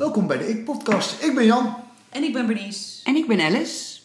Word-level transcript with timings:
Welkom 0.00 0.26
bij 0.26 0.38
de 0.38 0.48
Ik-podcast. 0.48 1.22
Ik 1.22 1.34
ben 1.34 1.44
Jan. 1.44 1.74
En 2.08 2.22
ik 2.22 2.32
ben 2.32 2.46
Bernice. 2.46 3.04
En 3.04 3.16
ik 3.16 3.26
ben 3.26 3.40
Alice. 3.40 3.98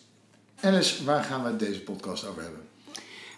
Alice, 0.61 1.03
waar 1.03 1.23
gaan 1.23 1.43
we 1.43 1.55
deze 1.55 1.81
podcast 1.81 2.27
over 2.27 2.41
hebben? 2.41 2.61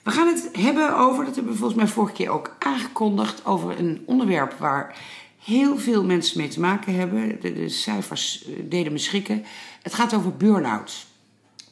We 0.04 0.12
gaan 0.12 0.28
het 0.28 0.50
hebben 0.52 0.98
over, 0.98 1.26
dat 1.26 1.36
hebben 1.36 1.54
we 1.54 1.58
volgens 1.60 1.80
mij 1.80 1.88
vorige 1.88 2.14
keer 2.14 2.30
ook 2.30 2.56
aangekondigd, 2.60 3.46
over 3.46 3.80
een 3.80 4.04
onderwerp 4.06 4.54
waar 4.54 4.98
heel 5.44 5.78
veel 5.78 6.04
mensen 6.04 6.38
mee 6.38 6.48
te 6.48 6.60
maken 6.60 6.96
hebben. 6.96 7.42
De, 7.42 7.54
de 7.54 7.70
cijfers 7.70 8.46
eh, 8.46 8.54
deden 8.64 8.92
me 8.92 8.98
schrikken. 8.98 9.46
Het 9.82 9.94
gaat 9.94 10.14
over 10.14 10.38
burn-out. 10.38 11.06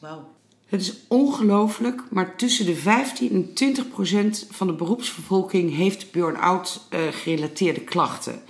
Wauw. 0.00 0.28
Het 0.66 0.80
is 0.80 0.94
ongelooflijk, 1.08 2.02
maar 2.10 2.36
tussen 2.36 2.66
de 2.66 2.76
15 2.76 3.30
en 3.30 3.54
20 3.54 3.88
procent 3.88 4.46
van 4.50 4.66
de 4.66 4.72
beroepsbevolking 4.72 5.76
heeft 5.76 6.12
burn-out 6.12 6.80
eh, 6.90 7.00
gerelateerde 7.10 7.80
klachten. 7.80 8.42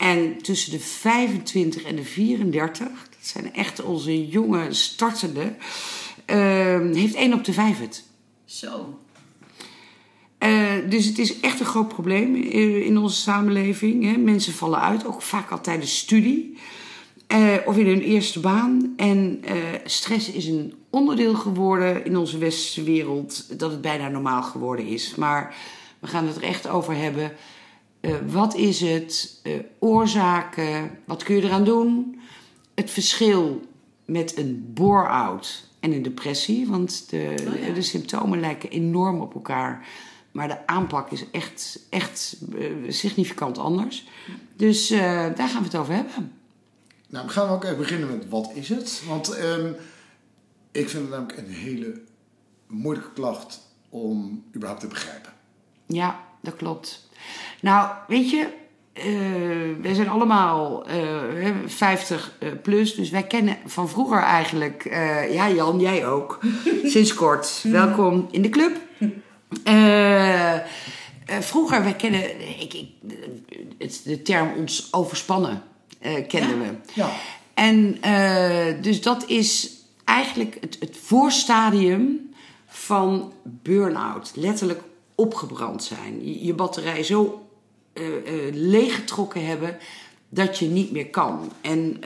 En 0.00 0.42
tussen 0.42 0.70
de 0.70 0.80
25 0.80 1.82
en 1.82 1.96
de 1.96 2.04
34, 2.04 2.86
dat 2.86 3.18
zijn 3.20 3.54
echt 3.54 3.82
onze 3.82 4.28
jonge 4.28 4.72
startende, 4.72 5.54
uh, 6.26 6.94
heeft 6.94 7.14
1 7.14 7.32
op 7.32 7.44
de 7.44 7.52
5 7.52 7.78
het. 7.80 8.04
Zo. 8.44 8.98
Uh, 10.38 10.72
dus 10.88 11.04
het 11.04 11.18
is 11.18 11.40
echt 11.40 11.60
een 11.60 11.66
groot 11.66 11.88
probleem 11.88 12.34
in 12.34 12.98
onze 12.98 13.16
samenleving. 13.16 14.04
Hè. 14.04 14.16
Mensen 14.16 14.52
vallen 14.52 14.80
uit, 14.80 15.06
ook 15.06 15.22
vaak 15.22 15.50
al 15.50 15.60
tijdens 15.60 15.98
studie. 15.98 16.58
Uh, 17.32 17.54
of 17.64 17.76
in 17.76 17.86
hun 17.86 18.02
eerste 18.02 18.40
baan. 18.40 18.92
En 18.96 19.42
uh, 19.44 19.52
stress 19.84 20.30
is 20.30 20.46
een 20.46 20.74
onderdeel 20.90 21.34
geworden 21.34 22.04
in 22.04 22.16
onze 22.16 22.38
westerse 22.38 22.82
wereld 22.82 23.58
dat 23.58 23.70
het 23.70 23.80
bijna 23.80 24.08
normaal 24.08 24.42
geworden 24.42 24.86
is. 24.86 25.14
Maar 25.14 25.54
we 25.98 26.06
gaan 26.06 26.26
het 26.26 26.36
er 26.36 26.42
echt 26.42 26.68
over 26.68 26.96
hebben. 26.96 27.32
Uh, 28.00 28.16
wat 28.26 28.54
is 28.54 28.80
het? 28.80 29.42
oorzaken? 29.78 30.98
Wat 31.04 31.22
kun 31.22 31.34
je 31.34 31.42
eraan 31.42 31.64
doen? 31.64 32.20
Het 32.74 32.90
verschil 32.90 33.60
met 34.04 34.36
een 34.36 34.70
bore-out 34.74 35.68
en 35.80 35.92
een 35.92 36.02
depressie. 36.02 36.68
Want 36.68 37.10
de, 37.10 37.34
oh 37.48 37.66
ja. 37.66 37.74
de 37.74 37.82
symptomen 37.82 38.40
lijken 38.40 38.70
enorm 38.70 39.20
op 39.20 39.34
elkaar. 39.34 39.86
Maar 40.32 40.48
de 40.48 40.66
aanpak 40.66 41.10
is 41.10 41.24
echt, 41.30 41.80
echt 41.88 42.36
significant 42.88 43.58
anders. 43.58 44.06
Dus 44.56 44.88
daar 44.88 45.48
gaan 45.48 45.58
we 45.58 45.64
het 45.64 45.76
over 45.76 45.94
hebben. 45.94 46.32
Nou, 47.08 47.26
we 47.26 47.32
gaan 47.32 47.48
ook 47.48 47.64
even 47.64 47.76
beginnen 47.76 48.08
met 48.08 48.28
wat 48.28 48.50
is 48.54 48.68
het? 48.68 49.02
Want 49.08 49.38
um, 49.38 49.76
ik 50.72 50.88
vind 50.88 51.02
het 51.02 51.10
namelijk 51.10 51.38
een 51.38 51.54
hele 51.54 52.00
moeilijke 52.66 53.12
klacht 53.12 53.60
om 53.88 54.44
überhaupt 54.54 54.80
te 54.80 54.88
begrijpen. 54.88 55.32
Ja, 55.86 56.24
dat 56.40 56.56
klopt. 56.56 57.08
Nou, 57.60 57.88
weet 58.06 58.30
je, 58.30 58.46
uh, 58.94 59.82
wij 59.82 59.94
zijn 59.94 60.08
allemaal 60.08 60.86
uh, 60.90 61.50
50 61.66 62.36
uh, 62.40 62.48
plus, 62.62 62.94
dus 62.94 63.10
wij 63.10 63.22
kennen 63.22 63.56
van 63.66 63.88
vroeger 63.88 64.22
eigenlijk, 64.22 64.84
uh, 64.84 65.34
ja 65.34 65.50
Jan, 65.50 65.80
jij 65.80 66.06
ook, 66.06 66.40
sinds 66.84 67.14
kort. 67.14 67.60
Welkom 67.62 68.28
in 68.30 68.42
de 68.42 68.48
club. 68.48 68.76
vroeger, 71.40 71.82
wij 71.82 71.94
kennen 71.94 72.40
ik, 72.60 72.74
ik, 72.74 72.88
het, 73.78 74.00
de 74.04 74.22
term 74.22 74.52
ons 74.58 74.88
overspannen 74.90 75.62
kenden 76.28 76.58
ja? 76.58 76.58
we. 76.58 76.74
Ja. 76.92 77.10
En 77.54 78.00
dus 78.82 79.02
dat 79.02 79.24
is 79.28 79.78
eigenlijk 80.04 80.56
het, 80.60 80.76
het 80.80 80.96
voorstadium 81.02 82.30
van 82.66 83.32
burn-out. 83.44 84.32
Letterlijk 84.34 84.80
opgebrand 85.20 85.84
zijn. 85.84 86.44
Je, 86.44 86.54
batterij 86.54 87.02
zo 87.02 87.46
uh, 87.94 88.04
leeggetrokken 88.52 89.46
hebben 89.46 89.76
dat 90.28 90.58
je 90.58 90.66
niet 90.66 90.92
meer 90.92 91.10
kan. 91.10 91.52
En, 91.60 92.00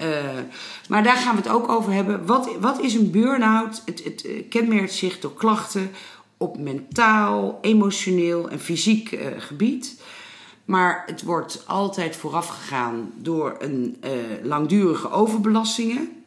maar 0.88 1.02
daar 1.02 1.16
gaan 1.16 1.36
we 1.36 1.42
het 1.42 1.50
ook 1.50 1.68
over 1.68 1.92
hebben. 1.92 2.26
Wat, 2.26 2.48
wat 2.60 2.80
is 2.80 2.94
een 2.94 3.10
burn-out? 3.10 3.82
Het, 3.84 4.04
het 4.04 4.26
kenmerkt 4.48 4.92
zich 4.92 5.20
door 5.20 5.34
klachten 5.34 5.90
op 6.36 6.58
mentaal, 6.58 7.58
emotioneel 7.60 8.50
en 8.50 8.60
fysiek 8.60 9.18
gebied. 9.38 10.00
Maar 10.64 11.02
het 11.06 11.22
wordt 11.22 11.62
altijd 11.66 12.16
voorafgegaan 12.16 13.12
door 13.16 13.56
een 13.58 13.96
langdurige 14.42 15.10
overbelastingen. 15.10 16.24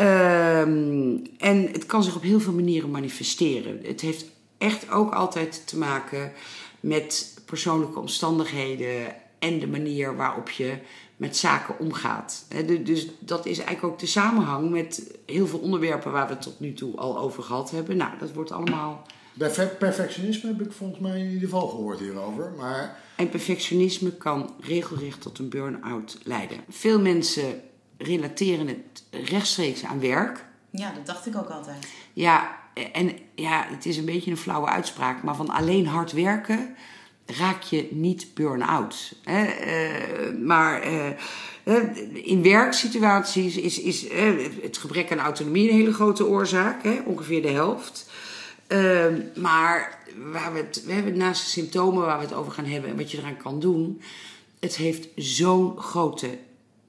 Um, 0.00 1.22
en 1.38 1.68
het 1.72 1.86
kan 1.86 2.02
zich 2.02 2.16
op 2.16 2.22
heel 2.22 2.40
veel 2.40 2.52
manieren 2.52 2.90
manifesteren. 2.90 3.80
Het 3.82 4.00
heeft 4.00 4.24
echt 4.58 4.90
ook 4.90 5.12
altijd 5.12 5.66
te 5.66 5.78
maken 5.78 6.32
met 6.80 7.38
persoonlijke 7.44 7.98
omstandigheden 7.98 9.14
en 9.38 9.58
de 9.58 9.66
manier 9.68 10.16
waarop 10.16 10.50
je 10.50 10.78
met 11.16 11.36
zaken 11.36 11.78
omgaat. 11.78 12.46
Dus 12.84 13.08
dat 13.18 13.46
is 13.46 13.58
eigenlijk 13.58 13.92
ook 13.92 13.98
de 13.98 14.06
samenhang 14.06 14.70
met 14.70 15.16
heel 15.26 15.46
veel 15.46 15.58
onderwerpen 15.58 16.12
waar 16.12 16.26
we 16.26 16.32
het 16.32 16.42
tot 16.42 16.60
nu 16.60 16.72
toe 16.72 16.96
al 16.96 17.18
over 17.18 17.42
gehad 17.42 17.70
hebben. 17.70 17.96
Nou, 17.96 18.18
dat 18.18 18.32
wordt 18.32 18.50
allemaal. 18.50 19.06
Bij 19.34 19.68
perfectionisme 19.78 20.50
heb 20.50 20.66
ik 20.66 20.72
volgens 20.72 21.00
mij 21.00 21.18
in 21.18 21.26
ieder 21.26 21.48
geval 21.48 21.68
gehoord 21.68 21.98
hierover. 21.98 22.52
Maar 22.56 23.00
en 23.16 23.28
perfectionisme 23.28 24.12
kan 24.12 24.54
regelrecht 24.60 25.20
tot 25.20 25.38
een 25.38 25.48
burn-out 25.48 26.18
leiden. 26.22 26.60
Veel 26.68 27.00
mensen 27.00 27.60
relateren 27.98 28.66
het 28.66 29.04
rechtstreeks 29.10 29.84
aan 29.84 30.00
werk. 30.00 30.44
Ja, 30.70 30.92
dat 30.92 31.06
dacht 31.06 31.26
ik 31.26 31.36
ook 31.36 31.48
altijd. 31.48 31.86
Ja, 32.12 32.58
en 32.92 33.18
ja, 33.34 33.66
het 33.68 33.86
is 33.86 33.96
een 33.96 34.04
beetje 34.04 34.30
een 34.30 34.36
flauwe 34.36 34.68
uitspraak, 34.68 35.22
maar 35.22 35.36
van 35.36 35.50
alleen 35.50 35.86
hard 35.86 36.12
werken 36.12 36.76
raak 37.26 37.62
je 37.62 37.88
niet 37.90 38.34
burn-out. 38.34 39.14
Uh, 39.28 39.42
maar 40.44 40.92
uh, 40.92 41.80
in 42.12 42.42
werksituaties 42.42 43.56
is, 43.56 43.80
is 43.80 44.06
het 44.62 44.78
gebrek 44.78 45.12
aan 45.12 45.18
autonomie 45.18 45.68
een 45.68 45.76
hele 45.76 45.92
grote 45.92 46.26
oorzaak, 46.26 46.82
hè? 46.82 47.00
ongeveer 47.04 47.42
de 47.42 47.48
helft. 47.48 48.10
Uh, 48.68 49.04
maar 49.36 49.98
waar 50.32 50.52
we, 50.52 50.64
we 50.84 50.92
hebben 50.92 51.16
naast 51.16 51.44
de 51.44 51.50
symptomen 51.50 52.04
waar 52.04 52.18
we 52.18 52.24
het 52.24 52.34
over 52.34 52.52
gaan 52.52 52.64
hebben 52.64 52.90
en 52.90 52.96
wat 52.96 53.10
je 53.10 53.18
eraan 53.18 53.36
kan 53.36 53.60
doen, 53.60 54.00
het 54.60 54.76
heeft 54.76 55.08
zo'n 55.16 55.78
grote 55.78 56.38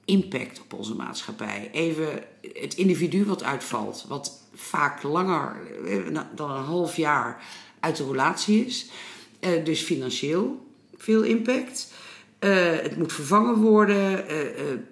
impact 0.04 0.60
op 0.60 0.72
onze 0.72 0.94
maatschappij. 0.94 1.68
Even 1.72 2.08
het 2.52 2.74
individu 2.74 3.24
wat 3.24 3.42
uitvalt, 3.42 4.04
wat 4.08 4.47
vaak 4.60 5.02
langer 5.02 5.56
dan 6.34 6.50
een 6.50 6.64
half 6.64 6.96
jaar 6.96 7.42
uit 7.80 7.96
de 7.96 8.06
relatie 8.06 8.66
is, 8.66 8.86
uh, 9.40 9.64
dus 9.64 9.80
financieel 9.80 10.66
veel 10.96 11.22
impact. 11.22 11.92
Uh, 12.40 12.70
het 12.70 12.96
moet 12.96 13.12
vervangen 13.12 13.54
worden. 13.54 14.24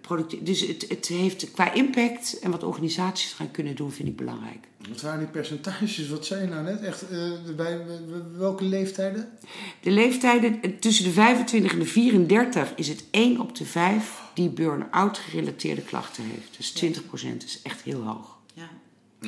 Uh, 0.09 0.19
dus 0.41 0.61
het, 0.61 0.85
het 0.89 1.07
heeft 1.07 1.51
qua 1.51 1.73
impact 1.73 2.39
en 2.39 2.51
wat 2.51 2.63
organisaties 2.63 3.33
gaan 3.33 3.51
kunnen 3.51 3.75
doen, 3.75 3.93
vind 3.93 4.09
ik 4.09 4.17
belangrijk. 4.17 4.67
Wat 4.89 5.01
waren 5.01 5.19
die 5.19 5.29
percentages? 5.29 6.09
Wat 6.09 6.27
zei 6.27 6.43
je 6.43 6.49
nou 6.49 6.65
net? 6.65 6.83
Echt, 6.83 7.05
bij 7.57 7.81
welke 8.37 8.65
leeftijden? 8.65 9.29
De 9.81 9.91
leeftijden 9.91 10.79
tussen 10.79 11.05
de 11.05 11.11
25 11.11 11.73
en 11.73 11.79
de 11.79 11.85
34 11.85 12.73
is 12.77 12.89
het 12.89 13.05
1 13.11 13.41
op 13.41 13.57
de 13.57 13.65
5 13.65 14.23
die 14.35 14.49
burn-out 14.49 15.19
gerelateerde 15.19 15.83
klachten 15.83 16.25
heeft. 16.25 16.57
Dus 16.57 16.71
20 16.71 17.07
procent 17.07 17.45
is 17.45 17.61
echt 17.63 17.83
heel 17.83 18.03
hoog. 18.03 18.37
Ja. 18.55 18.69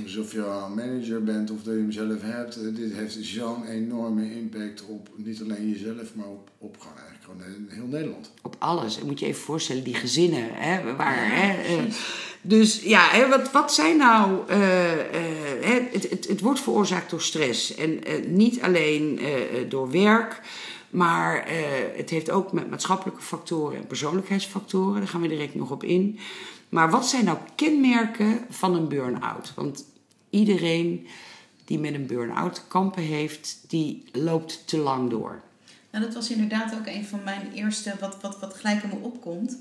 Dus 0.03 0.17
of 0.17 0.33
je 0.33 0.39
een 0.39 0.75
manager 0.75 1.25
bent 1.25 1.51
of 1.51 1.63
dat 1.63 1.75
je 1.75 1.81
hem 1.81 1.93
zelf 1.93 2.21
hebt, 2.21 2.77
dit 2.77 2.93
heeft 2.93 3.19
zo'n 3.21 3.67
enorme 3.67 4.35
impact 4.35 4.85
op 4.87 5.09
niet 5.17 5.43
alleen 5.43 5.71
jezelf, 5.71 6.15
maar 6.15 6.27
op, 6.27 6.51
op 6.59 6.77
gewoon 6.79 6.97
eigenlijk 6.97 7.25
gewoon 7.25 7.69
heel 7.69 7.87
Nederland. 7.87 8.33
Op 8.43 8.57
alles. 8.59 9.01
En 9.01 9.07
moet 9.07 9.21
je 9.21 9.27
even 9.27 9.41
voorstellen, 9.41 9.85
die 9.85 9.95
gezinnen, 9.95 10.49
hè, 10.53 10.97
waar. 10.97 11.15
Ja, 11.15 11.31
hè, 11.31 11.77
uh, 11.77 11.93
dus 12.41 12.83
ja, 12.83 13.09
hè, 13.09 13.29
wat, 13.29 13.53
wat 13.53 13.75
zijn 13.75 13.97
nou. 13.97 14.51
Uh, 14.51 14.93
uh, 14.93 15.03
het, 15.93 16.11
het, 16.11 16.29
het 16.29 16.41
wordt 16.41 16.61
veroorzaakt 16.61 17.11
door 17.11 17.23
stress. 17.23 17.75
En 17.75 18.01
niet 18.27 18.61
alleen 18.61 19.21
door 19.69 19.91
werk. 19.91 20.41
Maar 20.91 21.49
het 21.97 22.11
heeft 22.11 22.31
ook 22.31 22.53
met 22.53 22.71
maatschappelijke 22.71 23.23
factoren 23.23 23.77
en 23.79 23.87
persoonlijkheidsfactoren. 23.87 24.99
Daar 24.99 25.09
gaan 25.09 25.21
we 25.21 25.29
direct 25.29 25.55
nog 25.55 25.71
op 25.71 25.85
in. 25.85 26.19
Maar 26.69 26.91
wat 26.91 27.07
zijn 27.09 27.25
nou 27.25 27.39
kenmerken 27.55 28.47
van 28.49 28.75
een 28.75 28.89
burn-out? 28.89 29.53
Want 29.55 29.85
iedereen 30.31 31.07
die 31.65 31.79
met 31.79 31.95
een 31.95 32.07
burn-out 32.07 32.69
kampen 32.69 33.03
heeft, 33.03 33.59
die 33.69 34.05
loopt 34.13 34.69
te 34.69 34.79
lang 34.79 35.11
door. 35.11 35.41
Nou, 35.91 36.05
dat 36.05 36.15
was 36.15 36.31
inderdaad 36.31 36.75
ook 36.75 36.87
een 36.87 37.05
van 37.05 37.23
mijn 37.25 37.53
eerste, 37.53 37.95
wat, 38.01 38.21
wat, 38.21 38.41
wat 38.41 38.55
gelijk 38.55 38.83
in 38.83 38.89
me 38.89 38.95
opkomt. 38.95 39.59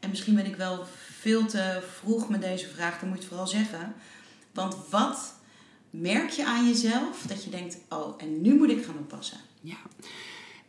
En 0.00 0.10
misschien 0.10 0.34
ben 0.34 0.46
ik 0.46 0.56
wel 0.56 0.84
veel 1.20 1.46
te 1.46 1.82
vroeg 1.98 2.28
met 2.28 2.42
deze 2.42 2.68
vraag, 2.68 2.98
dat 2.98 3.08
moet 3.08 3.22
je 3.22 3.28
vooral 3.28 3.46
zeggen. 3.46 3.94
Want 4.52 4.76
wat 4.90 5.34
merk 5.90 6.30
je 6.30 6.46
aan 6.46 6.66
jezelf 6.66 7.24
dat 7.26 7.44
je 7.44 7.50
denkt, 7.50 7.78
oh, 7.88 8.22
en 8.22 8.40
nu 8.40 8.54
moet 8.54 8.70
ik 8.70 8.84
gaan 8.84 8.98
oppassen? 8.98 9.38
Ja, 9.60 9.76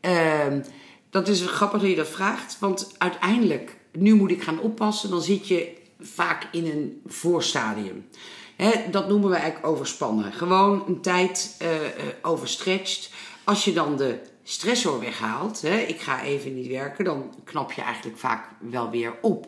uh, 0.02 0.60
dat 1.10 1.28
is 1.28 1.42
grappig 1.42 1.82
dat 1.82 1.90
je 1.90 1.96
dat 1.96 2.10
vraagt, 2.10 2.60
want 2.60 2.96
uiteindelijk, 2.98 3.78
nu 3.92 4.14
moet 4.14 4.32
ik 4.32 4.44
gaan 4.44 4.60
oppassen, 4.60 5.10
dan 5.10 5.22
zit 5.22 5.48
je 5.48 5.74
vaak 6.00 6.48
in 6.52 6.66
een 6.66 7.02
voorstadium. 7.06 8.06
Dat 8.92 9.08
noemen 9.08 9.30
we 9.30 9.36
eigenlijk 9.36 9.68
overspannen. 9.68 10.34
Gewoon 10.34 10.84
een 10.88 11.02
tijd 11.02 11.58
uh, 11.62 11.68
overstretched. 12.22 13.12
Als 13.44 13.66
je 13.66 13.74
dan 13.74 13.98
de 13.98 14.20
stressor 14.44 15.00
weghaalt, 15.00 15.64
ik 15.64 16.02
ga 16.02 16.24
even 16.24 16.56
niet 16.56 16.68
werken, 16.68 17.06
dan 17.06 17.34
knap 17.44 17.72
je 17.72 17.82
eigenlijk 17.82 18.18
vaak 18.18 18.48
wel 18.60 18.90
weer 18.90 19.14
op. 19.22 19.48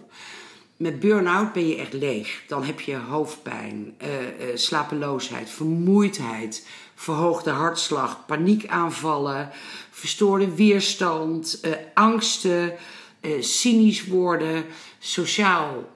met 0.77 0.99
burn-out 0.99 1.53
ben 1.53 1.67
je 1.67 1.77
echt 1.77 1.93
leeg. 1.93 2.43
Dan 2.47 2.63
heb 2.63 2.79
je 2.79 2.95
hoofdpijn, 2.95 3.95
eh, 3.97 4.09
slapeloosheid, 4.53 5.49
vermoeidheid, 5.49 6.67
verhoogde 6.95 7.49
hartslag, 7.49 8.25
paniekaanvallen, 8.25 9.49
verstoorde 9.91 10.55
weerstand, 10.55 11.61
angsten, 11.93 12.73
eh, 13.23 13.41
cynisch 13.41 14.05
worden, 14.07 14.65
sociaal 14.99 15.89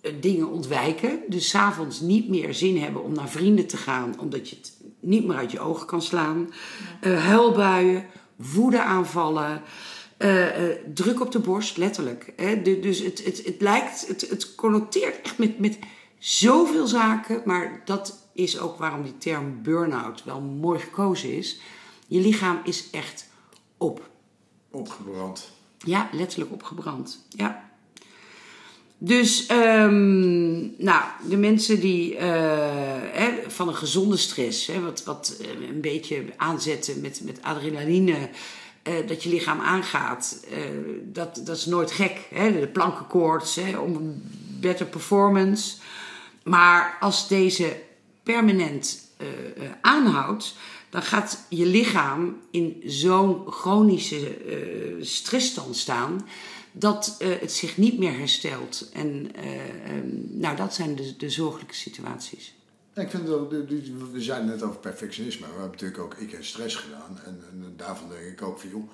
eh, 0.00 0.12
dingen 0.20 0.48
ontwijken. 0.48 1.20
Dus 1.28 1.48
s'avonds 1.48 2.00
niet 2.00 2.28
meer 2.28 2.54
zin 2.54 2.78
hebben 2.82 3.02
om 3.02 3.12
naar 3.12 3.28
vrienden 3.28 3.66
te 3.66 3.76
gaan, 3.76 4.14
omdat 4.20 4.48
je 4.50 4.56
het 4.56 4.72
niet 5.00 5.26
meer 5.26 5.36
uit 5.36 5.52
je 5.52 5.60
ogen 5.60 5.86
kan 5.86 6.02
slaan. 6.02 6.52
Eh, 7.00 7.24
huilbuien, 7.24 8.06
woedeaanvallen. 8.36 9.62
druk 10.94 11.20
op 11.20 11.32
de 11.32 11.38
borst, 11.38 11.76
letterlijk. 11.76 12.32
Hè? 12.36 12.62
Du- 12.62 12.80
Dus 12.80 12.98
het, 12.98 13.24
het, 13.24 13.44
het 13.44 13.60
lijkt, 13.60 14.06
het, 14.08 14.28
het 14.30 14.54
connoteert 14.54 15.20
echt 15.22 15.38
met, 15.38 15.58
met 15.58 15.78
zoveel 16.18 16.86
zaken. 16.86 17.42
Maar 17.44 17.82
dat 17.84 18.28
is 18.32 18.58
ook 18.58 18.78
waarom 18.78 19.02
die 19.02 19.18
term 19.18 19.62
burn-out 19.62 20.24
wel 20.24 20.40
mooi 20.40 20.78
gekozen 20.80 21.36
is. 21.36 21.60
Je 22.06 22.20
lichaam 22.20 22.60
is 22.64 22.90
echt 22.90 23.28
op. 23.76 24.10
Opgebrand. 24.70 25.50
Ja, 25.78 26.08
letterlijk 26.12 26.52
opgebrand. 26.52 27.24
Ja. 27.28 27.68
Dus, 29.00 29.46
ehm, 29.46 30.58
nou, 30.84 31.02
de 31.28 31.36
mensen 31.36 31.80
die 31.80 32.16
eh, 32.16 32.28
hè, 33.12 33.30
van 33.46 33.68
een 33.68 33.74
gezonde 33.74 34.16
stress, 34.16 34.66
hè, 34.66 34.80
wat, 34.80 35.04
wat 35.04 35.36
eh, 35.40 35.68
een 35.68 35.80
beetje 35.80 36.24
aanzetten 36.36 37.00
met, 37.00 37.20
met 37.24 37.42
adrenaline, 37.42 38.28
eh, 38.82 38.94
dat 39.06 39.22
je 39.22 39.28
lichaam 39.28 39.60
aangaat, 39.60 40.46
dat, 41.02 41.40
dat 41.44 41.56
is 41.56 41.66
nooit 41.66 41.90
gek. 41.90 42.26
Hè? 42.34 42.60
De 42.60 42.68
plankenkoorts, 42.68 43.54
hè, 43.54 43.78
om 43.78 44.22
better 44.60 44.86
performance. 44.86 45.76
Maar 46.44 46.96
als 47.00 47.28
deze 47.28 47.76
permanent 48.22 49.06
aanhoudt, 49.80 50.54
dan 50.90 51.02
gaat 51.02 51.38
je 51.48 51.66
lichaam 51.66 52.40
in 52.50 52.82
zo'n 52.84 53.50
chronische 53.50 54.36
eh, 54.36 55.04
stressstand 55.04 55.76
staan 55.76 56.26
dat 56.72 57.16
eh, 57.18 57.28
het 57.40 57.52
zich 57.52 57.76
niet 57.76 57.98
meer 57.98 58.18
herstelt. 58.18 58.88
En 58.92 59.34
eh, 59.34 59.90
ehm, 59.90 60.06
nou, 60.28 60.56
dat 60.56 60.74
zijn 60.74 60.96
de, 60.96 61.16
de 61.16 61.30
zorgelijke 61.30 61.74
situaties. 61.74 62.56
Ik 62.94 63.10
vind 63.10 63.28
we 64.12 64.20
zijn 64.22 64.46
net 64.46 64.62
over 64.62 64.80
perfectionisme. 64.80 65.46
We 65.46 65.52
hebben 65.52 65.70
natuurlijk 65.70 66.00
ook 66.00 66.14
ik 66.14 66.32
en 66.32 66.44
stress 66.44 66.76
gedaan. 66.76 67.20
En, 67.24 67.44
en 67.50 67.74
daarvan 67.76 68.08
denk 68.08 68.22
ik 68.22 68.42
ook 68.42 68.58
van, 68.58 68.68
joh, 68.68 68.88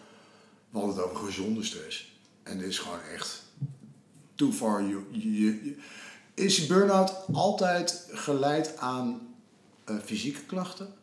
we 0.71 0.79
hadden 0.79 0.97
het 0.97 1.05
over 1.05 1.17
gezonde 1.17 1.65
stress. 1.65 2.19
En 2.43 2.59
dit 2.59 2.69
is 2.69 2.79
gewoon 2.79 3.01
echt 3.15 3.43
too 4.35 4.53
far. 4.53 4.85
You, 5.11 5.77
is 6.35 6.67
burn-out 6.67 7.15
altijd 7.33 8.07
geleid 8.11 8.77
aan 8.77 9.35
fysieke 10.05 10.41
klachten? 10.47 10.95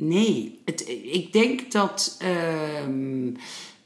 Nee, 0.00 0.60
het, 0.64 0.88
ik 1.02 1.32
denk 1.32 1.72
dat. 1.72 2.16
ehm, 2.18 3.26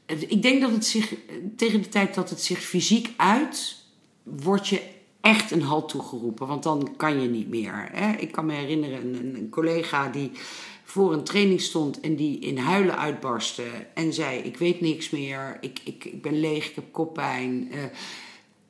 ik 0.05 0.41
denk 0.41 0.61
dat 0.61 0.71
het 0.71 0.85
zich. 0.85 1.13
Tegen 1.55 1.81
de 1.81 1.89
tijd 1.89 2.15
dat 2.15 2.29
het 2.29 2.41
zich 2.41 2.59
fysiek 2.59 3.13
uit. 3.17 3.75
word 4.23 4.67
je 4.67 4.81
echt 5.21 5.51
een 5.51 5.61
halt 5.61 5.89
toegeroepen. 5.89 6.47
Want 6.47 6.63
dan 6.63 6.95
kan 6.95 7.21
je 7.21 7.29
niet 7.29 7.49
meer. 7.49 7.89
Hè? 7.91 8.17
Ik 8.17 8.31
kan 8.31 8.45
me 8.45 8.53
herinneren 8.53 9.15
een, 9.35 9.47
collega 9.49 10.07
die 10.07 10.31
voor 10.83 11.13
een 11.13 11.23
training 11.23 11.61
stond 11.61 11.99
en 11.99 12.15
die 12.15 12.39
in 12.39 12.57
huilen 12.57 12.97
uitbarstte. 12.97 13.65
En 13.93 14.13
zei: 14.13 14.39
Ik 14.39 14.57
weet 14.57 14.81
niks 14.81 15.09
meer. 15.09 15.57
Ik, 15.61 15.79
ik, 15.83 16.05
ik 16.05 16.21
ben 16.21 16.39
leeg, 16.39 16.69
ik 16.69 16.75
heb 16.75 16.91
koppijn. 16.91 17.71
Eh, 17.71 17.79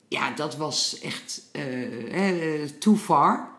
ja, 0.08 0.30
dat 0.30 0.56
was 0.56 0.98
echt 1.00 1.48
eh, 1.52 2.62
eh, 2.62 2.68
too 2.78 2.96
far. 2.96 3.53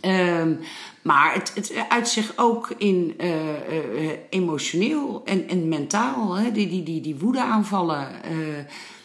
Ehm, 0.00 0.54
maar 1.02 1.34
het, 1.34 1.52
het 1.54 1.72
uit 1.88 2.08
zich 2.08 2.32
ook 2.36 2.70
in 2.76 3.14
eh, 3.18 3.54
eh, 3.54 4.18
emotioneel 4.30 5.22
en, 5.24 5.48
en 5.48 5.68
mentaal. 5.68 6.34
Hè? 6.34 6.52
Die, 6.52 6.68
die, 6.68 6.82
die, 6.82 7.00
die 7.00 7.16
woedeaanvallen. 7.16 8.22
eh, 8.22 8.64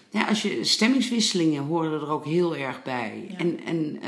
ja, 0.09 0.27
als 0.27 0.41
je, 0.41 0.63
stemmingswisselingen 0.63 1.63
horen 1.63 1.91
er 1.91 2.09
ook 2.09 2.25
heel 2.25 2.55
erg 2.55 2.83
bij. 2.83 3.25
Ja. 3.29 3.37
En, 3.37 3.59
en 3.65 3.99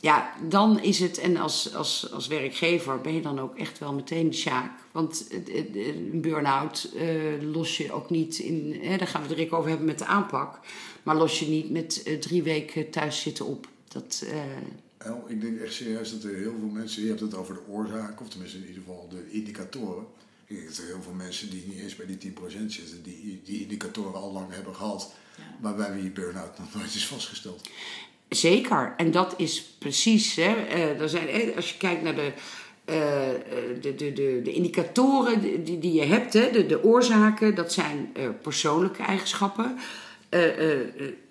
ja, 0.00 0.32
dan 0.48 0.80
is 0.80 0.98
het, 0.98 1.18
en 1.18 1.36
als, 1.36 1.74
als, 1.74 2.12
als 2.12 2.26
werkgever 2.26 3.00
ben 3.00 3.14
je 3.14 3.20
dan 3.20 3.40
ook 3.40 3.56
echt 3.56 3.78
wel 3.78 3.92
meteen 3.92 4.30
de 4.30 4.36
sjaak. 4.36 4.70
Want 4.92 5.26
een 5.30 6.20
burn-out 6.20 6.92
los 7.40 7.76
je 7.76 7.92
ook 7.92 8.10
niet 8.10 8.38
in, 8.38 8.78
hè, 8.82 8.96
daar 8.96 9.06
gaan 9.06 9.22
we 9.22 9.26
het 9.26 9.36
direct 9.36 9.54
over 9.54 9.68
hebben 9.68 9.86
met 9.86 9.98
de 9.98 10.04
aanpak. 10.04 10.58
Maar 11.02 11.16
los 11.16 11.38
je 11.38 11.46
niet 11.46 11.70
met 11.70 12.16
drie 12.20 12.42
weken 12.42 12.90
thuis 12.90 13.20
zitten 13.20 13.46
op. 13.46 13.68
Dat, 13.88 14.26
ik 15.26 15.40
denk 15.40 15.60
echt 15.60 15.72
serieus 15.74 16.10
dat 16.10 16.22
er 16.22 16.34
heel 16.36 16.54
veel 16.58 16.68
mensen, 16.68 17.02
je 17.02 17.08
hebt 17.08 17.20
het 17.20 17.34
over 17.34 17.54
de 17.54 17.66
oorzaken, 17.68 18.20
of 18.24 18.28
tenminste 18.28 18.58
in 18.58 18.66
ieder 18.66 18.82
geval 18.86 19.08
de 19.10 19.30
indicatoren. 19.30 20.04
Ik 20.46 20.56
denk 20.56 20.68
dat 20.68 20.78
er 20.78 20.84
heel 20.86 21.02
veel 21.02 21.12
mensen 21.12 21.50
die 21.50 21.64
niet 21.66 21.78
eens 21.78 21.96
bij 21.96 22.06
die 22.06 22.16
10% 22.16 22.72
zitten, 22.72 23.02
die 23.02 23.40
die 23.44 23.62
indicatoren 23.62 24.14
al 24.20 24.32
lang 24.32 24.46
hebben 24.54 24.74
gehad, 24.74 25.12
Ja. 25.36 25.42
waarbij 25.60 25.94
wie 26.00 26.10
burn-out 26.10 26.58
nog 26.58 26.74
nooit 26.74 26.94
is 26.94 27.06
vastgesteld. 27.06 27.68
Zeker, 28.28 28.94
en 28.96 29.10
dat 29.10 29.34
is 29.36 29.62
precies. 29.78 30.34
Hè, 30.36 30.54
eh, 30.66 31.00
er 31.00 31.08
zijn, 31.08 31.28
eh, 31.28 31.56
als 31.56 31.70
je 31.70 31.76
kijkt 31.76 32.02
naar 32.02 32.14
de, 32.14 32.32
eh, 32.84 32.94
de, 33.80 33.94
de, 33.94 34.12
de, 34.12 34.40
de 34.44 34.52
indicatoren 34.52 35.40
die- 35.40 35.62
die, 35.62 35.78
die 35.78 35.92
je 35.92 36.02
hebt, 36.04 36.32
hè, 36.32 36.50
de, 36.50 36.66
de 36.66 36.84
oorzaken, 36.84 37.54
dat 37.54 37.72
zijn 37.72 38.12
persoonlijke 38.42 39.02
eigenschappen 39.02 39.78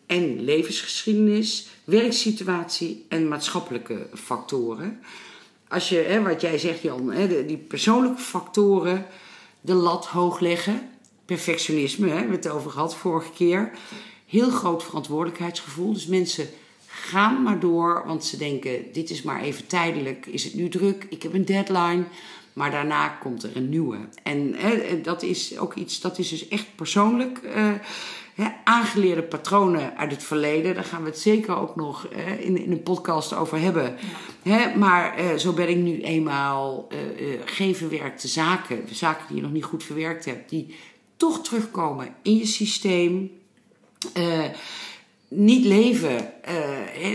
en 0.05 0.43
levensgeschiedenis, 0.43 1.67
werksituatie 1.85 3.05
en 3.07 3.27
maatschappelijke 3.27 4.07
factoren. 4.13 4.99
Als 5.67 5.89
je, 5.89 5.97
hè, 5.97 6.21
wat 6.21 6.41
jij 6.41 6.57
zegt, 6.57 6.81
Jan, 6.81 7.11
hè, 7.11 7.45
die 7.45 7.57
persoonlijke 7.57 8.21
factoren, 8.21 9.05
de 9.61 9.73
lat 9.73 10.05
hoog 10.05 10.39
leggen, 10.39 10.89
perfectionisme, 11.25 12.07
hè, 12.07 12.13
we 12.13 12.19
hebben 12.19 12.35
het 12.35 12.49
over 12.49 12.71
gehad 12.71 12.95
vorige 12.95 13.31
keer. 13.31 13.71
Heel 14.25 14.49
groot 14.49 14.83
verantwoordelijkheidsgevoel. 14.83 15.93
Dus 15.93 16.05
mensen 16.05 16.47
gaan 16.87 17.43
maar 17.43 17.59
door, 17.59 18.03
want 18.05 18.25
ze 18.25 18.37
denken: 18.37 18.91
dit 18.93 19.09
is 19.09 19.21
maar 19.21 19.41
even 19.41 19.67
tijdelijk. 19.67 20.25
Is 20.25 20.43
het 20.43 20.53
nu 20.53 20.69
druk? 20.69 21.05
Ik 21.09 21.23
heb 21.23 21.33
een 21.33 21.45
deadline. 21.45 22.03
Maar 22.53 22.71
daarna 22.71 23.07
komt 23.07 23.43
er 23.43 23.55
een 23.55 23.69
nieuwe. 23.69 23.97
En 24.23 24.53
hè, 24.55 25.01
dat 25.01 25.23
is 25.23 25.57
ook 25.57 25.73
iets, 25.73 26.01
dat 26.01 26.19
is 26.19 26.29
dus 26.29 26.47
echt 26.47 26.65
persoonlijk. 26.75 27.37
eh, 27.37 27.73
hè, 28.35 28.47
aangeleerde 28.63 29.23
patronen 29.23 29.97
uit 29.97 30.11
het 30.11 30.23
verleden. 30.23 30.75
Daar 30.75 30.83
gaan 30.83 31.03
we 31.03 31.09
het 31.09 31.19
zeker 31.19 31.57
ook 31.57 31.75
nog 31.75 32.07
eh, 32.07 32.45
in, 32.45 32.57
in 32.57 32.71
een 32.71 32.83
podcast 32.83 33.33
over 33.33 33.59
hebben. 33.59 33.95
Hè, 34.43 34.75
maar 34.77 35.17
eh, 35.17 35.35
zo 35.35 35.53
ben 35.53 35.69
ik 35.69 35.77
nu 35.77 36.01
eenmaal 36.01 36.87
eh, 36.89 36.97
geen 37.45 37.75
verwerkte 37.75 38.27
zaken. 38.27 38.83
Zaken 38.91 39.25
die 39.27 39.35
je 39.35 39.41
nog 39.41 39.51
niet 39.51 39.63
goed 39.63 39.83
verwerkt 39.83 40.25
hebt. 40.25 40.49
Die 40.49 40.75
toch 41.17 41.43
terugkomen 41.43 42.15
in 42.21 42.37
je 42.37 42.45
systeem. 42.45 43.31
Eh, 44.13 44.43
niet 45.27 45.65
leven 45.65 46.33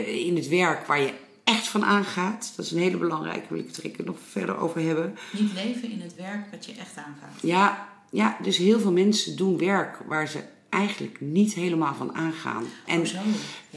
in 0.07 0.37
het 0.37 0.49
werk 0.49 0.87
waar 0.87 1.01
je 1.01 1.13
echt 1.45 1.69
van 1.69 1.85
aangaat. 1.85 2.53
Dat 2.57 2.65
is 2.65 2.73
een 2.73 2.79
hele 2.79 2.97
belangrijke, 2.97 3.47
wil 3.49 3.59
ik 3.59 3.75
het 3.75 3.99
er 3.99 4.05
nog 4.05 4.17
verder 4.31 4.59
over 4.59 4.81
hebben. 4.81 5.17
Niet 5.33 5.53
leven 5.53 5.91
in 5.91 6.01
het 6.01 6.15
werk 6.15 6.51
wat 6.51 6.67
je 6.67 6.73
echt 6.73 6.97
aangaat. 6.97 7.43
Ja, 7.43 7.89
ja, 8.11 8.37
dus 8.43 8.57
heel 8.57 8.81
veel 8.81 8.93
mensen 8.93 9.37
doen 9.37 9.59
werk 9.59 9.99
waar 10.07 10.29
ze 10.29 10.41
eigenlijk 10.71 11.17
niet 11.21 11.55
helemaal 11.55 11.95
van 11.95 12.15
aangaan. 12.15 12.65
En 12.87 13.01
Oh. 13.01 13.07
Ja. 13.07 13.21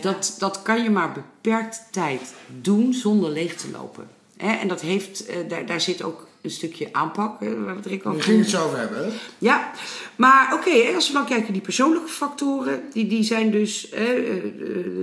dat, 0.01 0.35
dat 0.39 0.61
kan 0.61 0.83
je 0.83 0.89
maar 0.89 1.11
beperkte 1.11 1.79
tijd 1.91 2.33
doen 2.61 2.93
zonder 2.93 3.29
leeg 3.31 3.55
te 3.55 3.71
lopen. 3.71 4.07
En 4.37 4.67
dat 4.67 4.81
heeft, 4.81 5.25
eh, 5.25 5.35
daar, 5.47 5.65
daar 5.65 5.81
zit 5.81 6.03
ook 6.03 6.27
een 6.41 6.49
stukje 6.51 6.89
aanpak, 6.91 7.39
hè, 7.39 7.63
waar 7.63 7.81
we 7.81 7.89
het 7.89 8.05
over 8.05 8.21
gingen 8.21 8.39
het 8.39 8.49
zo 8.49 8.65
over 8.65 8.77
hebben, 8.77 9.11
ja, 9.37 9.71
maar 10.15 10.53
oké, 10.53 10.95
als 10.95 11.07
we 11.07 11.13
dan 11.13 11.25
kijken, 11.25 11.53
die 11.53 11.61
persoonlijke 11.61 12.09
factoren, 12.09 12.81
die, 12.93 13.07
die 13.07 13.23
zijn 13.23 13.51
dus 13.51 13.87
hè, 13.91 14.05
eh, 14.13 14.37
eh, 14.37 14.43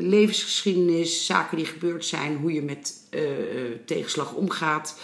levensgeschiedenis, 0.01 1.27
zaken 1.27 1.57
die 1.57 1.67
gebeurd 1.67 2.05
zijn, 2.05 2.37
hoe 2.37 2.53
je 2.53 2.63
met 2.63 2.95
tegenslag 3.85 4.33
omgaat, 4.33 4.99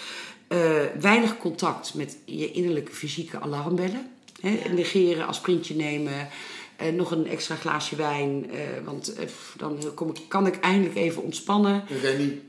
weinig 1.00 1.38
contact 1.38 1.94
met 1.94 2.16
je 2.24 2.52
innerlijke 2.52 2.92
fysieke 2.92 3.40
alarmbellen, 3.40 4.10
hè, 4.40 4.48
Ja. 4.50 4.72
negeren, 4.72 5.26
als 5.26 5.40
printje 5.40 5.74
nemen, 5.74 6.28
eh, 6.76 6.92
nog 6.92 7.11
een 7.11 7.26
extra 7.26 7.54
glaasje 7.54 7.97
wijn, 7.97 8.50
eh, 8.50 8.59
want 8.85 9.14
eh, 9.14 9.26
dan 9.56 9.78
kom 9.95 10.09
ik, 10.09 10.21
kan 10.28 10.47
ik 10.47 10.61
eindelijk 10.61 10.97
even 10.97 11.23
ontspannen. 11.23 11.85
Rennie, 12.02 12.42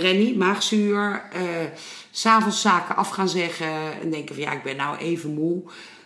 Rennie, 0.00 0.36
maagzuur. 0.36 1.22
S'avonds 2.10 2.60
zaken 2.60 2.96
af 2.96 3.08
gaan 3.08 3.28
zeggen 3.28 4.00
en 4.02 4.10
denken 4.10 4.34
van 4.34 4.44
ja, 4.44 4.52
ik 4.52 4.62
ben 4.62 4.76
nou 4.76 4.96
even 4.96 5.34
moe. 5.34 5.62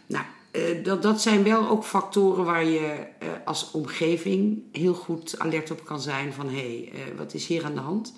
Nou, 0.06 0.24
dat, 0.82 1.02
dat 1.02 1.22
zijn 1.22 1.42
wel 1.42 1.68
ook 1.68 1.84
factoren 1.84 2.44
waar 2.44 2.64
je 2.64 3.06
als 3.44 3.70
omgeving 3.70 4.62
heel 4.72 4.94
goed 4.94 5.38
alert 5.38 5.70
op 5.70 5.84
kan 5.84 6.00
zijn 6.00 6.32
van 6.32 6.48
hé, 6.48 6.90
hey, 6.92 7.14
wat 7.16 7.34
is 7.34 7.46
hier 7.46 7.64
aan 7.64 7.74
de 7.74 7.80
hand? 7.80 8.14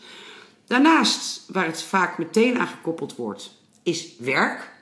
Daarnaast, 0.66 1.44
waar 1.52 1.66
het 1.66 1.82
vaak 1.82 2.18
meteen 2.18 2.58
aan 2.58 2.66
gekoppeld 2.66 3.16
wordt, 3.16 3.50
is 3.82 4.16
werk. 4.18 4.73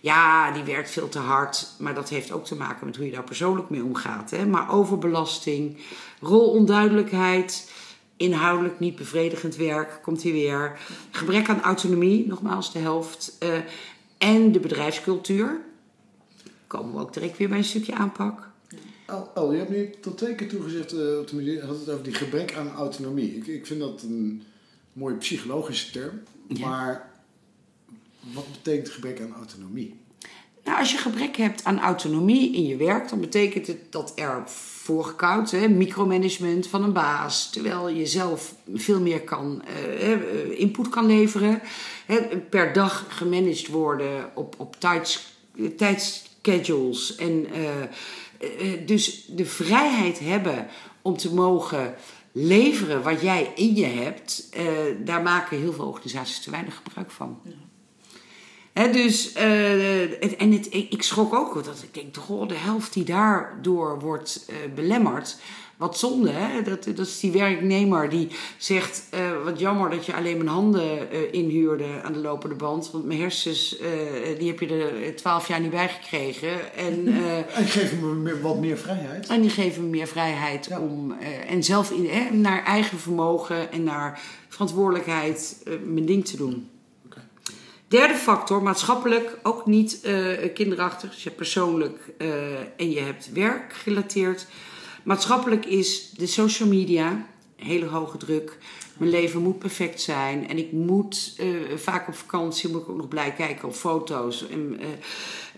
Ja, 0.00 0.50
die 0.52 0.62
werkt 0.62 0.90
veel 0.90 1.08
te 1.08 1.18
hard, 1.18 1.66
maar 1.78 1.94
dat 1.94 2.08
heeft 2.08 2.32
ook 2.32 2.44
te 2.44 2.54
maken 2.54 2.86
met 2.86 2.96
hoe 2.96 3.06
je 3.06 3.12
daar 3.12 3.24
persoonlijk 3.24 3.70
mee 3.70 3.84
omgaat. 3.84 4.30
Hè? 4.30 4.46
Maar 4.46 4.72
overbelasting, 4.72 5.76
rolonduidelijkheid, 6.20 7.72
inhoudelijk 8.16 8.80
niet 8.80 8.96
bevredigend 8.96 9.56
werk, 9.56 9.98
komt 10.02 10.22
hier 10.22 10.32
weer. 10.32 10.78
Gebrek 11.10 11.48
aan 11.48 11.62
autonomie, 11.62 12.26
nogmaals 12.26 12.72
de 12.72 12.78
helft. 12.78 13.36
eh, 13.38 13.58
en 14.18 14.52
de 14.52 14.60
bedrijfscultuur. 14.60 15.60
Komen 16.66 16.94
we 16.94 17.00
ook 17.00 17.12
direct 17.14 17.36
weer 17.38 17.48
bij 17.48 17.58
een 17.58 17.64
stukje 17.64 17.94
aanpak. 17.94 18.48
Al, 19.06 19.30
Al, 19.34 19.52
je 19.52 19.58
hebt 19.58 19.70
nu 19.70 19.90
tot 20.00 20.18
twee 20.18 20.34
keer 20.34 20.48
toegezegd, 20.48 20.92
uh, 20.92 21.00
je 21.00 21.62
had 21.66 21.78
het 21.78 21.88
over 21.88 22.04
die 22.04 22.14
gebrek 22.14 22.54
aan 22.54 22.72
autonomie. 22.72 23.36
Ik, 23.36 23.46
ik 23.46 23.66
vind 23.66 23.80
dat 23.80 24.02
een 24.02 24.42
mooie 24.92 25.14
psychologische 25.14 25.90
term. 25.90 26.20
Ja. 26.48 26.68
Maar 26.68 27.10
wat 28.20 28.52
betekent 28.52 28.88
gebrek 28.88 29.20
aan 29.20 29.34
autonomie? 29.34 29.98
Nou, 30.64 30.78
als 30.78 30.92
je 30.92 30.98
gebrek 30.98 31.36
hebt 31.36 31.64
aan 31.64 31.80
autonomie 31.80 32.54
in 32.54 32.66
je 32.66 32.76
werk, 32.76 33.08
dan 33.08 33.20
betekent 33.20 33.66
het 33.66 33.92
dat 33.92 34.12
er 34.14 34.42
voorgekoud, 34.46 35.50
hè, 35.50 35.68
micromanagement 35.68 36.66
van 36.66 36.82
een 36.82 36.92
baas, 36.92 37.50
terwijl 37.50 37.88
je 37.88 38.06
zelf 38.06 38.54
veel 38.74 39.00
meer 39.00 39.22
kan, 39.22 39.62
eh, 39.64 40.12
eh, 40.12 40.20
input 40.60 40.88
kan 40.88 41.06
leveren, 41.06 41.60
hè, 42.06 42.20
per 42.38 42.72
dag 42.72 43.06
gemanaged 43.08 43.68
worden 43.68 44.30
op, 44.34 44.54
op 44.58 44.76
tijds. 44.80 45.28
En 47.16 47.46
eh, 47.52 47.82
eh, 47.82 48.86
dus 48.86 49.24
de 49.28 49.44
vrijheid 49.44 50.18
hebben 50.18 50.66
om 51.02 51.16
te 51.16 51.34
mogen 51.34 51.94
leveren 52.32 53.02
wat 53.02 53.20
jij 53.20 53.52
in 53.54 53.74
je 53.74 53.86
hebt, 53.86 54.48
eh, 54.50 54.64
daar 55.04 55.22
maken 55.22 55.58
heel 55.58 55.72
veel 55.72 55.86
organisaties 55.86 56.40
te 56.40 56.50
weinig 56.50 56.80
gebruik 56.84 57.10
van. 57.10 57.40
Dus, 58.72 59.32
eh, 59.32 59.46
het- 60.20 60.36
en 60.36 60.52
het, 60.52 60.68
ik, 60.74 61.02
schrok 61.02 61.34
ook, 61.34 61.64
dat 61.64 61.82
ik 61.82 61.94
denk, 61.94 62.16
goh, 62.16 62.48
de 62.48 62.54
helft 62.54 62.92
die 62.92 63.04
daardoor 63.04 63.98
wordt 64.00 64.44
eh, 64.48 64.54
belemmerd. 64.74 65.36
Wat 65.76 65.98
zonde, 65.98 66.30
hè? 66.30 66.62
Dat, 66.62 66.84
dat 66.84 67.06
is 67.06 67.20
die 67.20 67.30
werknemer 67.30 68.08
die 68.08 68.28
zegt, 68.58 69.06
eh, 69.10 69.20
wat 69.44 69.58
jammer 69.58 69.90
dat 69.90 70.06
je 70.06 70.14
alleen 70.14 70.36
mijn 70.36 70.48
handen 70.48 71.12
inhuurde 71.32 71.84
aan 72.02 72.12
de 72.12 72.18
lopende 72.18 72.54
band. 72.54 72.90
Want 72.90 73.04
mijn 73.04 73.20
hersens, 73.20 73.76
die 74.38 74.48
heb 74.48 74.60
je 74.60 74.66
er 74.66 75.16
twaalf 75.16 75.48
jaar 75.48 75.60
niet 75.60 75.70
bij 75.70 75.88
gekregen. 75.88 76.74
En, 76.76 77.06
En 77.54 77.66
geef 77.66 77.92
me 78.00 78.40
wat 78.40 78.58
meer 78.58 78.78
vrijheid. 78.78 79.26
en 79.28 79.40
die 79.40 79.50
geven 79.50 79.82
me 79.82 79.88
meer 79.88 80.06
vrijheid 80.06 80.66
Ja. 80.66 80.80
om 80.80 81.12
en 81.48 81.62
zelf 81.64 81.90
in, 81.90 82.40
naar 82.40 82.64
eigen 82.64 82.98
vermogen 82.98 83.72
en 83.72 83.82
naar 83.82 84.20
verantwoordelijkheid 84.48 85.62
mijn 85.84 86.06
ding 86.06 86.26
te 86.26 86.36
doen. 86.36 86.68
Derde 87.90 88.14
factor, 88.14 88.62
maatschappelijk, 88.62 89.38
ook 89.42 89.66
niet 89.66 90.00
eh, 90.00 90.52
kinderachtig. 90.54 91.10
Dus 91.10 91.18
je 91.18 91.24
hebt 91.24 91.36
persoonlijk 91.36 91.98
eh, 92.18 92.58
en 92.76 92.90
je 92.90 93.00
hebt 93.00 93.32
werkgerelateerd. 93.32 94.46
Maatschappelijk 95.02 95.66
is 95.66 96.10
de 96.10 96.26
social 96.26 96.68
media, 96.68 97.26
hele 97.56 97.86
hoge 97.86 98.16
druk. 98.16 98.58
Mijn 98.98 99.10
leven 99.10 99.42
moet 99.42 99.58
perfect 99.58 100.00
zijn. 100.00 100.48
En 100.48 100.58
ik 100.58 100.72
moet 100.72 101.34
eh, 101.38 101.46
vaak 101.76 102.08
op 102.08 102.14
vakantie, 102.14 102.70
moet 102.70 102.82
ik 102.82 102.88
ook 102.88 102.96
nog 102.96 103.08
blij 103.08 103.32
kijken 103.32 103.68
op 103.68 103.74
foto's. 103.74 104.48
En, 104.48 104.80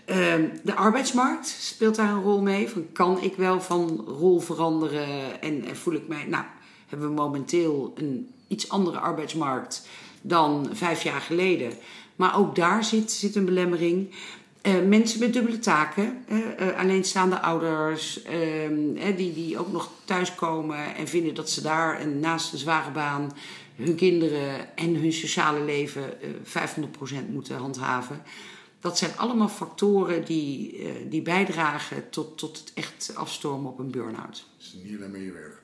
eh, 0.05 0.33
eh, 0.33 0.49
de 0.63 0.75
arbeidsmarkt 0.75 1.47
speelt 1.47 1.95
daar 1.95 2.09
een 2.09 2.23
rol 2.23 2.41
mee. 2.41 2.69
Van, 2.69 2.85
kan 2.93 3.21
ik 3.21 3.35
wel 3.35 3.61
van 3.61 4.05
rol 4.07 4.39
veranderen 4.39 5.41
en, 5.41 5.65
en 5.65 5.75
voel 5.75 5.93
ik 5.93 6.07
mij... 6.07 6.25
Nou, 6.27 6.43
hebben 6.87 7.07
we 7.07 7.13
momenteel 7.13 7.93
een 7.95 8.29
iets 8.47 8.69
andere 8.69 8.99
arbeidsmarkt 8.99 9.87
dan 10.21 10.69
vijf 10.71 11.03
jaar 11.03 11.21
geleden. 11.21 11.73
Maar 12.15 12.37
ook 12.37 12.55
daar 12.55 12.83
zit, 12.83 13.11
zit 13.11 13.35
een 13.35 13.45
belemmering. 13.45 14.11
Eh, 14.63 14.81
mensen 14.81 15.19
met 15.19 15.33
dubbele 15.33 15.59
taken, 15.59 16.23
eh, 16.27 16.69
eh, 16.69 16.79
alleenstaande 16.79 17.41
ouders, 17.41 18.21
ehm, 18.23 18.95
eh, 18.95 19.17
die, 19.17 19.33
die 19.33 19.59
ook 19.59 19.71
nog 19.71 19.91
thuiskomen 20.05 20.95
en 20.95 21.07
vinden 21.07 21.35
dat 21.35 21.49
ze 21.49 21.61
daar 21.61 21.99
en 21.99 22.19
naast 22.19 22.53
een 22.53 22.59
zware 22.59 22.91
baan 22.91 23.31
hun 23.75 23.95
kinderen 23.95 24.77
en 24.77 24.95
hun 24.95 25.13
sociale 25.13 25.63
leven 25.63 26.21
eh 26.21 26.29
500% 26.43 27.29
moeten 27.29 27.57
handhaven. 27.57 28.21
Dat 28.79 28.97
zijn 28.97 29.17
allemaal 29.17 29.49
factoren 29.49 30.25
die, 30.25 30.87
die 31.09 31.21
bijdragen 31.21 32.09
tot, 32.09 32.37
tot 32.37 32.57
het 32.57 32.71
echt 32.73 33.11
afstormen 33.15 33.71
op 33.71 33.79
een 33.79 33.91
burn-out. 33.91 34.45
Het 34.57 34.65
is 34.65 34.75
niet 34.83 34.97
alleen 34.97 35.11
maar 35.11 35.19
je 35.19 35.31
werk. 35.31 35.61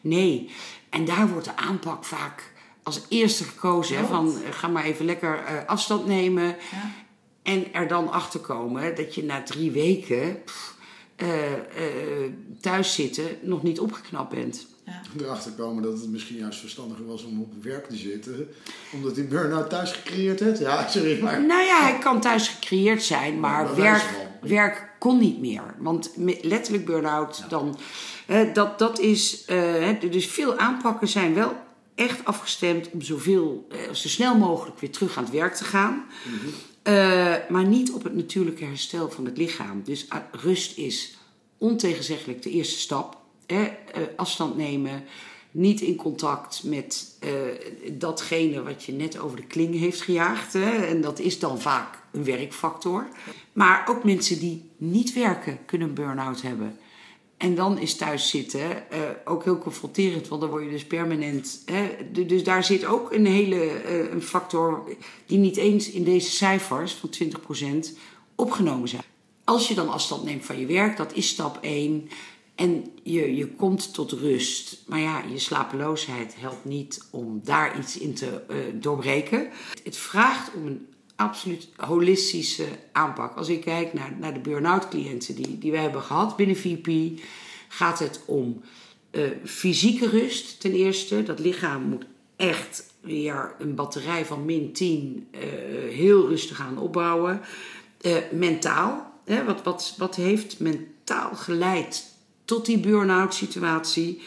Nee, 0.00 0.50
en 0.90 1.04
daar 1.04 1.28
wordt 1.28 1.44
de 1.44 1.56
aanpak 1.56 2.04
vaak 2.04 2.52
als 2.96 3.06
eerste 3.08 3.44
gekozen. 3.44 3.96
Hè, 3.96 4.04
van 4.04 4.26
eh, 4.28 4.52
ga 4.52 4.68
maar 4.68 4.84
even 4.84 5.04
lekker 5.04 5.44
eh, 5.44 5.54
afstand 5.66 6.06
nemen. 6.06 6.44
Ja. 6.44 6.92
En 7.42 7.72
er 7.72 7.88
dan 7.88 8.10
achter 8.10 8.40
komen 8.40 8.96
dat 8.96 9.14
je 9.14 9.24
na 9.24 9.42
drie 9.42 9.70
weken 9.70 10.42
pff, 10.44 10.74
eh, 11.16 11.52
eh, 11.52 12.32
thuis 12.60 12.94
zitten 12.94 13.26
nog 13.42 13.62
niet 13.62 13.80
opgeknapt 13.80 14.34
bent. 14.34 14.66
Ja. 14.84 15.02
Erachter 15.20 15.52
komen 15.52 15.82
dat 15.82 15.98
het 15.98 16.08
misschien 16.08 16.36
juist 16.36 16.60
verstandiger 16.60 17.06
was 17.06 17.24
om 17.24 17.40
op 17.40 17.52
werk 17.62 17.88
te 17.88 17.96
zitten. 17.96 18.48
Omdat 18.92 19.14
die 19.14 19.24
burn-out 19.24 19.70
thuis 19.70 19.92
gecreëerd 19.92 20.40
heeft. 20.40 20.58
Ja, 20.58 20.88
sorry, 20.88 21.22
maar... 21.22 21.42
Nou 21.42 21.62
ja, 21.62 21.82
hij 21.82 21.98
kan 21.98 22.20
thuis 22.20 22.48
gecreëerd 22.48 23.02
zijn, 23.02 23.40
maar 23.40 23.76
werk, 23.76 24.04
werk 24.40 24.90
kon 24.98 25.18
niet 25.18 25.40
meer. 25.40 25.74
Want 25.78 26.10
letterlijk 26.42 26.84
burn-out, 26.84 27.44
dan, 27.48 27.78
dat, 28.52 28.78
dat 28.78 28.98
is, 28.98 29.44
eh, 29.44 29.58
hè, 29.58 29.98
dus 30.08 30.26
veel 30.26 30.58
aanpakken 30.58 31.08
zijn 31.08 31.34
wel 31.34 31.52
echt 31.94 32.24
afgestemd 32.24 32.90
om 32.90 33.02
zoveel, 33.02 33.66
eh, 33.70 33.92
zo 33.92 34.08
snel 34.08 34.36
mogelijk 34.36 34.78
weer 34.78 34.90
terug 34.90 35.16
aan 35.16 35.24
het 35.24 35.32
werk 35.32 35.54
te 35.54 35.64
gaan. 35.64 36.04
Eh, 36.82 37.34
maar 37.48 37.66
niet 37.66 37.92
op 37.92 38.02
het 38.02 38.14
natuurlijke 38.14 38.64
herstel 38.64 39.10
van 39.10 39.24
het 39.24 39.36
lichaam. 39.36 39.82
Dus 39.84 40.06
ah, 40.08 40.20
rust 40.30 40.78
is 40.78 41.18
ontegenzeggelijk 41.58 42.42
de 42.42 42.50
eerste 42.50 42.78
stap. 42.78 43.16
Hè? 43.46 43.62
Eh, 43.64 44.02
afstand 44.16 44.56
nemen, 44.56 45.04
niet 45.50 45.80
in 45.80 45.96
contact 45.96 46.62
met 46.64 47.18
datgene 47.92 48.62
wat 48.62 48.84
je 48.84 48.92
net 48.92 49.18
over 49.18 49.36
de 49.36 49.46
kling 49.46 49.78
heeft 49.78 50.00
gejaagd. 50.00 50.52
Hè? 50.52 50.70
En 50.70 51.00
dat 51.00 51.18
is 51.18 51.38
dan 51.38 51.60
vaak 51.60 51.98
een 52.12 52.24
werkfactor. 52.24 53.08
Maar 53.52 53.88
ook 53.88 54.04
mensen 54.04 54.38
die 54.38 54.70
niet 54.76 55.12
werken 55.12 55.58
kunnen 55.66 55.88
een 55.88 55.94
burn-out 55.94 56.42
hebben. 56.42 56.78
En 57.40 57.54
dan 57.54 57.78
is 57.78 57.94
thuiszitten 57.96 58.90
eh, 58.90 58.98
ook 59.24 59.44
heel 59.44 59.58
confronterend, 59.58 60.28
want 60.28 60.40
dan 60.40 60.50
word 60.50 60.64
je 60.64 60.70
dus 60.70 60.84
permanent. 60.86 61.62
Hè, 61.64 61.96
Du- 62.12 62.26
dus 62.26 62.44
daar 62.44 62.64
zit 62.64 62.84
ook 62.84 63.12
een 63.12 63.26
hele 63.26 63.64
eh, 63.70 64.10
een 64.12 64.22
factor 64.22 64.96
die 65.26 65.38
niet 65.38 65.56
eens 65.56 65.90
in 65.90 66.04
deze 66.04 66.30
cijfers 66.30 66.92
van 66.92 67.10
20% 67.10 67.96
opgenomen 68.34 68.88
zijn. 68.88 69.02
Als 69.44 69.68
je 69.68 69.74
dan 69.74 69.88
afstand 69.88 70.24
neemt 70.24 70.44
van 70.44 70.60
je 70.60 70.66
werk, 70.66 70.96
dat 70.96 71.12
is 71.14 71.28
stap 71.28 71.58
1. 71.60 72.08
En 72.54 72.84
je, 73.02 73.36
je 73.36 73.46
komt 73.48 73.94
tot 73.94 74.12
rust. 74.12 74.82
Maar 74.86 75.00
ja, 75.00 75.22
je 75.32 75.38
slapeloosheid 75.38 76.34
helpt 76.38 76.64
niet 76.64 77.06
om 77.10 77.40
daar 77.44 77.78
iets 77.78 77.98
in 77.98 78.14
te 78.14 78.26
eh, 78.48 78.56
doorbreken. 78.74 79.48
Het 79.84 79.96
vraagt 79.96 80.50
om 80.54 80.66
een 80.66 80.86
absoluut 81.20 81.68
holistische 81.76 82.66
aanpak. 82.92 83.36
Als 83.36 83.48
ik 83.48 83.60
kijk 83.60 83.92
naar, 83.92 84.12
naar 84.18 84.34
de 84.34 84.40
burn-out 84.40 84.88
cliënten 84.88 85.34
die, 85.34 85.58
die 85.58 85.70
we 85.70 85.78
hebben 85.78 86.02
gehad 86.02 86.36
binnen 86.36 86.56
VP, 86.56 87.18
gaat 87.68 87.98
het 87.98 88.20
om 88.26 88.62
eh, 89.10 89.22
fysieke 89.44 90.08
rust 90.08 90.60
ten 90.60 90.72
eerste. 90.72 91.22
Dat 91.22 91.38
lichaam 91.38 91.82
moet 91.82 92.04
echt 92.36 92.92
weer 93.00 93.54
een 93.58 93.74
batterij 93.74 94.24
van 94.24 94.44
min 94.44 94.72
10 94.72 95.28
eh, 95.30 95.40
heel 95.90 96.28
rustig 96.28 96.60
aan 96.60 96.78
opbouwen. 96.78 97.40
Eh, 98.00 98.16
mentaal, 98.32 99.12
hè, 99.24 99.44
wat, 99.44 99.62
wat, 99.62 99.94
wat 99.98 100.16
heeft 100.16 100.60
mentaal 100.60 101.34
geleid 101.34 102.14
tot 102.44 102.66
die 102.66 102.78
burn-out 102.78 103.34
situatie? 103.34 104.22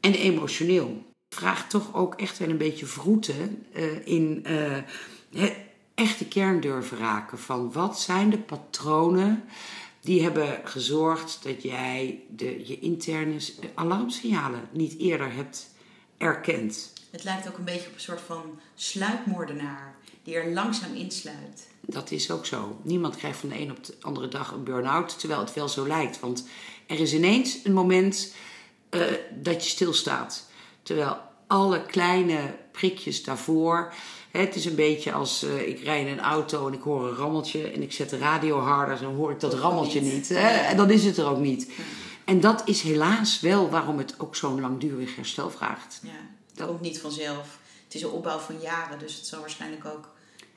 En 0.00 0.14
emotioneel. 0.14 1.04
Vraagt 1.34 1.70
toch 1.70 1.94
ook 1.94 2.14
echt 2.14 2.38
wel 2.38 2.48
een 2.48 2.56
beetje 2.56 2.86
vroeten 2.86 3.66
in 4.04 4.46
hè, 5.94 6.02
echte 6.02 6.24
kern 6.24 6.60
durven 6.60 6.98
raken. 6.98 7.38
Van 7.38 7.72
wat 7.72 8.00
zijn 8.00 8.30
de 8.30 8.38
patronen 8.38 9.44
die 10.00 10.22
hebben 10.22 10.60
gezorgd 10.64 11.38
dat 11.42 11.62
jij 11.62 12.20
de, 12.28 12.66
je 12.66 12.78
interne 12.78 13.36
alarmsignalen 13.74 14.68
niet 14.72 14.98
eerder 14.98 15.32
hebt 15.32 15.70
erkend. 16.16 16.92
Het 17.10 17.24
lijkt 17.24 17.48
ook 17.48 17.58
een 17.58 17.64
beetje 17.64 17.88
op 17.88 17.94
een 17.94 18.00
soort 18.00 18.20
van 18.20 18.60
sluipmoordenaar 18.74 19.96
die 20.22 20.34
er 20.34 20.52
langzaam 20.52 20.94
insluit. 20.94 21.68
Dat 21.80 22.10
is 22.10 22.30
ook 22.30 22.46
zo. 22.46 22.80
Niemand 22.82 23.16
krijgt 23.16 23.38
van 23.38 23.48
de 23.48 23.60
een 23.60 23.70
op 23.70 23.84
de 23.84 23.94
andere 24.00 24.28
dag 24.28 24.52
een 24.52 24.64
burn-out, 24.64 25.18
terwijl 25.18 25.40
het 25.40 25.54
wel 25.54 25.68
zo 25.68 25.86
lijkt. 25.86 26.20
Want 26.20 26.46
er 26.86 27.00
is 27.00 27.14
ineens 27.14 27.58
een 27.64 27.72
moment 27.72 28.34
eh, 28.90 29.00
dat 29.40 29.64
je 29.64 29.70
stilstaat. 29.70 30.50
Terwijl 30.82 31.16
alle 31.46 31.86
kleine 31.86 32.54
prikjes 32.72 33.24
daarvoor. 33.24 33.92
Het 34.32 34.54
is 34.56 34.64
een 34.64 34.74
beetje 34.74 35.12
als 35.12 35.42
eh, 35.42 35.68
ik 35.68 35.80
rijd 35.84 36.06
in 36.06 36.12
een 36.12 36.20
auto 36.20 36.66
en 36.66 36.72
ik 36.72 36.82
hoor 36.82 37.08
een 37.08 37.14
rammeltje 37.16 37.70
en 37.70 37.82
ik 37.82 37.92
zet 37.92 38.10
de 38.10 38.18
radio 38.18 38.58
harder, 38.58 39.00
dan 39.00 39.14
hoor 39.14 39.30
ik 39.30 39.40
dat 39.40 39.54
rammeltje 39.54 40.00
niet. 40.00 40.28
hè, 40.28 40.48
en 40.48 40.76
dan 40.76 40.90
is 40.90 41.04
het 41.04 41.16
er 41.16 41.26
ook 41.28 41.38
niet. 41.38 41.70
En 42.24 42.40
dat 42.40 42.62
is 42.64 42.80
helaas 42.82 43.40
wel 43.40 43.70
waarom 43.70 43.98
het 43.98 44.14
ook 44.18 44.36
zo'n 44.36 44.60
langdurig 44.60 45.16
herstel 45.16 45.50
vraagt. 45.50 46.00
Ja, 46.02 46.10
dat 46.54 46.66
komt 46.66 46.80
niet 46.80 47.00
vanzelf. 47.00 47.58
Het 47.84 47.94
is 47.94 48.02
een 48.02 48.10
opbouw 48.10 48.38
van 48.38 48.54
jaren, 48.62 48.98
dus 48.98 49.14
het 49.16 49.26
zal 49.26 49.40
waarschijnlijk 49.40 49.84
ook 49.84 50.08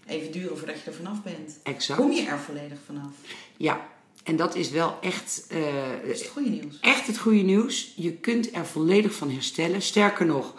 even 0.06 0.32
duren 0.32 0.58
voordat 0.58 0.76
je 0.84 0.90
er 0.90 0.96
vanaf 0.96 1.24
bent. 1.24 1.60
Exact. 1.64 2.00
Kom 2.00 2.12
je 2.12 2.26
er 2.26 2.40
volledig 2.40 2.78
vanaf? 2.86 3.12
Ja, 3.58 3.88
en 4.24 4.36
dat 4.36 4.56
is 4.56 4.70
wel 4.70 4.98
echt, 5.02 5.46
eh, 5.50 5.60
Dat 6.02 6.12
is 6.12 6.20
het 6.22 6.30
goede 6.30 6.50
nieuws. 6.50 6.78
echt 6.82 7.08
het 7.08 7.18
goede 7.18 7.42
nieuws. 7.42 7.94
Je 7.96 8.12
kunt 8.12 8.56
er 8.56 8.66
volledig 8.66 9.14
van 9.14 9.32
herstellen. 9.32 9.82
Sterker 9.82 10.26
nog, 10.26 10.54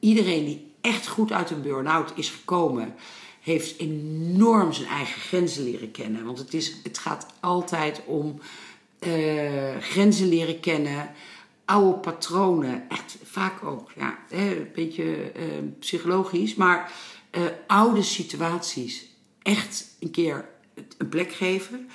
iedereen 0.00 0.44
die 0.44 0.65
echt 0.86 1.06
goed 1.06 1.32
uit 1.32 1.50
een 1.50 1.62
burn-out 1.62 2.12
is 2.14 2.30
gekomen, 2.30 2.94
heeft 3.40 3.78
enorm 3.78 4.72
zijn 4.72 4.88
eigen 4.88 5.20
grenzen 5.20 5.64
leren 5.64 5.90
kennen. 5.90 6.24
Want 6.24 6.38
het, 6.38 6.54
is, 6.54 6.74
het 6.82 6.98
gaat 6.98 7.26
altijd 7.40 8.02
om 8.04 8.40
eh, 8.98 9.76
grenzen 9.80 10.28
leren 10.28 10.60
kennen, 10.60 11.10
oude 11.64 11.98
patronen, 11.98 12.88
echt 12.88 13.16
vaak 13.24 13.64
ook 13.64 13.90
ja, 13.96 14.18
een 14.30 14.68
beetje 14.74 15.32
eh, 15.32 15.42
psychologisch, 15.78 16.54
maar 16.54 16.92
eh, 17.30 17.42
oude 17.66 18.02
situaties 18.02 19.06
echt 19.42 19.96
een 20.00 20.10
keer 20.10 20.48
een 20.98 21.08
plek 21.08 21.32
geven. 21.32 21.88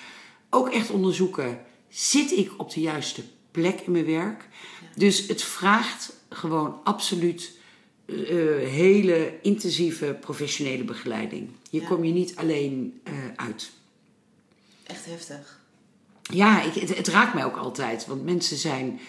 Ook 0.49 0.69
echt 0.69 0.89
onderzoeken, 0.89 1.59
zit 1.89 2.31
ik 2.31 2.51
op 2.57 2.73
de 2.73 2.81
juiste 2.81 3.23
plek 3.51 3.79
in 3.79 3.91
mijn 3.91 4.05
werk? 4.05 4.47
Dus 4.95 5.27
het 5.27 5.43
vraagt 5.43 6.13
gewoon 6.29 6.79
absoluut 6.83 7.59
eh, 8.11 8.69
hele 8.69 9.33
intensieve 9.41 10.17
professionele 10.21 10.83
begeleiding. 10.83 11.49
Hier 11.69 11.81
Ja. 11.81 11.87
kom 11.87 12.03
je 12.03 12.13
niet 12.13 12.35
alleen 12.35 12.99
eh, 13.03 13.13
uit. 13.35 13.71
Echt 14.87 15.05
heftig. 15.05 15.59
Ja, 16.21 16.61
ik, 16.63 16.73
het, 16.73 16.97
het 16.97 17.07
raakt 17.07 17.33
mij 17.33 17.45
ook 17.45 17.57
altijd. 17.57 18.05
Want 18.05 18.23
mensen 18.23 18.57
zijn 18.57 18.99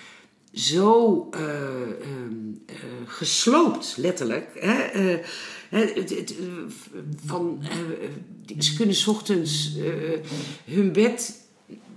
zo 0.53 1.29
eh, 1.31 1.41
ehm, 1.41 2.53
eh, 2.67 2.75
gesloopt, 3.07 3.95
letterlijk. 3.97 4.49
Hè? 4.55 4.73
Hè, 5.69 5.79
het, 5.79 6.11
het, 6.11 6.35
van, 7.25 7.63
ze 8.59 8.75
kunnen 8.77 8.95
's 8.95 9.07
ochtends 9.07 9.77
hun 10.65 10.93
bed 10.93 11.42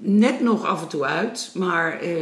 net 0.05 0.41
nog 0.41 0.65
af 0.65 0.81
en 0.81 0.87
toe 0.87 1.03
uit. 1.03 1.51
Maar 1.53 1.99
eh, 1.99 2.15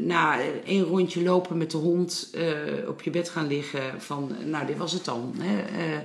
na 0.00 0.38
één 0.64 0.84
rondje 0.84 1.22
lopen 1.22 1.56
met 1.56 1.70
de 1.70 1.76
hond 1.76 2.30
eh, 2.32 2.88
op 2.88 3.02
je 3.02 3.10
bed 3.10 3.28
gaan 3.28 3.46
liggen. 3.46 4.00
Van, 4.02 4.32
nou, 4.44 4.66
dit 4.66 4.76
was 4.76 4.92
het 4.92 5.04
dan. 5.04 5.34
Hè? 5.38 5.60
Eh, 5.62 5.98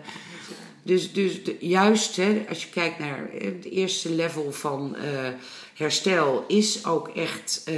dus, 0.84 1.14
dus 1.14 1.42
juist 1.60 2.16
hè, 2.16 2.46
als 2.50 2.64
je 2.64 2.70
kijkt 2.70 3.00
naar 3.00 3.30
het 3.32 3.66
eerste 3.66 4.12
level 4.12 4.52
van 4.52 4.96
herstel, 5.74 6.44
is 6.48 6.86
ook 6.86 7.08
echt 7.08 7.72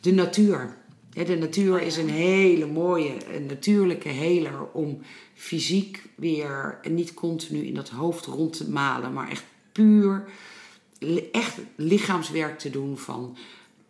de 0.00 0.12
natuur. 0.12 0.76
De 1.24 1.36
natuur 1.36 1.82
is 1.82 1.96
een 1.96 2.08
hele 2.08 2.66
mooie, 2.66 3.12
een 3.34 3.46
natuurlijke 3.46 4.08
heler 4.08 4.66
om 4.72 5.02
fysiek 5.34 6.02
weer 6.14 6.78
niet 6.90 7.14
continu 7.14 7.66
in 7.66 7.74
dat 7.74 7.88
hoofd 7.88 8.26
rond 8.26 8.56
te 8.56 8.70
malen, 8.70 9.12
maar 9.12 9.30
echt 9.30 9.44
puur 9.72 10.24
echt 11.32 11.54
lichaamswerk 11.76 12.58
te 12.58 12.70
doen 12.70 12.98
van 12.98 13.36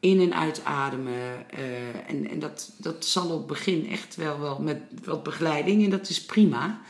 in- 0.00 0.20
en 0.20 0.34
uitademen. 0.34 1.50
eh, 1.50 2.10
en 2.10 2.30
en 2.30 2.38
dat, 2.38 2.70
dat 2.76 3.04
zal 3.04 3.28
op 3.30 3.38
het 3.38 3.46
begin 3.46 3.88
echt 3.90 4.16
wel, 4.16 4.40
wel 4.40 4.58
met 4.62 4.78
wat 5.04 5.22
begeleiding 5.22 5.84
en 5.84 5.90
dat 5.90 6.08
is 6.08 6.24
prima. 6.24 6.80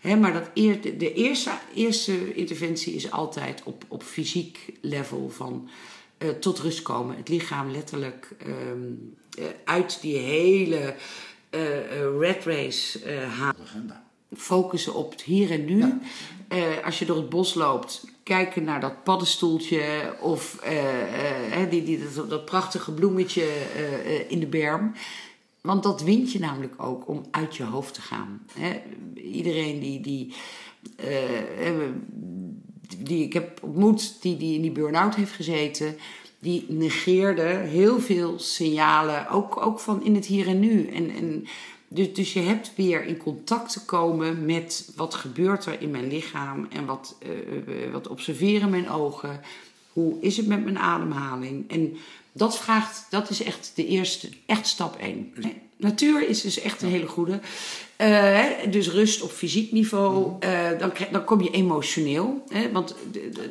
Hè, 0.00 0.16
maar 0.16 0.32
dat 0.32 0.50
eer, 0.54 0.80
de- 0.98 1.12
eerste, 1.14 1.50
eerste 1.74 2.34
interventie 2.34 2.94
is 2.94 3.10
altijd 3.10 3.62
op, 3.64 3.84
op 3.88 4.02
fysiek 4.02 4.72
level 4.80 5.30
van 5.30 5.68
eh, 6.18 6.28
tot 6.28 6.58
rust 6.58 6.82
komen. 6.82 7.16
Het 7.16 7.28
lichaam 7.28 7.70
letterlijk 7.70 8.28
ehm, 8.38 8.92
eh, 9.38 9.44
uit 9.64 9.98
die 10.00 10.16
hele 10.16 10.94
red 12.18 12.44
race 12.44 13.08
halen 13.38 14.02
focussen 14.36 14.94
op 14.94 15.10
het 15.10 15.22
hier 15.22 15.50
en 15.50 15.64
nu. 15.64 15.78
Ja. 15.78 16.74
Als 16.84 16.98
je 16.98 17.04
door 17.04 17.16
het 17.16 17.28
bos 17.28 17.54
loopt, 17.54 18.04
kijken 18.28 18.64
naar 18.64 18.80
dat 18.80 19.04
paddenstoeltje 19.04 20.14
of 20.20 20.58
eh, 20.62 21.62
eh, 21.62 21.70
die, 21.70 21.82
die, 21.82 22.00
dat, 22.14 22.30
dat 22.30 22.44
prachtige 22.44 22.92
bloemetje 22.92 23.42
eh, 23.42 24.30
in 24.30 24.40
de 24.40 24.46
berm. 24.46 24.92
Want 25.60 25.82
dat 25.82 26.02
wint 26.02 26.32
je 26.32 26.38
namelijk 26.38 26.74
ook 26.82 27.08
om 27.08 27.24
uit 27.30 27.56
je 27.56 27.64
hoofd 27.64 27.94
te 27.94 28.00
gaan. 28.00 28.42
Hè? 28.52 28.80
Iedereen 29.14 29.80
die, 29.80 30.00
die, 30.00 30.34
die 32.98 33.24
ik 33.24 33.32
heb 33.32 33.62
ontmoet, 33.62 34.22
die, 34.22 34.36
die 34.36 34.54
in 34.54 34.62
die 34.62 34.72
burn-out 34.72 35.14
heeft 35.14 35.32
gezeten, 35.32 35.96
die 36.38 36.64
negeerde 36.68 37.46
heel 37.46 38.00
veel 38.00 38.38
signalen, 38.38 39.28
ook, 39.28 39.66
ook 39.66 39.80
van 39.80 40.04
in 40.04 40.14
het 40.14 40.26
hier 40.26 40.46
en 40.46 40.60
nu. 40.60 40.86
En, 40.86 41.10
en 41.10 41.46
dus, 41.88 42.14
dus 42.14 42.32
je 42.32 42.40
hebt 42.40 42.72
weer 42.76 43.04
in 43.04 43.16
contact 43.16 43.72
te 43.72 43.84
komen 43.84 44.44
met 44.44 44.92
wat 44.96 45.14
gebeurt 45.14 45.66
er 45.66 45.80
in 45.80 45.90
mijn 45.90 46.08
lichaam 46.08 46.66
en 46.70 46.86
wat, 46.86 47.16
eh, 47.18 47.92
wat 47.92 48.08
observeren 48.08 48.70
mijn 48.70 48.90
ogen. 48.90 49.40
Hoe 49.92 50.16
is 50.20 50.36
het 50.36 50.46
met 50.46 50.64
mijn 50.64 50.78
ademhaling? 50.78 51.70
En 51.70 51.96
dat 52.32 52.58
vraagt, 52.58 53.06
dat 53.10 53.30
is 53.30 53.42
echt 53.42 53.72
de 53.74 53.86
eerste, 53.86 54.28
echt 54.46 54.66
stap 54.66 54.96
één. 54.96 55.32
Hè? 55.34 55.52
Natuur 55.76 56.28
is 56.28 56.40
dus 56.40 56.60
echt 56.60 56.82
een 56.82 56.88
hele 56.88 57.06
goede. 57.06 57.40
Eh, 57.96 58.44
dus 58.70 58.90
rust 58.90 59.22
op 59.22 59.30
fysiek 59.30 59.72
niveau. 59.72 60.32
Eh, 60.40 60.78
dan, 60.78 60.92
dan 61.10 61.24
kom 61.24 61.40
je 61.42 61.50
emotioneel. 61.50 62.44
Hè, 62.48 62.72
want 62.72 62.94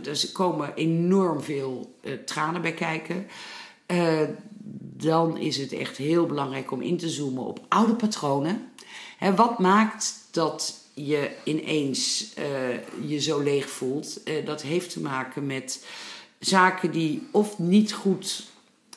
er 0.06 0.30
komen 0.34 0.76
enorm 0.76 1.42
veel 1.42 1.96
tranen 2.26 2.62
bij 2.62 2.74
kijken. 2.74 3.28
Dan 4.98 5.38
is 5.38 5.58
het 5.58 5.72
echt 5.72 5.98
heel 5.98 6.26
belangrijk 6.26 6.72
om 6.72 6.82
in 6.82 6.98
te 6.98 7.10
zoomen 7.10 7.46
op 7.46 7.60
oude 7.68 7.96
patronen. 7.96 8.72
Hè, 9.18 9.36
wat 9.36 9.60
maakt 9.60 10.14
dat 10.32 10.76
je 10.94 11.32
ineens 11.44 12.34
eh, 12.34 13.10
je 13.10 13.20
zo 13.20 13.40
leeg 13.40 13.70
voelt? 13.70 14.24
Eh, 14.24 14.46
dat 14.46 14.62
heeft 14.62 14.92
te 14.92 15.02
maken 15.02 15.46
met 15.46 15.86
zaken 16.40 16.92
die 16.92 17.28
of 17.32 17.60
niet 17.60 17.94
goed 17.94 18.46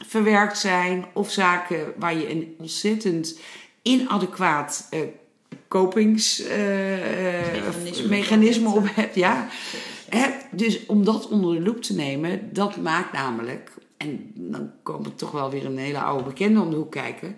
verwerkt 0.06 0.58
zijn, 0.58 1.04
of 1.12 1.30
zaken 1.30 1.92
waar 1.96 2.14
je 2.14 2.30
een 2.30 2.54
ontzettend 2.58 3.38
inadequaat 3.82 4.86
eh 4.90 5.00
kopingsmechanisme 5.68 7.62
Mechanisme. 7.62 8.08
mechanisme 8.08 8.68
op 8.68 8.86
hebt. 8.94 9.14
Ja. 9.14 9.48
Hè, 10.08 10.28
dus 10.50 10.86
om 10.86 11.04
dat 11.04 11.28
onder 11.28 11.54
de 11.54 11.60
loep 11.60 11.82
te 11.82 11.94
nemen, 11.94 12.52
dat 12.52 12.76
maakt 12.76 13.12
namelijk, 13.12 13.70
en 14.00 14.32
dan 14.34 14.70
komen 14.82 15.02
we 15.02 15.14
toch 15.14 15.30
wel 15.30 15.50
weer 15.50 15.64
een 15.64 15.78
hele 15.78 16.00
oude 16.00 16.24
bekende 16.24 16.60
om 16.60 16.70
de 16.70 16.76
hoek 16.76 16.90
kijken, 16.90 17.36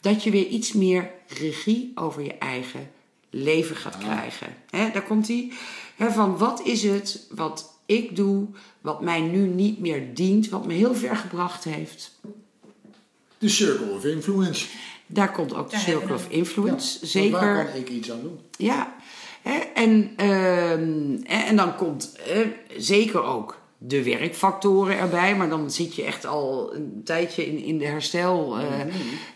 dat 0.00 0.24
je 0.24 0.30
weer 0.30 0.46
iets 0.46 0.72
meer 0.72 1.10
regie 1.26 1.92
over 1.94 2.22
je 2.22 2.34
eigen 2.34 2.90
leven 3.30 3.76
gaat 3.76 3.98
krijgen. 3.98 4.54
Hè, 4.70 4.90
daar 4.90 5.02
komt 5.02 5.28
hij. 5.28 5.52
Van 5.98 6.38
wat 6.38 6.62
is 6.62 6.82
het 6.82 7.26
wat 7.30 7.78
ik 7.86 8.16
doe, 8.16 8.46
wat 8.80 9.00
mij 9.00 9.20
nu 9.20 9.46
niet 9.46 9.78
meer 9.78 10.14
dient, 10.14 10.48
wat 10.48 10.66
me 10.66 10.72
heel 10.72 10.94
ver 10.94 11.16
gebracht 11.16 11.64
heeft. 11.64 12.18
De 13.38 13.48
circle 13.48 13.90
of 13.90 14.04
influence. 14.04 14.66
Daar 15.06 15.32
komt 15.32 15.54
ook 15.54 15.70
de 15.70 15.76
Daar 15.76 15.84
circle 15.84 16.14
of 16.14 16.28
influence. 16.28 16.98
Ja, 17.00 17.06
Zeker. 17.06 17.40
Waar 17.40 17.66
kan 17.66 17.80
ik 17.80 17.88
iets 17.88 18.10
aan 18.10 18.22
doen? 18.22 18.38
Ja, 18.56 18.94
hè, 19.42 19.58
en, 19.58 20.12
ehm, 20.16 21.16
en, 21.24 21.46
en 21.46 21.56
dan 21.56 21.76
komt 21.76 22.18
zeker 22.76 23.22
ook 23.22 23.61
de 23.84 24.02
werkfactoren 24.02 24.98
erbij, 24.98 25.36
maar 25.36 25.48
dan 25.48 25.70
zit 25.70 25.94
je 25.94 26.02
echt 26.02 26.26
al 26.26 26.74
een 26.74 27.00
tijdje 27.04 27.46
in, 27.46 27.64
in 27.64 27.78
de 27.78 27.86
herstel. 27.86 28.58
eh, 28.58 28.80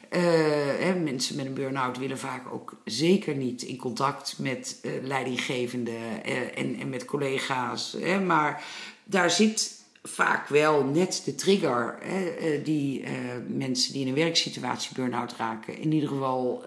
eh, 0.09 0.81
hè, 0.81 0.95
mensen 0.95 1.37
met 1.37 1.47
een 1.47 1.55
burn-out 1.55 1.99
willen 1.99 2.19
vaak 2.19 2.53
ook 2.53 2.81
zeker 2.85 3.35
niet 3.35 3.63
in 3.63 3.77
contact 3.77 4.35
met 4.39 4.79
eh 4.83 4.91
leidinggevenden 5.03 6.25
en, 6.55 6.77
en 6.81 6.89
met 6.89 7.05
collega's. 7.05 7.97
Hè, 8.01 8.21
maar 8.21 8.65
daar 9.05 9.31
zit 9.31 9.85
vaak 10.03 10.49
wel 10.49 10.85
net 10.85 11.23
de 11.25 11.35
trigger 11.35 11.99
hè, 12.01 12.63
die 12.63 13.05
mensen 13.49 13.93
die 13.93 14.03
in 14.03 14.09
een 14.09 14.15
werksituatie 14.15 14.95
burn-out 14.95 15.35
raken, 15.37 15.79
in 15.79 15.93
ieder 15.93 16.09
geval 16.09 16.63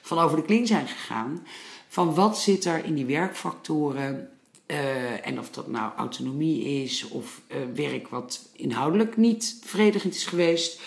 van 0.00 0.18
over 0.18 0.36
de 0.36 0.44
kling 0.44 0.66
zijn 0.66 0.88
gegaan. 0.88 1.46
Van 1.88 2.14
wat 2.14 2.38
zit 2.38 2.64
er 2.64 2.84
in 2.84 2.94
die 2.94 3.06
werkfactoren 3.06 4.30
eh, 4.66 5.26
en 5.26 5.38
of 5.38 5.50
dat 5.50 5.66
nou 5.68 5.92
autonomie 5.96 6.82
is 6.82 7.08
of 7.08 7.40
eh, 7.46 7.56
werk 7.74 8.08
wat 8.08 8.48
inhoudelijk 8.52 9.16
niet 9.16 9.58
bevredigend 9.62 10.14
is 10.14 10.24
geweest. 10.26 10.80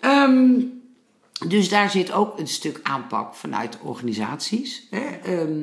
Ehm, 0.00 0.60
dus 1.48 1.68
daar 1.68 1.90
zit 1.90 2.12
ook 2.12 2.38
een 2.38 2.48
stuk 2.48 2.80
aanpak 2.82 3.34
vanuit 3.34 3.78
organisaties. 3.80 4.86
Hè. 4.90 5.16
Ehm, 5.22 5.62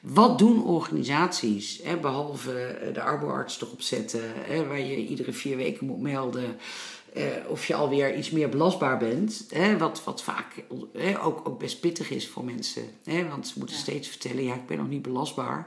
wat 0.00 0.38
doen 0.38 0.64
organisaties, 0.64 1.80
hè, 1.82 1.96
behalve 1.96 2.62
eh, 2.62 2.94
de 2.94 3.02
arboarts 3.02 3.60
erop 3.62 3.82
zetten, 3.82 4.32
hè, 4.34 4.66
waar 4.66 4.80
je 4.80 5.06
iedere 5.06 5.32
vier 5.32 5.56
weken 5.56 5.86
moet 5.86 6.00
melden 6.00 6.56
of 7.48 7.66
je 7.66 7.74
alweer 7.74 8.16
iets 8.16 8.30
meer 8.30 8.48
belastbaar 8.48 8.98
bent. 8.98 9.46
Hè, 9.50 9.78
wat, 9.78 10.04
wat 10.04 10.22
vaak 10.22 10.62
hè, 10.92 11.22
ook, 11.22 11.48
ook 11.48 11.58
best 11.58 11.80
pittig 11.80 12.10
is 12.10 12.28
voor 12.28 12.44
mensen. 12.44 12.82
Hè, 13.04 13.28
want 13.28 13.48
ze 13.48 13.54
moeten 13.56 13.76
Ja. 13.76 13.82
steeds 13.82 14.08
vertellen, 14.08 14.44
ja, 14.44 14.54
ik 14.54 14.66
ben 14.66 14.76
nog 14.76 14.88
niet 14.88 15.02
belastbaar. 15.02 15.66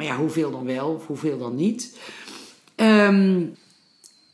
Maar 0.00 0.08
ja, 0.08 0.16
hoeveel 0.16 0.50
dan 0.50 0.64
wel 0.64 0.88
of 0.88 1.06
hoeveel 1.06 1.38
dan 1.38 1.56
niet? 1.56 1.98
Ehm, 2.74 3.42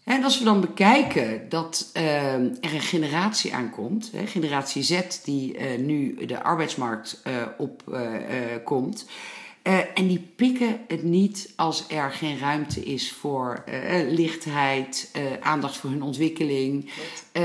en 0.05 0.24
als 0.24 0.38
we 0.38 0.44
dan 0.44 0.61
bekijken 0.61 1.48
dat 1.48 1.90
eh, 1.92 2.35
er 2.35 2.74
een 2.74 2.81
generatie 2.81 3.55
aankomt, 3.55 4.11
hè, 4.12 4.26
generatie 4.26 4.83
Z, 4.83 5.00
die 5.24 5.57
eh, 5.57 5.79
nu 5.79 6.26
de 6.26 6.42
arbeidsmarkt 6.42 7.20
eh, 7.24 7.33
op 7.59 7.83
eh, 7.92 9.79
en 9.94 10.07
die 10.07 10.31
pikken 10.37 10.81
het 10.88 11.02
niet 11.02 11.52
als 11.57 11.85
er 11.88 12.11
geen 12.11 12.38
ruimte 12.38 12.85
is 12.85 13.12
voor 13.12 13.64
lichtheid, 14.09 15.11
aandacht 15.40 15.76
voor 15.76 15.90
hun 15.90 16.02
ontwikkeling, 16.02 16.90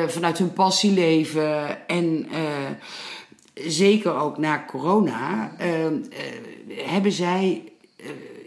vanuit 0.07 0.37
hun 0.37 0.53
passie 0.53 0.91
leven. 0.91 1.87
En 1.87 2.27
zeker 3.53 4.15
ook 4.15 4.37
na 4.37 4.65
corona 4.67 5.55
eh, 5.57 5.85
eh, 5.85 5.93
hebben 6.75 7.11
zij 7.11 7.70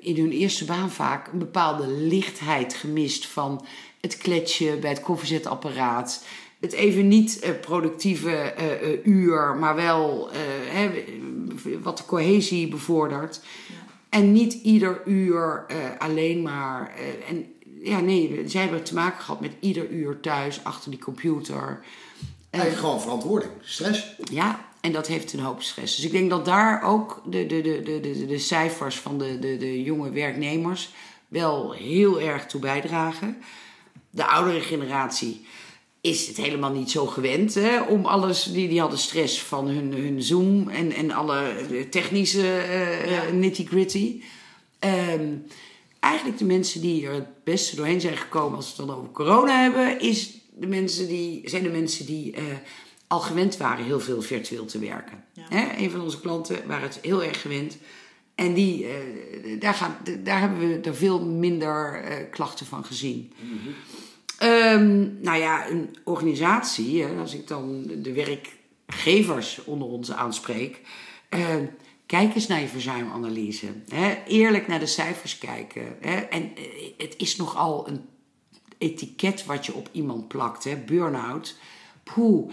in 0.00 0.16
hun 0.16 0.30
eerste 0.30 0.64
baan 0.64 0.90
vaak 0.90 1.32
een 1.32 1.38
bepaalde 1.38 1.86
lichtheid 1.88 2.74
gemist 2.74 3.26
van 3.26 3.66
het 4.00 4.18
kletsje 4.18 4.76
bij 4.80 4.90
het 4.90 5.00
koffiezetapparaat. 5.00 6.24
Het 6.60 6.72
even 6.72 7.08
niet 7.08 7.38
eh, 7.38 7.50
productieve 7.60 8.30
eh, 8.30 8.72
eh, 8.92 8.98
uur, 9.06 9.56
maar 9.56 9.74
wel 9.74 10.30
eh, 10.30 10.38
hè, 10.66 11.04
wat 11.82 11.98
de 11.98 12.04
cohesie 12.04 12.68
bevordert. 12.68 13.40
En 14.08 14.32
niet 14.32 14.52
ieder 14.52 15.02
uur 15.04 15.64
eh, 15.68 15.76
alleen 15.98 16.42
maar. 16.42 16.94
eh, 16.96 17.30
en 17.30 17.46
ja, 17.82 18.00
nee, 18.00 18.42
zij 18.46 18.60
hebben 18.62 18.84
te 18.84 18.94
maken 18.94 19.20
gehad 19.24 19.40
met 19.40 19.52
ieder 19.60 19.88
uur 19.90 20.20
thuis 20.20 20.64
achter 20.64 20.90
die 20.90 21.00
computer. 21.00 21.84
En 22.50 22.72
gewoon 22.72 23.00
verantwoording. 23.00 23.50
Stress. 23.60 24.16
Ja, 24.30 24.64
en 24.84 24.92
dat 24.92 25.06
heeft 25.06 25.32
een 25.32 25.40
hoop 25.40 25.62
stress. 25.62 25.96
Dus 25.96 26.04
ik 26.04 26.12
denk 26.12 26.30
dat 26.30 26.44
daar 26.44 26.82
ook 26.82 27.22
de, 27.26 27.46
de, 27.46 27.60
de, 27.60 27.82
de, 27.82 28.00
de, 28.00 28.26
de 28.26 28.38
cijfers 28.38 28.96
van 28.96 29.18
de, 29.18 29.38
de, 29.38 29.56
de 29.56 29.82
jonge 29.82 30.10
werknemers 30.10 30.90
wel 31.28 31.72
heel 31.72 32.20
erg 32.20 32.46
toe 32.46 32.60
bijdragen. 32.60 33.36
De 34.10 34.24
oudere 34.24 34.60
generatie 34.60 35.46
is 36.00 36.26
het 36.26 36.36
helemaal 36.36 36.72
niet 36.72 36.90
zo 36.90 37.06
gewend 37.06 37.54
hè, 37.54 37.80
om 37.82 38.04
alles. 38.04 38.42
Die, 38.42 38.68
die 38.68 38.80
hadden 38.80 38.98
stress 38.98 39.42
van 39.42 39.68
hun, 39.68 39.92
hun 39.92 40.22
Zoom 40.22 40.68
en, 40.68 40.92
en 40.92 41.10
alle 41.10 41.52
technische 41.90 42.56
eh, 42.56 43.10
Ja. 43.10 43.30
nitty-gritty. 43.30 44.22
Ehm, 44.78 45.28
eigenlijk 46.00 46.38
de 46.38 46.44
mensen 46.44 46.80
die 46.80 47.06
er 47.06 47.14
het 47.14 47.44
beste 47.44 47.76
doorheen 47.76 48.00
zijn 48.00 48.16
gekomen 48.16 48.56
als 48.56 48.76
we 48.76 48.82
het 48.82 48.86
dan 48.90 48.98
over 48.98 49.10
corona 49.10 49.62
hebben, 49.62 50.00
is 50.00 50.30
de 50.52 50.66
mensen 50.66 51.08
die, 51.08 51.42
zijn 51.44 51.62
de 51.62 51.68
mensen 51.68 52.06
die 52.06 52.32
eh, 52.32 52.42
al 53.14 53.20
gewend 53.20 53.56
waren 53.56 53.84
heel 53.84 54.00
veel 54.00 54.22
virtueel 54.22 54.64
te 54.64 54.78
werken. 54.78 55.24
Ja. 55.32 55.42
Hè? 55.48 55.82
Een 55.82 55.90
van 55.90 56.00
onze 56.00 56.20
klanten 56.20 56.66
waren 56.66 56.88
het 56.88 56.98
heel 57.02 57.22
erg 57.22 57.40
gewend. 57.40 57.78
En 58.34 58.54
die, 58.54 58.86
eh, 58.86 59.60
daar, 59.60 59.74
gaan, 59.74 59.96
daar 60.24 60.40
hebben 60.40 60.58
we 60.58 60.80
er 60.80 60.94
veel 60.94 61.24
minder 61.24 62.02
eh, 62.02 62.30
klachten 62.30 62.66
van 62.66 62.84
gezien. 62.84 63.32
Ehm, 64.38 65.20
nou 65.20 65.38
ja, 65.38 65.68
een 65.68 65.96
organisatie, 66.04 67.02
hè, 67.02 67.16
als 67.20 67.34
ik 67.34 67.48
dan 67.48 67.90
de 67.96 68.12
werkgevers 68.12 69.64
onder 69.64 69.88
ons 69.88 70.12
aanspreek. 70.12 70.80
eh, 71.28 71.56
kijk 72.06 72.34
eens 72.34 72.46
naar 72.46 72.60
je 72.60 72.68
verzuimanalyse. 72.68 73.66
Hè? 73.88 74.16
Eerlijk 74.26 74.66
naar 74.66 74.78
de 74.78 74.86
cijfers 74.86 75.38
kijken. 75.38 75.96
Hè? 76.00 76.16
En 76.16 76.42
eh, 76.56 76.62
het 76.96 77.14
is 77.16 77.36
nogal 77.36 77.88
een 77.88 78.04
etiket 78.78 79.44
wat 79.44 79.66
je 79.66 79.74
op 79.74 79.88
iemand 79.92 80.28
plakt. 80.28 80.64
Hè? 80.64 80.76
Burn-out. 80.76 81.56
Poeh. 82.04 82.50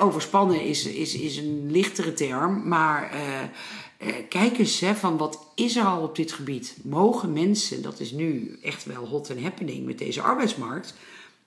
Overspannen 0.00 0.64
is, 0.64 0.86
is, 0.86 1.14
is 1.14 1.36
een 1.36 1.70
lichtere 1.70 2.12
term. 2.12 2.68
Maar 2.68 3.10
eh, 3.10 3.42
eh, 3.96 4.14
kijk 4.28 4.58
eens 4.58 4.80
hè, 4.80 4.94
van 4.94 5.16
wat 5.16 5.46
is 5.54 5.76
er 5.76 5.84
al 5.84 6.02
op 6.02 6.16
dit 6.16 6.32
gebied. 6.32 6.76
Mogen 6.82 7.32
mensen, 7.32 7.82
dat 7.82 8.00
is 8.00 8.10
nu 8.10 8.58
echt 8.62 8.84
wel 8.84 9.06
hot 9.06 9.30
and 9.30 9.40
happening 9.40 9.86
met 9.86 9.98
deze 9.98 10.22
arbeidsmarkt. 10.22 10.94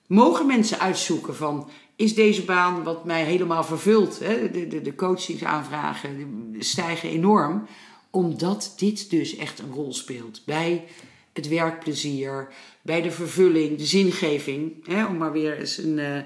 Mogen 0.06 0.46
mensen 0.46 0.80
uitzoeken 0.80 1.36
van, 1.36 1.68
is 1.96 2.14
deze 2.14 2.44
baan 2.44 2.82
wat 2.82 3.04
mij 3.04 3.24
helemaal 3.24 3.64
vervult? 3.64 4.18
De, 4.18 4.66
de, 4.68 4.82
de 4.82 4.94
coachingsaanvragen 4.94 6.54
stijgen 6.58 7.08
enorm. 7.08 7.66
Omdat 8.10 8.74
dit 8.76 9.10
dus 9.10 9.36
echt 9.36 9.58
een 9.58 9.72
rol 9.72 9.92
speelt 9.92 10.42
bij 10.44 10.84
het 11.32 11.48
werkplezier, 11.48 12.48
bij 12.82 13.02
de 13.02 13.10
vervulling, 13.10 13.78
de 13.78 13.86
zingeving. 13.86 14.88
Om 15.08 15.16
maar 15.16 15.32
weer 15.32 15.58
eens 15.58 15.78
een, 15.78 15.98
eh, 15.98 16.18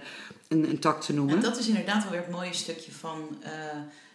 een, 0.51 0.71
een 0.71 0.79
tak 0.79 1.03
te 1.03 1.13
noemen. 1.13 1.35
En 1.35 1.43
dat 1.43 1.59
is 1.59 1.69
inderdaad 1.69 2.03
wel 2.03 2.13
weer 2.13 2.21
het 2.21 2.31
mooie 2.31 2.55
stukje 2.55 2.93
van 2.93 3.39
eh, 3.43 3.53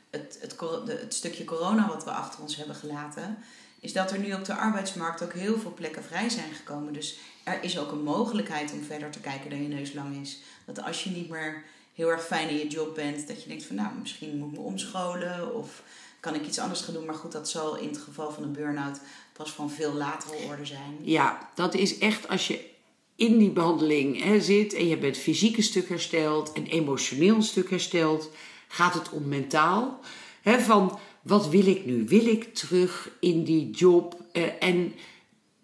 het, 0.09 0.37
het, 0.41 0.55
het 0.87 1.13
stukje 1.13 1.43
corona 1.43 1.87
wat 1.87 2.03
we 2.03 2.11
achter 2.11 2.41
ons 2.41 2.55
hebben 2.55 2.75
gelaten. 2.75 3.37
Is 3.79 3.93
dat 3.93 4.11
er 4.11 4.19
nu 4.19 4.33
op 4.33 4.45
de 4.45 4.55
arbeidsmarkt 4.55 5.23
ook 5.23 5.33
heel 5.33 5.59
veel 5.59 5.73
plekken 5.73 6.03
vrij 6.03 6.29
zijn 6.29 6.53
gekomen. 6.53 6.93
Dus 6.93 7.17
er 7.43 7.63
is 7.63 7.79
ook 7.79 7.91
een 7.91 8.03
mogelijkheid 8.03 8.71
om 8.71 8.83
verder 8.83 9.09
te 9.09 9.19
kijken 9.19 9.49
dan 9.49 9.61
je 9.61 9.67
neus 9.67 9.93
lang 9.93 10.21
is. 10.21 10.39
Dat 10.65 10.83
als 10.83 11.03
je 11.03 11.09
niet 11.09 11.29
meer 11.29 11.63
heel 11.93 12.09
erg 12.09 12.25
fijn 12.25 12.49
in 12.49 12.57
je 12.57 12.67
job 12.67 12.95
bent, 12.95 13.27
dat 13.27 13.43
je 13.43 13.49
denkt 13.49 13.63
van 13.63 13.75
nou, 13.75 13.89
misschien 13.99 14.37
moet 14.37 14.51
ik 14.51 14.57
me 14.57 14.63
omscholen 14.63 15.55
of 15.55 15.83
kan 16.19 16.35
ik 16.35 16.45
iets 16.45 16.59
anders 16.59 16.81
gaan 16.81 16.93
doen. 16.93 17.05
Maar 17.05 17.15
goed, 17.15 17.31
dat 17.31 17.49
zal 17.49 17.77
in 17.77 17.87
het 17.89 17.97
geval 17.97 18.31
van 18.31 18.43
een 18.43 18.53
burn-out 18.53 18.99
pas 19.33 19.51
van 19.51 19.71
veel 19.71 19.93
latere 19.93 20.37
orde 20.49 20.65
zijn. 20.65 20.97
Ja, 21.01 21.49
dat 21.55 21.73
is 21.73 21.97
echt 21.97 22.27
als 22.27 22.47
je 22.47 22.73
in 23.15 23.37
die 23.37 23.49
behandeling 23.51 24.23
hè, 24.23 24.41
zit 24.41 24.73
en 24.73 24.87
je 24.87 24.97
bent 24.97 25.17
fysiek 25.17 25.57
een 25.57 25.63
stuk 25.63 25.89
hersteld 25.89 26.51
en 26.51 26.65
emotioneel 26.65 27.35
een 27.35 27.43
stuk 27.43 27.69
hersteld, 27.69 28.29
gaat 28.67 28.93
het 28.93 29.09
om 29.09 29.27
mentaal. 29.27 29.99
Hè, 30.41 30.59
van 30.59 30.99
wat 31.21 31.49
wil 31.49 31.67
ik 31.67 31.85
nu? 31.85 32.05
Wil 32.07 32.25
ik 32.27 32.53
terug 32.53 33.09
in 33.19 33.43
die 33.43 33.69
job? 33.69 34.21
Eh, 34.31 34.43
en 34.59 34.93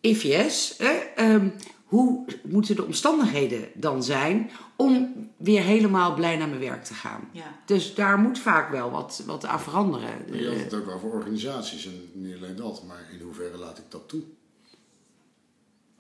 if 0.02 0.24
yes, 0.24 0.76
hè, 0.78 0.92
ehm, 1.16 1.50
hoe 1.86 2.26
moeten 2.44 2.76
de 2.76 2.86
omstandigheden 2.86 3.70
dan 3.74 4.04
zijn 4.04 4.50
om 4.76 5.14
weer 5.38 5.62
helemaal 5.62 6.14
blij 6.14 6.38
naar 6.38 6.48
mijn 6.50 6.60
werk 6.62 6.84
te 6.84 6.94
gaan? 6.94 7.30
Ja. 7.32 7.60
Dus 7.66 7.96
daar 7.96 8.18
moet 8.20 8.40
vaak 8.40 8.70
wel 8.72 8.92
wat, 8.92 9.24
wat 9.26 9.46
aan 9.46 9.62
veranderen. 9.62 10.10
Je 10.32 10.48
had 10.48 10.56
Eh, 10.56 10.64
het 10.64 10.74
ook 10.74 10.90
over 10.90 11.10
organisaties 11.10 11.86
en 11.86 12.10
niet 12.14 12.36
alleen 12.36 12.56
dat, 12.56 12.84
maar 12.88 13.10
in 13.14 13.26
hoeverre 13.26 13.58
laat 13.58 13.78
ik 13.78 13.84
dat 13.90 14.10
toe? 14.10 14.22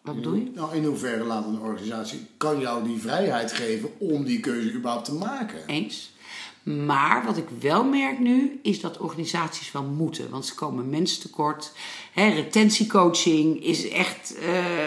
Wat 0.02 0.16
bedoel 0.16 0.34
je? 0.34 0.52
Nou, 0.56 0.76
in 0.76 0.84
hoeverre 0.84 1.24
laat 1.24 1.46
een 1.46 1.60
organisatie, 1.60 2.20
kan 2.38 2.60
jou 2.60 2.84
die 2.84 3.00
vrijheid 3.00 3.52
geven 3.52 3.90
om 4.00 4.24
die 4.24 4.40
keuze 4.40 4.74
überhaupt 4.74 5.06
te 5.06 5.14
maken? 5.14 5.68
Eens. 5.68 6.12
Maar 6.64 7.26
wat 7.26 7.38
ik 7.38 7.48
wel 7.60 7.84
merk 7.84 8.20
nu, 8.20 8.60
is 8.62 8.82
dat 8.82 8.98
organisaties 8.98 9.72
wel 9.72 9.84
moeten. 9.84 10.30
Want 10.30 10.46
ze 10.46 10.56
komen 10.56 10.90
mensen 10.90 11.22
tekort. 11.22 11.72
Hè, 12.14 12.30
retentiecoaching 12.30 13.64
is 13.64 13.90
echt 13.90 14.36
eh, 14.38 14.46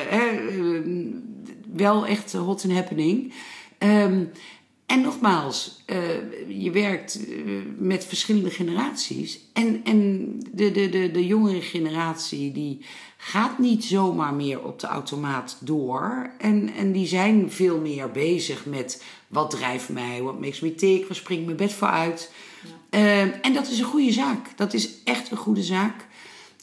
hè, 0.08 0.26
eh, 0.48 0.80
wel 1.72 2.06
echt 2.06 2.32
hot 2.32 2.64
and 2.64 2.72
happening. 2.72 3.32
Ehm, 3.78 4.24
en 4.86 5.00
nogmaals, 5.00 5.82
eh, 5.86 5.98
je 6.62 6.70
werkt 6.70 7.20
met 7.78 8.04
verschillende 8.04 8.50
generaties. 8.50 9.40
En, 9.52 9.80
en 9.84 10.28
de, 10.52 10.70
de, 10.70 10.88
de, 10.88 11.10
de 11.10 11.26
jongere 11.26 11.60
generatie 11.60 12.52
die 12.52 12.80
gaat 13.26 13.58
niet 13.58 13.84
zomaar 13.84 14.34
meer 14.34 14.64
op 14.64 14.80
de 14.80 14.86
automaat 14.86 15.56
door. 15.60 16.30
En, 16.38 16.72
en 16.74 16.92
die 16.92 17.06
zijn 17.06 17.50
veel 17.50 17.80
meer 17.80 18.10
bezig 18.10 18.66
met 18.66 19.02
wat 19.28 19.50
drijft 19.50 19.88
mij, 19.88 20.22
wat 20.22 20.40
makes 20.40 20.60
me 20.60 20.74
tick, 20.74 21.06
waar 21.06 21.16
springt 21.16 21.44
mijn 21.44 21.56
bed 21.56 21.72
voor 21.72 21.88
uit. 21.88 22.32
Ehm, 22.90 23.28
en 23.42 23.52
dat 23.52 23.68
is 23.68 23.78
een 23.78 23.84
goede 23.84 24.12
zaak. 24.12 24.56
Dat 24.56 24.74
is 24.74 24.88
echt 25.04 25.30
een 25.30 25.36
goede 25.36 25.62
zaak. 25.62 26.06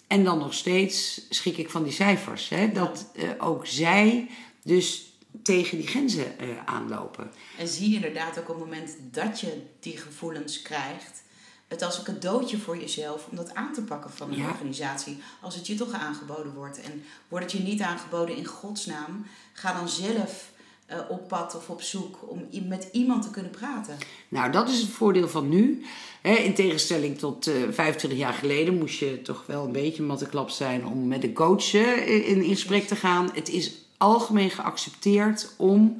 En 0.07 0.23
dan 0.23 0.37
nog 0.37 0.53
steeds 0.53 1.25
schrik 1.29 1.57
ik 1.57 1.69
van 1.69 1.83
die 1.83 1.93
cijfers. 1.93 2.49
Hè? 2.49 2.71
Dat 2.71 3.11
eh, 3.15 3.29
ook 3.37 3.67
zij 3.67 4.29
dus 4.63 5.13
tegen 5.43 5.77
die 5.77 5.87
grenzen 5.87 6.39
eh, 6.39 6.47
aanlopen. 6.65 7.31
En 7.57 7.67
zie 7.67 7.89
je 7.89 7.95
inderdaad 7.95 8.39
ook 8.39 8.49
op 8.49 8.55
het 8.55 8.65
moment 8.65 8.97
dat 9.11 9.39
je 9.39 9.61
die 9.79 9.97
gevoelens 9.97 10.61
krijgt, 10.61 11.23
het 11.71 11.81
als 11.81 11.97
een 11.97 12.03
cadeautje 12.03 12.57
voor 12.57 12.77
jezelf 12.77 13.27
om 13.29 13.35
dat 13.37 13.53
aan 13.55 13.73
te 13.73 13.81
pakken 13.81 14.11
van 14.11 14.31
een 14.31 14.37
Ja. 14.37 14.49
organisatie. 14.49 15.17
Als 15.41 15.55
het 15.55 15.67
je 15.67 15.75
toch 15.75 15.91
aangeboden 15.91 16.53
wordt. 16.53 16.81
En 16.81 17.03
wordt 17.27 17.45
het 17.51 17.61
je 17.61 17.67
niet 17.69 17.81
aangeboden 17.81 18.35
in 18.35 18.45
godsnaam, 18.45 19.25
ga 19.53 19.73
dan 19.73 19.89
zelf 19.89 20.49
eh, 20.85 20.97
op 21.09 21.27
pad 21.27 21.55
of 21.55 21.69
op 21.69 21.81
zoek 21.81 22.17
om 22.27 22.47
met 22.67 22.87
iemand 22.91 23.23
te 23.23 23.29
kunnen 23.29 23.51
praten. 23.51 23.97
Nou, 24.27 24.51
dat 24.51 24.69
is 24.69 24.79
het 24.81 24.89
voordeel 24.89 25.27
van 25.29 25.49
nu. 25.49 25.85
In 26.21 26.53
tegenstelling 26.53 27.17
tot 27.17 27.47
eh 27.47 27.53
25 27.71 28.19
jaar 28.19 28.33
geleden 28.33 28.77
moest 28.77 28.99
je 28.99 29.21
toch 29.21 29.43
wel 29.45 29.65
een 29.65 29.71
beetje 29.71 30.03
matteklap 30.03 30.49
zijn 30.49 30.85
om 30.85 31.07
met 31.07 31.23
een 31.23 31.33
coach 31.33 31.73
eh, 31.73 32.07
in, 32.29 32.43
in 32.43 32.49
gesprek 32.55 32.87
te 32.87 32.95
gaan. 32.95 33.29
Het 33.33 33.49
is 33.49 33.71
algemeen 33.97 34.49
geaccepteerd 34.49 35.53
om 35.57 35.97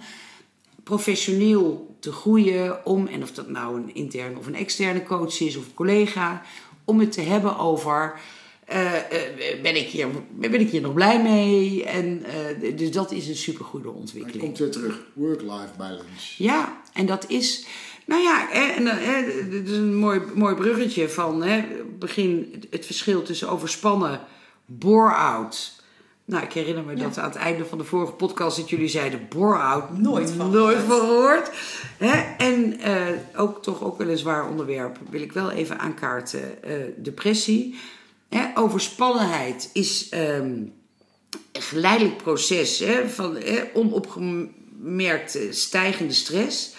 professioneel 0.84 1.90
te 2.02 2.12
groeien. 2.12 2.86
Om, 2.86 3.08
en 3.08 3.24
of 3.24 3.32
dat 3.32 3.50
nou 3.50 3.76
een 3.78 3.96
interne 3.96 4.38
of 4.38 4.48
een 4.48 4.56
externe 4.56 5.04
coach 5.04 5.40
is 5.42 5.56
of 5.56 5.66
een 5.66 5.74
collega, 5.74 6.42
om 6.86 7.00
het 7.00 7.12
te 7.12 7.22
hebben 7.22 7.58
over. 7.58 8.20
eh, 8.66 8.96
eh, 8.96 9.62
ben, 9.62 9.76
ik 9.76 9.88
hier, 9.88 10.08
ben 10.30 10.60
ik 10.60 10.70
hier 10.70 10.82
nog 10.82 10.94
blij 10.94 11.22
mee? 11.22 11.86
En, 11.86 12.24
eh, 12.24 12.78
dus 12.78 12.92
dat 12.92 13.12
is 13.12 13.28
een 13.28 13.36
supergoede 13.36 13.88
Dan 13.88 13.96
ontwikkeling. 13.96 14.42
komt 14.42 14.58
weer 14.58 14.72
terug, 14.72 15.00
work-life 15.14 15.74
balance. 15.78 16.44
Ja, 16.44 16.82
en 16.94 17.06
dat 17.06 17.30
is. 17.30 17.66
Nou 18.06 18.22
ja, 18.22 18.52
en, 18.52 18.84
dit 19.50 19.70
is 19.70 19.78
een 19.78 19.96
mooi, 19.96 20.22
mooi 20.34 20.56
bruggetje 20.56 21.10
van 21.10 21.44
hè, 21.44 21.64
begin 22.00 22.50
het, 22.52 22.68
het 22.70 22.86
verschil 22.86 23.22
tussen 23.22 23.50
overspannen, 23.50 24.22
bore-out. 24.66 25.81
Nou, 26.32 26.44
ik 26.44 26.54
herinner 26.54 26.84
me 26.84 26.96
Ja. 26.96 27.04
dat 27.04 27.17
aan 27.17 27.30
het 27.30 27.36
einde 27.38 27.65
van 27.65 27.78
de 27.78 27.84
vorige 27.84 28.12
podcast 28.12 28.58
dat 28.58 28.70
jullie 28.70 28.88
zeiden 28.88 29.26
bore-out. 29.30 29.98
Nooit 29.98 30.32
van 30.32 30.52
Nooit 30.52 30.78
van 30.78 31.00
gehoord. 31.00 31.52
En 32.38 32.80
eh, 32.80 33.08
ook 33.36 33.63
toch 33.63 33.84
ook 33.84 33.98
wel 33.98 34.08
een 34.10 34.17
zwaar 34.17 34.50
onderwerp 34.50 34.98
wil 35.10 35.22
ik 35.22 35.32
wel 35.32 35.52
even 35.52 35.80
aankaarten. 35.80 36.63
eh, 36.63 36.74
depressie. 36.98 37.76
Hè, 38.30 38.46
overspannenheid 38.56 39.70
is 39.74 40.10
ehm, 40.10 40.46
een 41.52 41.62
geleidelijk 41.62 42.17
proces 42.17 42.80
hè, 42.80 43.10
van 43.10 43.36
hè, 43.36 43.62
onopgemerkte 43.74 45.48
stijgende 45.52 46.13
stress. 46.13 46.76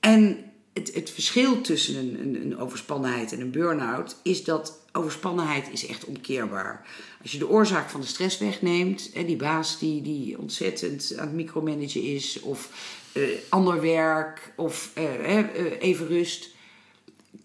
En 0.00 0.44
het, 0.72 0.94
het 0.94 1.10
verschil 1.10 1.60
tussen 1.60 1.96
een, 1.96 2.20
een, 2.20 2.42
een 2.42 2.58
overspannenheid 2.58 3.32
en 3.32 3.40
een 3.40 3.50
burn-out 3.50 4.16
is 4.22 4.44
dat 4.44 4.80
overspannenheid 4.92 5.68
is 5.72 5.86
echt 5.86 6.04
omkeerbaar. 6.04 6.86
Als 7.22 7.32
je 7.32 7.38
de 7.38 7.48
oorzaak 7.48 7.90
van 7.90 8.00
de 8.00 8.06
stress 8.06 8.38
wegneemt, 8.38 9.10
hè, 9.12 9.24
die 9.24 9.36
baas 9.36 9.78
die, 9.78 10.02
die 10.02 10.38
ontzettend 10.38 11.14
aan 11.16 11.26
het 11.26 11.36
micromanagen 11.36 12.02
is, 12.02 12.40
of 12.40 12.70
eh, 13.12 13.22
ander 13.48 13.80
werk, 13.80 14.52
of 14.56 14.90
eh, 14.94 15.38
eh, 15.38 15.46
even 15.80 16.06
rust, 16.06 16.48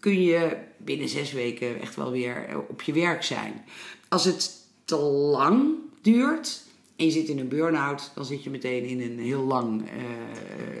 kun 0.00 0.22
je 0.22 0.56
binnen 0.76 1.08
zes 1.08 1.32
weken 1.32 1.80
echt 1.80 1.96
wel 1.96 2.10
weer 2.10 2.46
op 2.68 2.82
je 2.82 2.92
werk 2.92 3.22
zijn. 3.22 3.64
Als 4.08 4.24
het 4.24 4.50
te 4.84 4.96
lang 4.96 5.74
duurt 6.02 6.62
en 6.96 7.04
je 7.04 7.10
zit 7.10 7.28
in 7.28 7.38
een 7.38 7.48
burn-out, 7.48 8.10
dan 8.14 8.24
zit 8.24 8.44
je 8.44 8.50
meteen 8.50 8.84
in 8.84 9.00
een 9.00 9.18
heel 9.18 9.42
lang 9.42 9.82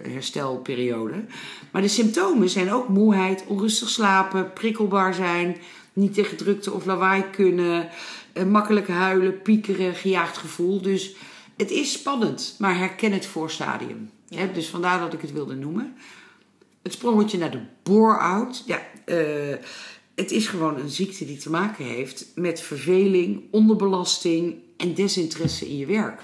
herstelperiode. 0.08 1.24
Maar 1.70 1.82
de 1.82 1.88
symptomen 1.88 2.48
zijn 2.48 2.72
ook 2.72 2.88
moeheid, 2.88 3.44
onrustig 3.46 3.88
slapen, 3.88 4.52
prikkelbaar 4.52 5.14
zijn, 5.14 5.56
niet 5.98 6.14
tegen 6.14 6.36
drukte 6.36 6.72
of 6.72 6.84
lawaai 6.84 7.24
kunnen, 7.30 7.88
makkelijk 8.46 8.88
huilen, 8.88 9.42
piekeren, 9.42 9.94
gejaagd 9.94 10.36
gevoel. 10.36 10.82
Dus 10.82 11.14
het 11.56 11.70
is 11.70 11.92
spannend, 11.92 12.56
maar 12.58 12.78
herken 12.78 13.12
het 13.12 13.26
voorstadium. 13.26 14.10
Ja. 14.28 14.46
dus 14.46 14.68
vandaar 14.68 15.00
dat 15.00 15.12
ik 15.12 15.20
het 15.20 15.32
wilde 15.32 15.54
noemen. 15.54 15.96
Het 16.82 16.92
sprongetje 16.92 17.38
naar 17.38 17.50
de 17.50 17.60
bore-out. 17.82 18.62
Ja, 18.66 18.80
uh, 19.06 19.56
het 20.14 20.30
is 20.30 20.46
gewoon 20.46 20.78
een 20.78 20.88
ziekte 20.88 21.24
die 21.24 21.36
te 21.36 21.50
maken 21.50 21.84
heeft 21.84 22.26
met 22.34 22.60
verveling, 22.60 23.42
onderbelasting 23.50 24.54
en 24.76 24.94
desinteresse 24.94 25.68
in 25.68 25.76
je 25.76 25.86
werk. 25.86 26.20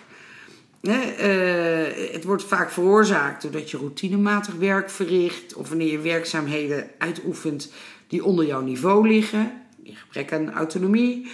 Uh, 0.83 2.13
het 2.13 2.25
wordt 2.25 2.45
vaak 2.45 2.71
veroorzaakt 2.71 3.43
doordat 3.43 3.71
je 3.71 3.77
routinematig 3.77 4.55
werk 4.55 4.91
verricht 4.91 5.55
of 5.55 5.69
wanneer 5.69 5.91
je 5.91 5.99
werkzaamheden 5.99 6.91
uitoefent 6.99 7.73
die 8.07 8.25
onder 8.25 8.47
jouw 8.47 8.61
niveau 8.61 9.09
liggen, 9.09 9.64
gebrek 9.93 10.33
aan 10.33 10.53
autonomie. 10.53 11.31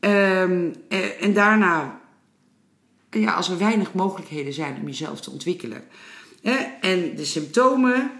Uh, 0.00 0.42
en 1.20 1.32
daarna 1.32 2.00
ja, 3.10 3.32
als 3.32 3.48
er 3.48 3.58
weinig 3.58 3.92
mogelijkheden 3.92 4.52
zijn 4.52 4.76
om 4.80 4.86
jezelf 4.86 5.20
te 5.20 5.30
ontwikkelen. 5.30 5.82
En 6.80 7.16
de 7.16 7.24
symptomen, 7.24 8.10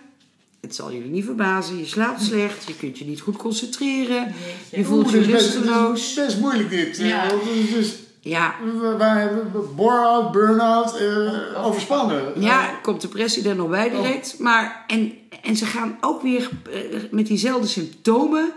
het 0.60 0.74
zal 0.74 0.92
jullie 0.92 1.10
niet 1.10 1.24
verbazen, 1.24 1.78
je 1.78 1.86
slaapt 1.86 2.22
slecht, 2.22 2.66
je 2.66 2.76
kunt 2.76 2.98
je 2.98 3.04
niet 3.04 3.20
goed 3.20 3.36
concentreren, 3.36 4.34
je 4.70 4.84
voelt 4.84 5.10
je 5.10 5.20
lusteloos. 5.20 6.00
Het 6.08 6.18
is 6.18 6.24
best 6.24 6.40
moeilijk 6.40 6.70
dit. 6.70 6.96
Ja. 6.96 7.28
Dus, 7.74 7.94
ja. 8.20 8.54
Wij 8.98 9.20
hebben 9.20 9.74
bore-out, 9.74 10.32
burn-out, 10.32 11.00
uh, 11.00 11.66
overspannen. 11.66 12.40
Ja, 12.40 12.78
komt 12.82 13.00
depressie 13.00 13.48
er 13.48 13.56
nog 13.56 13.68
bij 13.68 13.90
direct. 13.90 14.34
Oh. 14.34 14.40
Maar, 14.40 14.84
en, 14.86 15.12
en 15.42 15.56
ze 15.56 15.66
gaan 15.66 15.98
ook 16.00 16.22
weer 16.22 16.50
eh, 16.72 16.80
met 17.10 17.26
diezelfde 17.26 17.66
symptomen 17.66 18.52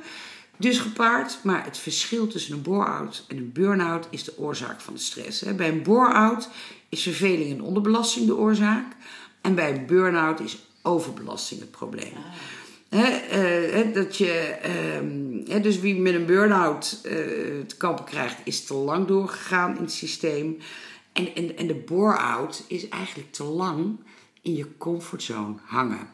dus 0.57 0.79
gepaard. 0.79 1.39
Maar 1.43 1.65
het 1.65 1.77
verschil 1.77 2.27
tussen 2.27 2.53
een 2.53 2.61
bore-out 2.61 3.25
en 3.27 3.37
een 3.37 3.51
burn-out 3.51 4.07
is 4.09 4.23
de 4.23 4.37
oorzaak 4.37 4.81
van 4.81 4.93
de 4.93 4.99
stress. 4.99 5.55
Bij 5.55 5.69
een 5.69 5.83
bore-out 5.83 6.49
is 6.89 7.03
verveling 7.03 7.51
en 7.51 7.61
onderbelasting 7.61 8.25
de 8.25 8.35
oorzaak. 8.35 8.95
En 9.41 9.55
bij 9.55 9.71
een 9.71 9.85
burn-out 9.85 10.39
is 10.39 10.57
overbelasting 10.81 11.59
het 11.59 11.71
probleem. 11.71 12.13
Ah. 12.89 13.93
dat 13.93 14.17
je, 14.17 14.31
ehm, 14.61 15.61
dus 15.61 15.79
wie 15.79 15.95
met 15.95 16.13
een 16.13 16.25
burn-out 16.25 16.99
uh, 17.03 17.11
te 17.67 17.75
kampen 17.77 18.05
krijgt, 18.05 18.37
is 18.43 18.65
te 18.65 18.73
lang 18.73 19.07
doorgegaan 19.07 19.75
in 19.75 19.81
het 19.81 19.91
systeem. 19.91 20.57
En, 21.13 21.35
en, 21.35 21.57
en 21.57 21.67
de 21.67 21.75
bore-out 21.75 22.63
is 22.67 22.89
eigenlijk 22.89 23.31
te 23.31 23.43
lang 23.43 23.97
in 24.41 24.55
je 24.55 24.77
comfortzone 24.77 25.55
hangen. 25.63 26.07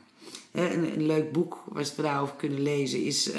Een, 0.59 0.93
een, 0.93 1.05
leuk 1.05 1.31
boek 1.31 1.63
wat 1.65 1.95
we 1.95 2.01
daarover 2.01 2.35
kunnen 2.35 2.61
lezen 2.61 3.03
is 3.03 3.27
uh, 3.27 3.35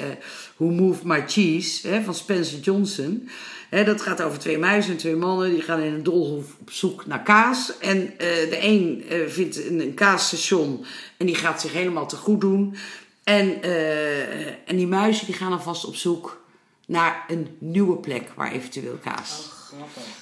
Who 0.55 0.65
Moved 0.65 1.03
My 1.03 1.23
Cheese 1.27 2.01
van 2.03 2.15
Spencer 2.15 2.59
Johnson. 2.59 3.29
dat 3.69 4.01
gaat 4.01 4.21
over 4.21 4.39
twee 4.39 4.57
muizen 4.57 4.91
en 4.91 4.97
twee 4.97 5.15
mannen 5.15 5.49
die 5.49 5.61
gaan 5.61 5.79
in 5.81 5.93
een 5.93 6.03
doolhof 6.03 6.45
op 6.59 6.71
zoek 6.71 7.05
naar 7.05 7.23
kaas. 7.23 7.77
En 7.77 7.97
uh, 8.01 8.09
de 8.17 8.57
een 8.61 9.05
uh, 9.11 9.27
vindt 9.27 9.65
een, 9.65 9.79
een, 9.79 9.93
kaasstation 9.93 10.85
en 11.17 11.25
die 11.25 11.35
gaat 11.35 11.61
zich 11.61 11.73
helemaal 11.73 12.07
te 12.07 12.15
goed 12.15 12.41
doen. 12.41 12.75
En, 13.23 13.63
en 14.65 14.75
die 14.75 14.87
muizen 14.87 15.25
die 15.25 15.35
gaan 15.35 15.51
alvast 15.51 15.85
op 15.85 15.95
zoek 15.95 16.43
naar 16.87 17.25
een 17.27 17.47
nieuwe 17.57 17.97
plek 17.97 18.31
waar 18.35 18.51
eventueel 18.51 18.97
kaas. 19.03 19.49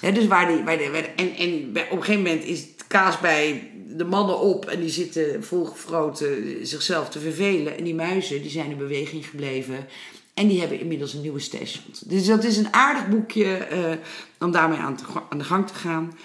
Oh, 0.02 0.14
dus 0.14 0.28
waar 0.28 0.48
die, 0.48 0.64
waar 0.64 0.78
die, 0.78 0.90
en, 0.90 1.36
en 1.36 1.70
op 1.70 1.98
een 1.98 2.04
gegeven 2.04 2.22
moment 2.22 2.44
is 2.44 2.68
kaas 2.88 3.20
bij 3.20 3.72
de 3.98 4.06
mannen 4.06 4.40
op 4.40 4.66
en 4.66 4.80
die 4.80 4.90
zitten 4.90 5.44
volgefroten 5.44 6.68
zichzelf 6.68 7.10
te 7.10 7.20
vervelen. 7.20 7.78
En 7.78 7.84
die 7.84 7.96
muizen 7.96 8.42
die 8.42 8.52
zijn 8.52 8.72
in 8.72 8.78
beweging 8.78 9.26
gebleven. 9.26 9.88
En 10.34 10.48
die 10.48 10.60
hebben 10.60 10.80
inmiddels 10.80 11.14
een 11.14 11.22
nieuwe 11.22 11.40
station. 11.40 11.84
Dus 12.06 12.26
dat 12.26 12.44
is 12.44 12.58
een 12.58 12.74
aardig 12.74 13.08
boekje 13.08 13.68
uh, 13.72 13.78
om 14.40 14.52
daarmee 14.52 14.78
aan, 14.78 14.98
de 15.38 15.44
gang 15.44 15.68
te 15.68 15.74
gaan. 15.74 16.18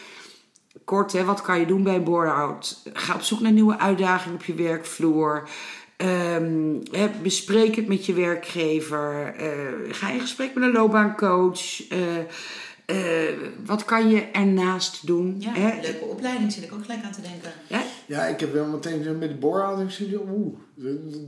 Kort, 0.85 1.13
hè, 1.13 1.25
wat 1.25 1.43
kan 1.43 1.61
je 1.61 1.67
doen 1.67 1.83
bij 1.83 2.03
een? 2.03 2.83
Ga 2.93 3.15
op 3.15 3.23
zoek 3.23 3.41
naar 3.41 3.53
nieuwe 3.53 3.79
uitdagingen 3.79 4.35
op 4.37 4.45
je 4.45 4.55
werkvloer. 4.55 5.49
Um, 5.97 6.83
bespreek 7.23 7.77
het 7.77 7.87
met 7.87 8.07
je 8.07 8.13
werkgever. 8.13 9.35
Uh, 9.41 9.95
ga 9.95 10.11
in 10.11 10.21
gesprek 10.21 10.55
met 10.55 10.65
een 10.65 10.73
loopbaancoach. 10.73 11.83
Uh, 12.87 12.97
wat 13.65 13.85
kan 13.85 14.09
je 14.09 14.21
ernaast 14.21 15.07
doen? 15.07 15.37
Ja, 15.39 15.53
hè? 15.53 15.81
leuke 15.81 16.05
opleiding 16.05 16.53
zit 16.53 16.65
ik 16.65 16.73
ook 16.73 16.83
gelijk 16.83 17.05
aan 17.05 17.13
te 17.13 17.21
denken. 17.21 17.53
Ja, 17.67 17.83
ja 18.07 18.25
ik 18.25 18.41
heb 18.41 18.53
wel 18.53 18.67
meteen 18.67 19.19
met 19.19 19.29
de 19.29 19.35
boorhouding 19.35 19.95
gezien, 19.95 20.21
oeh, 20.31 20.55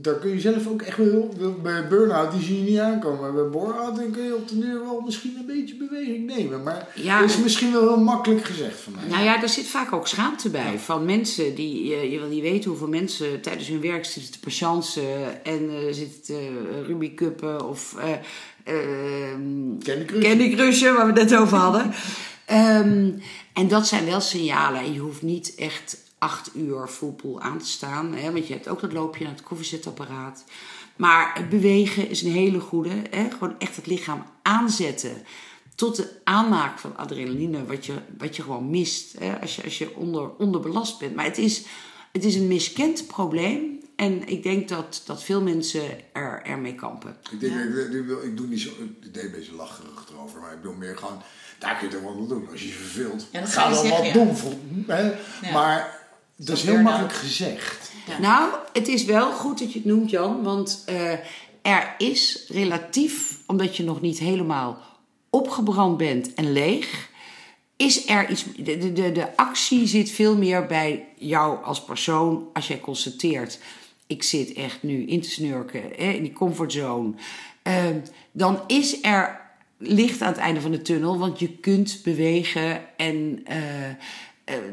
daar 0.01 0.15
kun 0.15 0.29
je 0.29 0.39
zelf 0.39 0.67
ook 0.67 0.81
echt 0.81 0.97
wel, 0.97 1.29
bij 1.63 1.87
burn-out 1.87 2.31
die 2.31 2.41
zie 2.41 2.63
je 2.63 2.69
niet 2.69 2.79
aankomen. 2.79 3.19
Maar 3.19 3.33
bij 3.33 3.49
boorhouding 3.49 4.13
kun 4.13 4.23
je 4.23 4.35
op 4.35 4.47
de 4.47 4.55
neer 4.55 4.79
wel 4.79 5.01
misschien 5.05 5.35
een 5.39 5.45
beetje 5.45 5.75
beweging 5.75 6.25
nemen. 6.25 6.63
Maar 6.63 6.87
ja, 6.95 7.19
dat 7.19 7.29
is 7.29 7.37
misschien 7.37 7.71
wel 7.71 7.87
heel 7.87 8.03
makkelijk 8.03 8.45
gezegd 8.45 8.79
van 8.79 8.93
mij. 8.95 9.07
Nou 9.07 9.23
ja, 9.23 9.37
daar 9.39 9.49
zit 9.49 9.67
vaak 9.67 9.93
ook 9.93 10.07
schaamte 10.07 10.49
bij. 10.49 10.79
Van 10.79 11.05
mensen 11.05 11.55
die, 11.55 11.87
je, 11.87 12.11
je 12.11 12.19
wil 12.19 12.27
niet 12.27 12.41
weten 12.41 12.69
hoeveel 12.69 12.87
mensen 12.87 13.41
tijdens 13.41 13.67
hun 13.67 13.81
werk 13.81 14.05
zitten 14.05 14.31
te 14.31 14.39
patiënten 14.39 15.43
en 15.43 15.63
uh, 15.63 15.77
zitten 15.91 16.21
te 16.21 16.49
uh, 16.79 16.87
Ruby 16.87 17.13
Cuppen 17.13 17.67
of... 17.67 17.95
Uh, 17.97 18.03
Ehm, 18.67 19.77
Candy 19.79 20.05
Crush. 20.05 20.23
Candy 20.23 20.55
Crush, 20.55 20.81
waar 20.81 21.13
we 21.13 21.19
het 21.19 21.29
net 21.29 21.39
over 21.39 21.57
hadden. 21.57 21.93
Ehm, 22.45 23.11
en 23.53 23.67
dat 23.67 23.87
zijn 23.87 24.05
wel 24.05 24.21
signalen. 24.21 24.81
En 24.81 24.93
je 24.93 24.99
hoeft 24.99 25.21
niet 25.21 25.55
echt 25.55 25.97
acht 26.17 26.55
uur 26.55 26.87
full 26.87 27.37
aan 27.37 27.59
te 27.59 27.65
staan. 27.67 28.13
Hè, 28.13 28.31
want 28.31 28.47
je 28.47 28.53
hebt 28.53 28.67
ook 28.67 28.81
dat 28.81 28.93
loopje 28.93 29.23
naar 29.23 29.33
het 29.33 29.43
koffiezetapparaat. 29.43 30.43
Maar 30.95 31.31
het 31.35 31.49
bewegen 31.49 32.09
is 32.09 32.21
een 32.21 32.31
hele 32.31 32.59
goede. 32.59 33.01
Hè, 33.09 33.29
gewoon 33.31 33.59
echt 33.59 33.75
het 33.75 33.87
lichaam 33.87 34.23
aanzetten. 34.41 35.23
Tot 35.75 35.95
de 35.95 36.09
aanmaak 36.23 36.79
van 36.79 36.97
adrenaline, 36.97 37.65
wat 37.65 37.85
je, 37.85 37.93
wat 38.17 38.35
je 38.35 38.41
gewoon 38.41 38.69
mist. 38.69 39.19
Hè, 39.19 39.41
als 39.41 39.55
je, 39.55 39.63
als 39.63 39.77
je 39.77 39.95
onder, 39.95 40.35
onderbelast 40.37 40.99
bent. 40.99 41.15
Maar 41.15 41.25
het 41.25 41.37
is, 41.37 41.65
het 42.11 42.23
is 42.23 42.35
een 42.35 42.47
miskend 42.47 43.07
probleem. 43.07 43.75
En 43.95 44.27
ik 44.27 44.43
denk 44.43 44.69
dat, 44.69 45.01
dat 45.05 45.23
veel 45.23 45.41
mensen 45.41 46.13
er, 46.13 46.41
ermee 46.43 46.75
kampen. 46.75 47.17
Ik, 47.31 47.39
denk, 47.39 47.53
ik, 47.53 47.93
ik, 47.93 48.23
ik, 48.23 48.37
doe 48.37 48.47
niet 48.47 48.61
zo, 48.61 48.69
ik 48.69 49.13
deed 49.13 49.23
een 49.23 49.31
beetje 49.31 49.55
lacherig 49.55 50.05
erover, 50.09 50.41
maar 50.41 50.53
ik 50.53 50.61
bedoel 50.61 50.75
meer 50.75 50.97
gewoon, 50.97 51.21
daar 51.59 51.77
kun 51.77 51.89
je 51.89 51.95
het 51.95 52.03
wel 52.03 52.27
doen. 52.27 52.49
Als 52.51 52.61
je 52.61 52.67
je 52.67 52.73
verveelt, 52.73 53.27
ja, 53.31 53.45
ga 53.45 53.69
dan 53.69 53.89
wat 53.89 54.13
doen. 54.13 54.35
hè? 54.87 55.13
Maar 55.53 55.96
dat 56.37 56.57
is 56.57 56.63
heel 56.63 56.81
makkelijk 56.81 57.13
gezegd. 57.13 57.91
Nou, 58.21 58.53
het 58.73 58.87
is 58.87 59.05
wel 59.05 59.31
goed 59.31 59.59
dat 59.59 59.73
je 59.73 59.79
het 59.79 59.87
noemt, 59.87 60.09
Jan, 60.09 60.43
want 60.43 60.83
uh, 60.89 61.11
er 61.61 61.95
is 61.97 62.45
relatief, 62.47 63.39
omdat 63.47 63.77
je 63.77 63.83
nog 63.83 64.01
niet 64.01 64.19
helemaal 64.19 64.77
opgebrand 65.29 65.97
bent 65.97 66.33
en 66.33 66.51
leeg, 66.51 67.09
is 67.75 68.09
er 68.09 68.29
iets. 68.29 68.45
De, 68.57 68.93
de, 68.93 69.11
de 69.11 69.37
actie 69.37 69.87
zit 69.87 70.11
veel 70.11 70.37
meer 70.37 70.65
bij 70.65 71.07
jou 71.15 71.63
als 71.63 71.83
persoon 71.83 72.47
als 72.53 72.67
jij 72.67 72.79
constateert 72.79 73.59
ik 74.07 74.23
zit 74.23 74.53
echt 74.53 74.83
nu 74.83 75.05
in 75.05 75.21
te 75.21 75.29
snurken 75.29 75.81
hè, 75.95 76.11
in 76.11 76.23
die 76.23 76.33
comfortzone. 76.33 77.13
Uh, 77.63 77.85
dan 78.31 78.61
is 78.67 79.03
er 79.03 79.41
licht 79.77 80.21
aan 80.21 80.31
het 80.31 80.41
einde 80.41 80.61
van 80.61 80.71
de 80.71 80.81
tunnel, 80.81 81.17
want 81.17 81.39
je 81.39 81.49
kunt 81.49 81.99
bewegen 82.03 82.97
en 82.97 83.45
uh, 83.49 83.55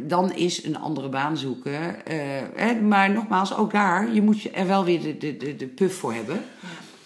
dan 0.06 0.32
is 0.32 0.64
een 0.64 0.78
andere 0.78 1.08
baan 1.08 1.36
zoeken. 1.36 1.72
Uh, 1.72 2.16
hè, 2.54 2.80
maar 2.80 3.10
nogmaals, 3.10 3.56
ook 3.56 3.72
daar, 3.72 4.12
je 4.12 4.22
moet 4.22 4.56
er 4.56 4.66
wel 4.66 4.84
weer 4.84 5.02
de, 5.02 5.16
de, 5.16 5.36
de, 5.36 5.56
de 5.56 5.66
puff 5.66 5.98
voor 5.98 6.12
hebben. 6.12 6.44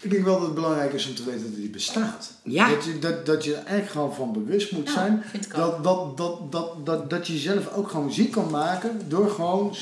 Ik 0.00 0.10
denk 0.10 0.24
wel 0.24 0.38
dat 0.38 0.46
het 0.46 0.54
belangrijk 0.54 0.92
is 0.92 1.08
om 1.08 1.14
te 1.14 1.24
weten 1.24 1.42
dat 1.42 1.54
die 1.54 1.70
bestaat. 1.70 2.32
Ja. 2.42 2.68
Dat, 2.68 2.84
je, 2.84 2.98
dat, 2.98 3.26
dat 3.26 3.44
je 3.44 3.50
er 3.50 3.64
eigenlijk 3.64 3.90
gewoon 3.90 4.14
van 4.14 4.32
bewust 4.32 4.72
moet 4.72 4.90
zijn. 4.90 5.22
Dat, 5.54 5.84
dat, 5.84 6.16
dat, 6.16 6.52
dat, 6.52 6.86
dat, 6.86 7.10
dat 7.10 7.26
je 7.26 7.32
jezelf 7.32 7.72
ook 7.72 7.88
gewoon 7.88 8.12
ziek 8.12 8.30
kan 8.30 8.50
maken 8.50 9.08
door 9.08 9.30
gewoon, 9.30 9.74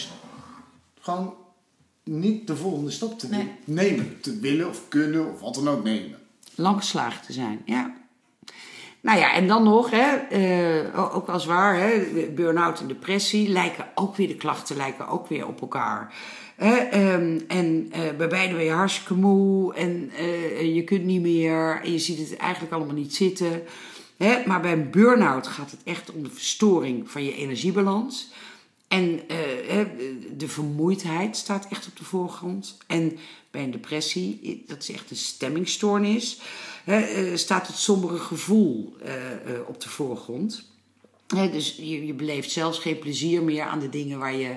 gewoon 1.01 1.35
niet 2.05 2.47
de 2.47 2.57
volgende 2.57 2.91
stap 2.91 3.19
te 3.19 3.29
nemen. 3.65 4.21
Te 4.21 4.39
willen 4.41 4.69
of 4.69 4.89
kunnen 4.89 5.33
of 5.33 5.41
wat 5.41 5.55
dan 5.55 5.69
ook 5.69 5.85
nemen. 5.85 6.19
Langgeslagen 6.55 7.27
te 7.27 7.33
zijn, 7.33 7.63
ja. 7.65 7.95
Nou 9.07 9.19
ja, 9.19 9.33
en 9.33 9.47
dan 9.47 9.63
nog, 9.63 9.91
hè, 9.91 10.17
eh, 10.17 11.15
ook 11.15 11.29
als 11.29 11.47
waar, 11.47 11.79
hè, 11.79 12.07
burn-out 12.35 12.81
en 12.81 12.87
depressie 12.87 13.49
lijken 13.49 13.87
ook 13.95 14.17
weer, 14.17 14.29
de 14.29 14.35
klachten 14.35 14.77
lijken 14.77 15.09
ook 15.09 15.27
weer 15.27 15.47
op 15.47 15.61
elkaar. 15.61 16.15
Ehm, 16.57 17.41
en 17.49 17.89
eh, 17.91 18.01
bij 18.17 18.29
beide 18.29 18.55
ben 18.55 18.65
je 18.65 18.71
hartstikke 18.71 19.15
moe 19.15 19.75
en 19.75 20.11
eh, 20.17 20.75
je 20.75 20.85
kunt 20.85 21.05
niet 21.05 21.21
meer 21.21 21.81
en 21.85 21.93
je 21.93 21.99
ziet 21.99 22.19
het 22.19 22.37
eigenlijk 22.37 22.73
allemaal 22.73 22.95
niet 22.95 23.15
zitten. 23.15 23.63
Hè, 24.17 24.47
maar 24.47 24.61
bij 24.61 24.73
een 24.73 24.91
burn-out 24.91 25.47
gaat 25.47 25.71
het 25.71 25.81
echt 25.85 26.13
om 26.13 26.23
de 26.23 26.31
verstoring 26.31 27.11
van 27.11 27.25
je 27.25 27.35
energiebalans. 27.35 28.31
En 28.89 29.21
de 30.37 30.49
vermoeidheid 30.49 31.37
staat 31.37 31.67
echt 31.71 31.87
op 31.87 31.97
de 31.97 32.05
voorgrond. 32.05 32.77
En 32.87 33.19
bij 33.51 33.63
een 33.63 33.71
depressie, 33.71 34.65
dat 34.67 34.83
is 34.83 34.91
echt 34.91 35.11
een 35.11 35.17
stemmingstoornis 35.17 36.41
uh, 36.87 37.37
staat 37.37 37.67
het 37.67 37.77
sombere 37.77 38.19
gevoel 38.19 38.97
uh, 39.03 39.69
op 39.69 39.81
de 39.81 39.89
voorgrond. 39.89 40.71
dus 41.27 41.77
je, 41.77 42.07
je 42.07 42.15
beleeft 42.15 42.51
zelfs 42.51 42.79
geen 42.79 42.99
plezier 42.99 43.43
meer 43.43 43.63
aan 43.63 43.79
de 43.79 43.89
dingen 43.89 44.19
waar 44.19 44.35
je, 44.35 44.57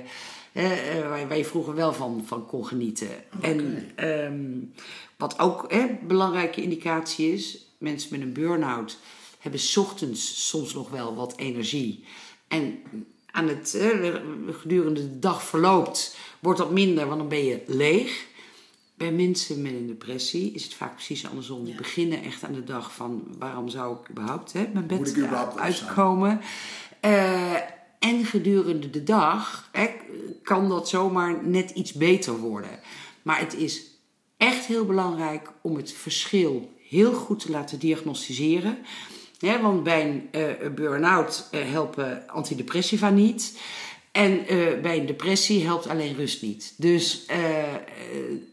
waar, 1.09 1.27
waar, 1.27 1.37
je 1.37 1.45
vroeger 1.45 1.75
wel 1.75 1.93
van, 1.93 2.23
van 2.25 2.45
kon 2.45 2.65
genieten. 2.65 3.09
En 3.41 3.89
um, 4.09 4.73
wat 5.17 5.39
ook 5.39 5.65
een 5.67 5.99
belangrijke 6.07 6.61
indicatie 6.61 7.33
is, 7.33 7.65
mensen 7.77 8.11
met 8.11 8.21
een 8.21 8.33
burn-out 8.33 8.97
hebben 9.39 9.61
ochtends 9.75 10.47
soms 10.47 10.73
nog 10.73 10.89
wel 10.89 11.15
wat 11.15 11.37
energie. 11.37 12.03
En 12.47 12.79
aan 13.31 13.47
het, 13.47 13.77
gedurende 14.51 15.09
de 15.09 15.19
dag 15.19 15.43
verloopt, 15.43 16.17
wordt 16.39 16.59
dat 16.59 16.71
minder, 16.71 17.07
want 17.07 17.19
dan 17.19 17.29
ben 17.29 17.45
je 17.45 17.61
leeg. 17.65 18.27
Bij 18.99 19.11
mensen 19.11 19.61
met 19.61 19.71
een 19.71 19.87
depressie 19.87 20.51
is 20.51 20.63
het 20.63 20.73
vaak 20.73 20.93
precies 20.93 21.27
andersom. 21.27 21.65
Die 21.65 21.75
beginnen 21.75 22.23
echt 22.23 22.43
aan 22.43 22.53
de 22.53 22.63
dag 22.63 22.93
van 22.93 23.23
waarom 23.37 23.69
zou 23.69 23.97
ik 23.99 24.09
überhaupt 24.09 24.53
hè, 24.53 24.67
mijn 24.73 24.87
bed 24.87 25.15
uitkomen. 25.55 26.41
Uh, 27.05 27.53
en 27.99 28.25
gedurende 28.25 28.89
de 28.89 29.03
dag 29.03 29.69
hè, 29.71 29.87
kan 30.43 30.69
dat 30.69 30.89
zomaar 30.89 31.47
net 31.47 31.69
iets 31.69 31.93
beter 31.93 32.37
worden. 32.37 32.79
Maar 33.21 33.39
het 33.39 33.55
is 33.55 33.83
echt 34.37 34.65
heel 34.65 34.85
belangrijk 34.85 35.51
om 35.61 35.75
het 35.75 35.91
verschil 35.91 36.73
heel 36.89 37.13
goed 37.13 37.39
te 37.39 37.51
laten 37.51 37.79
diagnosticeren. 37.79 38.77
Want 39.61 39.83
bij 39.83 40.09
een 40.09 40.29
uh, 40.31 40.73
burn-out 40.75 41.49
uh, 41.51 41.71
helpen 41.71 42.27
antidepressiva 42.27 43.09
niet. 43.09 43.59
En 44.11 44.45
bij 44.81 44.99
een 44.99 45.05
depressie 45.05 45.65
helpt 45.65 45.87
alleen 45.87 46.15
rust 46.15 46.41
niet. 46.41 46.73
Dus 46.77 47.25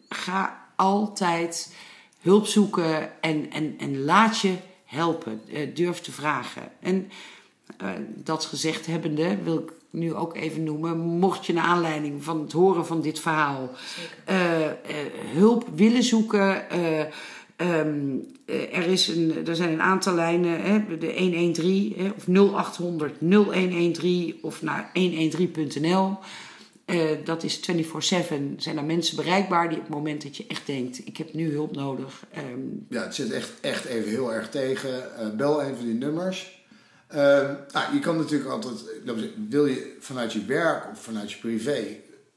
ga 0.08 0.66
altijd 0.76 1.74
hulp 2.20 2.46
zoeken 2.46 3.22
en, 3.22 3.50
en, 3.50 3.74
en 3.78 4.04
laat 4.04 4.40
je 4.40 4.56
helpen. 4.84 5.40
Uh, 5.46 5.74
durf 5.74 6.00
te 6.00 6.12
vragen. 6.12 6.62
En 6.80 7.10
uh, 7.82 7.88
dat 8.14 8.44
gezegd 8.44 8.86
hebbende 8.86 9.38
wil 9.42 9.58
ik 9.58 9.72
nu 9.90 10.14
ook 10.14 10.36
even 10.36 10.64
noemen. 10.64 10.98
Mocht 10.98 11.46
je 11.46 11.52
naar 11.52 11.64
aanleiding 11.64 12.24
van 12.24 12.40
het 12.40 12.52
horen 12.52 12.86
van 12.86 13.00
dit 13.00 13.20
verhaal 13.20 13.70
uh, 14.30 14.36
hulp 15.34 15.68
willen 15.74 16.02
zoeken. 16.02 16.64
Um, 17.56 18.26
er, 18.46 18.86
is 18.86 19.08
een, 19.08 19.46
er 19.46 19.56
zijn 19.56 19.72
een 19.72 19.82
aantal 19.82 20.14
lijnen, 20.14 20.62
hè, 20.62 20.98
de 20.98 21.14
113 21.18 21.94
hè, 21.96 22.10
of 22.16 22.26
0800 22.26 23.20
0113 23.20 24.38
of 24.42 24.62
naar 24.62 24.90
113.nl. 24.94 26.18
Uh, 26.86 27.10
dat 27.24 27.42
is 27.42 27.60
24-7. 27.60 27.60
Zijn 28.56 28.76
er 28.76 28.84
mensen 28.84 29.16
bereikbaar 29.16 29.68
die 29.68 29.78
op 29.78 29.84
het 29.84 29.94
moment 29.94 30.22
dat 30.22 30.36
je 30.36 30.44
echt 30.48 30.66
denkt: 30.66 31.06
ik 31.06 31.16
heb 31.16 31.34
nu 31.34 31.52
hulp 31.52 31.74
nodig. 31.74 32.24
Um... 32.52 32.86
Ja, 32.88 33.02
het 33.02 33.14
zit 33.14 33.32
echt, 33.32 33.52
echt 33.60 33.84
even 33.84 34.10
heel 34.10 34.32
erg 34.32 34.50
tegen. 34.50 34.90
Uh, 34.90 35.30
bel 35.36 35.62
een 35.62 35.76
van 35.76 35.84
die 35.84 35.94
nummers. 35.94 36.64
Uh, 37.10 37.16
nou, 37.72 37.94
je 37.94 37.98
kan 38.00 38.16
natuurlijk 38.16 38.50
altijd, 38.50 38.76
wil 39.48 39.66
je 39.66 39.96
vanuit 40.00 40.32
je 40.32 40.44
werk 40.44 40.90
of 40.92 41.02
vanuit 41.02 41.32
je 41.32 41.38
privé 41.38 41.84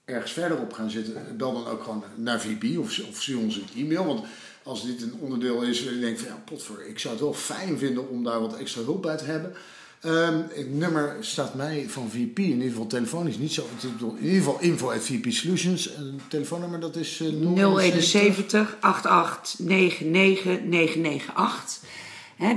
ergens 0.05 0.31
verder 0.31 0.59
op 0.59 0.73
gaan 0.73 0.89
zitten, 0.89 1.37
bel 1.37 1.53
dan 1.53 1.67
ook 1.67 1.83
gewoon 1.83 2.03
naar 2.15 2.41
VP 2.41 2.79
of, 2.79 2.99
of 3.09 3.21
stuur 3.21 3.37
ons 3.37 3.55
een 3.55 3.83
e-mail. 3.83 4.05
Want 4.05 4.25
als 4.63 4.85
dit 4.85 5.01
een 5.01 5.13
onderdeel 5.19 5.61
is 5.61 5.83
waar 5.83 5.93
je 5.93 5.99
denkt: 5.99 6.19
van 6.19 6.29
ja, 6.29 6.41
potver, 6.45 6.87
ik 6.87 6.99
zou 6.99 7.13
het 7.13 7.23
wel 7.23 7.33
fijn 7.33 7.77
vinden 7.77 8.09
om 8.09 8.23
daar 8.23 8.39
wat 8.39 8.57
extra 8.57 8.81
hulp 8.81 9.01
bij 9.01 9.17
te 9.17 9.25
hebben 9.25 9.55
Um, 10.05 10.45
het 10.53 10.73
nummer 10.73 11.15
staat 11.19 11.53
mij 11.53 11.85
van 11.87 12.09
VP, 12.09 12.39
in 12.39 12.51
ieder 12.51 12.69
geval 12.69 12.87
telefonisch 12.87 13.37
niet 13.37 13.51
zo. 13.51 13.65
In 13.81 14.17
ieder 14.21 14.37
geval 14.37 14.57
info 14.59 14.91
at 14.91 15.01
VP 15.01 15.31
Solutions. 15.31 15.93
En 15.93 16.19
telefoonnummer 16.29 16.79
dat 16.79 16.95
is 16.95 17.19
uh, 17.19 17.27
071 17.77 18.77
88 18.79 19.59
99 19.59 20.63
998. 20.63 21.79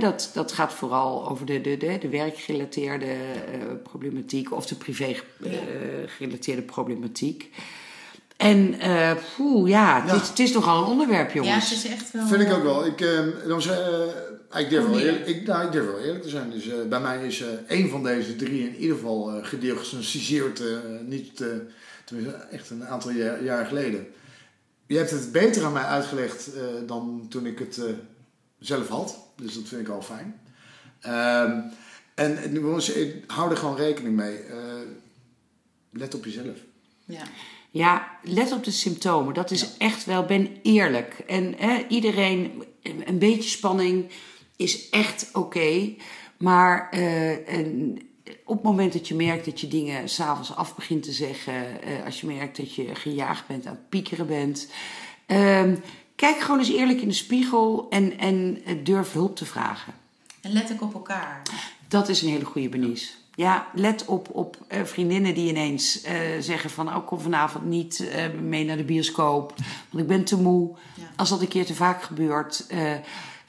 dat, 0.00 0.30
dat 0.34 0.52
gaat 0.52 0.72
vooral 0.72 1.28
over 1.28 1.46
de, 1.46 1.60
de, 1.60 1.76
de, 1.76 1.98
de 2.00 2.08
werkgerelateerde 2.08 3.06
uh, 3.06 3.14
problematiek 3.82 4.52
of 4.52 4.66
de 4.66 4.74
privé-gerelateerde 4.74 6.62
uh, 6.62 6.66
problematiek. 6.66 7.50
En 8.36 8.74
uh, 8.74 9.10
poeh, 9.36 9.68
ja, 9.68 10.02
het, 10.04 10.22
is, 10.22 10.28
het 10.28 10.38
is 10.38 10.52
nogal 10.52 10.82
een 10.82 10.90
onderwerp, 10.90 11.32
jongens. 11.32 11.68
Ja, 11.68 11.74
het 11.74 11.84
is 11.84 11.90
echt 11.90 12.10
wel... 12.10 12.26
Vind 12.26 12.42
ik 12.42 12.52
ook 12.52 12.62
wel. 12.62 12.86
Ik, 12.86 13.00
uh, 13.00 13.20
dan, 13.46 13.62
ik 14.58 14.70
durf, 14.70 14.86
wel 14.86 15.00
eerlijk, 15.00 15.26
ik, 15.26 15.46
nou, 15.46 15.66
ik 15.66 15.72
durf 15.72 15.86
wel 15.86 16.00
eerlijk 16.00 16.22
te 16.22 16.28
zijn. 16.28 16.50
Dus 16.50 16.66
uh, 16.66 16.74
bij 16.88 17.00
mij 17.00 17.26
is 17.26 17.40
uh, 17.40 17.48
één 17.68 17.88
van 17.88 18.02
deze 18.02 18.36
drie 18.36 18.68
in 18.68 18.76
ieder 18.76 18.96
geval 18.96 19.36
uh, 19.36 19.44
gediagnosticeerd. 19.44 20.62
niet, 21.06 21.44
tenminste, 22.04 22.36
echt 22.50 22.70
een 22.70 22.86
aantal 22.86 23.10
jaar, 23.10 23.44
jaar, 23.44 23.66
geleden. 23.66 24.06
Je 24.86 24.96
hebt 24.96 25.10
het 25.10 25.32
beter 25.32 25.64
aan 25.64 25.72
mij 25.72 25.82
uitgelegd 25.82 26.50
dan 26.86 27.26
toen 27.28 27.46
ik 27.46 27.58
het 27.58 27.80
zelf 28.58 28.88
had. 28.88 29.18
Dus 29.36 29.54
dat 29.54 29.68
vind 29.68 29.80
ik 29.80 29.88
al 29.88 30.02
fijn. 30.02 30.40
Ehm, 31.00 31.60
en 32.14 32.54
ik 32.94 33.24
hou 33.26 33.50
er 33.50 33.56
gewoon 33.56 33.76
rekening 33.76 34.16
mee. 34.16 34.40
let 35.90 36.14
op 36.14 36.24
jezelf. 36.24 36.56
Ja. 37.04 37.22
Ja, 37.70 38.18
let 38.22 38.52
op 38.52 38.64
de 38.64 38.70
symptomen. 38.70 39.34
Dat 39.34 39.50
is 39.50 39.76
echt 39.78 40.04
wel, 40.04 40.24
ben 40.24 40.48
eerlijk. 40.62 41.18
En 41.26 41.54
iedereen, 41.88 42.64
een 42.82 43.18
beetje 43.18 43.50
spanning 43.50 44.10
is 44.62 44.90
echt 44.90 45.28
oké. 45.32 45.94
maar 46.36 46.88
uh, 46.94 47.48
en 47.48 47.98
op 48.44 48.54
het 48.54 48.64
moment 48.64 48.92
dat 48.92 49.08
je 49.08 49.14
merkt 49.14 49.44
dat 49.44 49.60
je 49.60 49.68
dingen 49.68 50.08
s'avonds 50.08 50.56
af 50.56 50.74
begint 50.74 51.02
te 51.02 51.12
zeggen, 51.12 51.54
uh, 51.54 52.04
als 52.04 52.20
je 52.20 52.26
merkt 52.26 52.56
dat 52.56 52.74
je 52.74 52.94
gejaagd 52.94 53.46
bent, 53.46 53.66
aan 53.66 53.72
het 53.72 53.88
piekeren 53.88 54.26
bent, 54.26 54.68
uh, 55.26 55.62
kijk 56.16 56.40
gewoon 56.40 56.58
eens 56.58 56.72
eerlijk 56.72 57.00
in 57.00 57.08
de 57.08 57.14
spiegel 57.14 57.86
en, 57.90 58.18
en 58.18 58.62
durf 58.84 59.12
hulp 59.12 59.36
te 59.36 59.44
vragen. 59.44 59.94
En 60.40 60.52
let 60.52 60.72
ook 60.72 60.82
op 60.82 60.94
elkaar. 60.94 61.42
Dat 61.88 62.08
is 62.08 62.22
een 62.22 62.28
hele 62.28 62.44
goede 62.44 62.68
benies. 62.68 63.16
Ja, 63.34 63.66
let 63.74 64.04
op, 64.04 64.28
op 64.32 64.56
vriendinnen 64.82 65.34
die 65.34 65.48
ineens 65.48 66.04
uh, 66.04 66.10
zeggen 66.40 66.70
van... 66.70 66.88
oh, 66.88 67.06
kom 67.06 67.20
vanavond 67.20 67.64
niet 67.64 68.00
uh, 68.00 68.40
mee 68.40 68.64
naar 68.64 68.76
de 68.76 68.84
bioscoop, 68.84 69.54
want 69.90 70.02
ik 70.02 70.08
ben 70.08 70.24
te 70.24 70.40
moe. 70.40 70.70
Ja. 70.94 71.10
Als 71.16 71.28
dat 71.28 71.40
een 71.40 71.48
keer 71.48 71.66
te 71.66 71.74
vaak 71.74 72.02
gebeurt... 72.02 72.66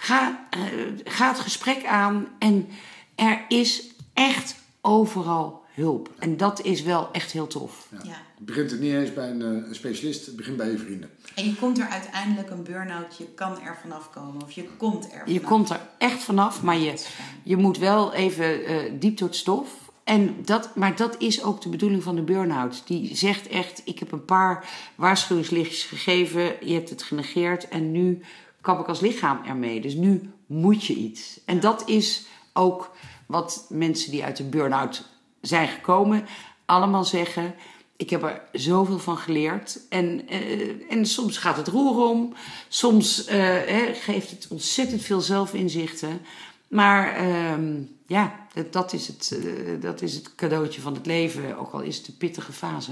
Ga, 0.03 0.47
uh, 0.57 0.63
ga 1.03 1.27
het 1.27 1.39
gesprek 1.39 1.85
aan 1.85 2.27
en 2.39 2.67
er 3.15 3.45
is 3.47 3.83
echt 4.13 4.55
overal 4.81 5.63
hulp. 5.73 6.09
En 6.19 6.37
dat 6.37 6.61
is 6.61 6.81
wel 6.81 7.09
echt 7.11 7.31
heel 7.31 7.47
tof. 7.47 7.87
Ja. 7.91 7.97
ja. 8.03 8.09
Het 8.35 8.45
begint 8.45 8.71
het 8.71 8.79
niet 8.79 8.93
eens 8.93 9.13
bij 9.13 9.29
een, 9.29 9.41
uh, 9.41 9.73
specialist, 9.73 10.25
het 10.25 10.35
begint 10.35 10.57
bij 10.57 10.71
je 10.71 10.77
vrienden. 10.77 11.09
En 11.35 11.45
je 11.45 11.55
komt 11.55 11.79
er 11.79 11.87
uiteindelijk 11.87 12.49
een 12.49 12.63
burn-out, 12.63 13.17
je 13.17 13.27
kan 13.35 13.61
er 13.61 13.77
vanaf 13.81 14.09
komen. 14.09 14.43
Of 14.43 14.51
je 14.51 14.63
komt 14.77 15.03
er 15.03 15.09
vanaf. 15.11 15.27
Je 15.27 15.39
komt 15.39 15.69
er 15.69 15.79
echt 15.97 16.23
vanaf, 16.23 16.61
maar 16.61 16.77
je, 16.77 17.03
je 17.43 17.57
moet 17.57 17.77
wel 17.77 18.13
even 18.13 18.71
uh, 18.71 18.77
diep 18.99 19.17
door 19.17 19.27
het 19.27 19.37
stof. 19.37 19.91
En 20.03 20.35
dat, 20.45 20.75
maar 20.75 20.95
dat 20.95 21.15
is 21.19 21.43
ook 21.43 21.61
de 21.61 21.69
bedoeling 21.69 22.03
van 22.03 22.15
de 22.15 22.21
burn-out. 22.21 22.83
Die 22.85 23.15
zegt 23.15 23.47
echt, 23.47 23.81
ik 23.85 23.99
heb 23.99 24.11
een 24.11 24.25
paar 24.25 24.69
waarschuwingslichtjes 24.95 25.83
gegeven. 25.83 26.53
Je 26.61 26.73
hebt 26.73 26.89
het 26.89 27.03
genegeerd 27.03 27.67
en 27.67 27.91
nu 27.91 28.21
kap 28.63 28.79
ik 28.79 28.87
als 28.87 28.99
lichaam 28.99 29.43
ermee. 29.45 29.81
Dus 29.81 29.93
nu 29.93 30.31
moet 30.45 30.85
je 30.85 30.93
iets. 30.93 31.39
En 31.45 31.59
dat 31.59 31.83
is 31.85 32.25
ook 32.53 32.91
wat 33.25 33.65
mensen 33.69 34.11
die 34.11 34.23
uit 34.23 34.37
de 34.37 34.43
burn-out 34.43 35.05
zijn 35.41 35.67
gekomen 35.67 36.25
allemaal 36.65 37.03
zeggen. 37.03 37.55
Ik 37.95 38.09
heb 38.09 38.23
er 38.23 38.41
zoveel 38.51 38.99
van 38.99 39.17
geleerd. 39.17 39.79
En, 39.89 40.33
uh, 40.33 40.91
en 40.91 41.05
soms 41.05 41.37
gaat 41.37 41.57
het 41.57 41.67
roer 41.67 42.09
om. 42.09 42.33
Soms 42.67 43.29
uh, 43.29 43.55
geeft 43.93 44.29
het 44.29 44.47
ontzettend 44.49 45.01
veel 45.01 45.21
zelfinzichten. 45.21 46.21
Maar 46.67 47.25
uh, 47.25 47.77
ja, 48.07 48.39
dat 48.71 48.93
is, 48.93 49.07
het, 49.07 49.39
uh, 49.43 49.81
dat 49.81 50.01
is 50.01 50.13
het 50.13 50.35
cadeautje 50.35 50.81
van 50.81 50.93
het 50.93 51.05
leven. 51.05 51.57
Ook 51.57 51.71
al 51.71 51.81
is 51.81 51.97
het 51.97 52.07
een 52.07 52.17
pittige 52.17 52.51
fase. 52.51 52.91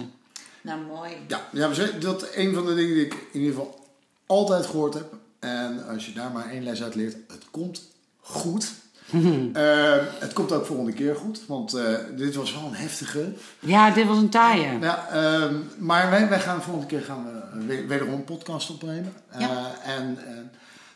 Nou, 0.61 0.81
mooi. 0.81 1.11
Ja, 1.27 1.49
ja 1.51 1.67
dat 1.99 2.23
is 2.23 2.35
een 2.35 2.53
van 2.53 2.65
de 2.65 2.75
dingen 2.75 2.95
die 2.95 3.05
ik 3.05 3.13
in 3.31 3.39
ieder 3.39 3.55
geval 3.55 3.79
altijd 4.25 4.65
gehoord 4.65 4.93
heb. 4.93 5.13
En 5.41 5.87
als 5.87 6.05
je 6.05 6.13
daar 6.13 6.31
maar 6.31 6.49
één 6.49 6.63
les 6.63 6.83
uit 6.83 6.95
leert, 6.95 7.15
het 7.27 7.45
komt 7.51 7.81
goed. 8.19 8.73
uh, 9.13 9.95
het 10.25 10.33
komt 10.33 10.51
ook 10.51 10.65
volgende 10.65 10.93
keer 10.93 11.15
goed, 11.15 11.41
want 11.47 11.75
uh, 11.75 11.97
dit 12.17 12.35
was 12.35 12.53
wel 12.53 12.65
een 12.65 12.73
heftige. 12.73 13.33
Ja, 13.59 13.91
dit 13.91 14.07
was 14.07 14.17
een 14.17 14.29
taaie. 14.29 14.79
Ja, 14.79 15.07
uh, 15.13 15.51
maar 15.77 16.09
wij, 16.09 16.29
wij 16.29 16.39
gaan 16.39 16.61
volgende 16.61 16.87
keer 16.87 17.01
gaan 17.01 17.25
we 17.67 17.85
wederom 17.87 18.13
een 18.13 18.23
podcast 18.23 18.69
opnemen. 18.69 19.13
Ja. 19.37 19.75
en 19.83 20.17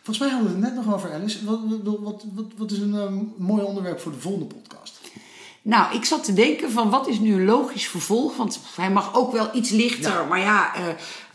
Volgens 0.06 0.26
mij 0.26 0.36
hadden 0.36 0.56
we 0.56 0.66
het 0.66 0.76
net 0.76 0.86
nog 0.86 0.94
over 0.94 1.14
Alice. 1.14 1.46
Wat, 1.46 1.60
wat, 2.00 2.26
wat, 2.58 2.72
is 2.72 2.78
een 2.78 2.96
ehm, 2.96 3.18
mooi 3.38 3.64
onderwerp 3.64 4.00
voor 4.00 4.12
de 4.12 4.18
volgende 4.18 4.46
podcast? 4.46 4.85
Nou, 5.66 5.96
ik 5.96 6.06
zat 6.06 6.24
te 6.24 6.34
denken 6.34 6.72
van 6.72 6.90
wat 6.90 7.08
is 7.08 7.20
nu 7.20 7.34
een 7.34 7.46
logisch 7.46 7.88
vervolg? 7.88 8.38
Want 8.38 8.60
hij 8.76 8.92
mag 8.92 9.16
ook 9.16 9.32
wel 9.32 9.50
iets 9.54 9.70
lichter. 9.70 10.12
Ja. 10.12 10.24
Maar 10.24 10.40
ja, 10.40 10.76
eh, 10.76 10.82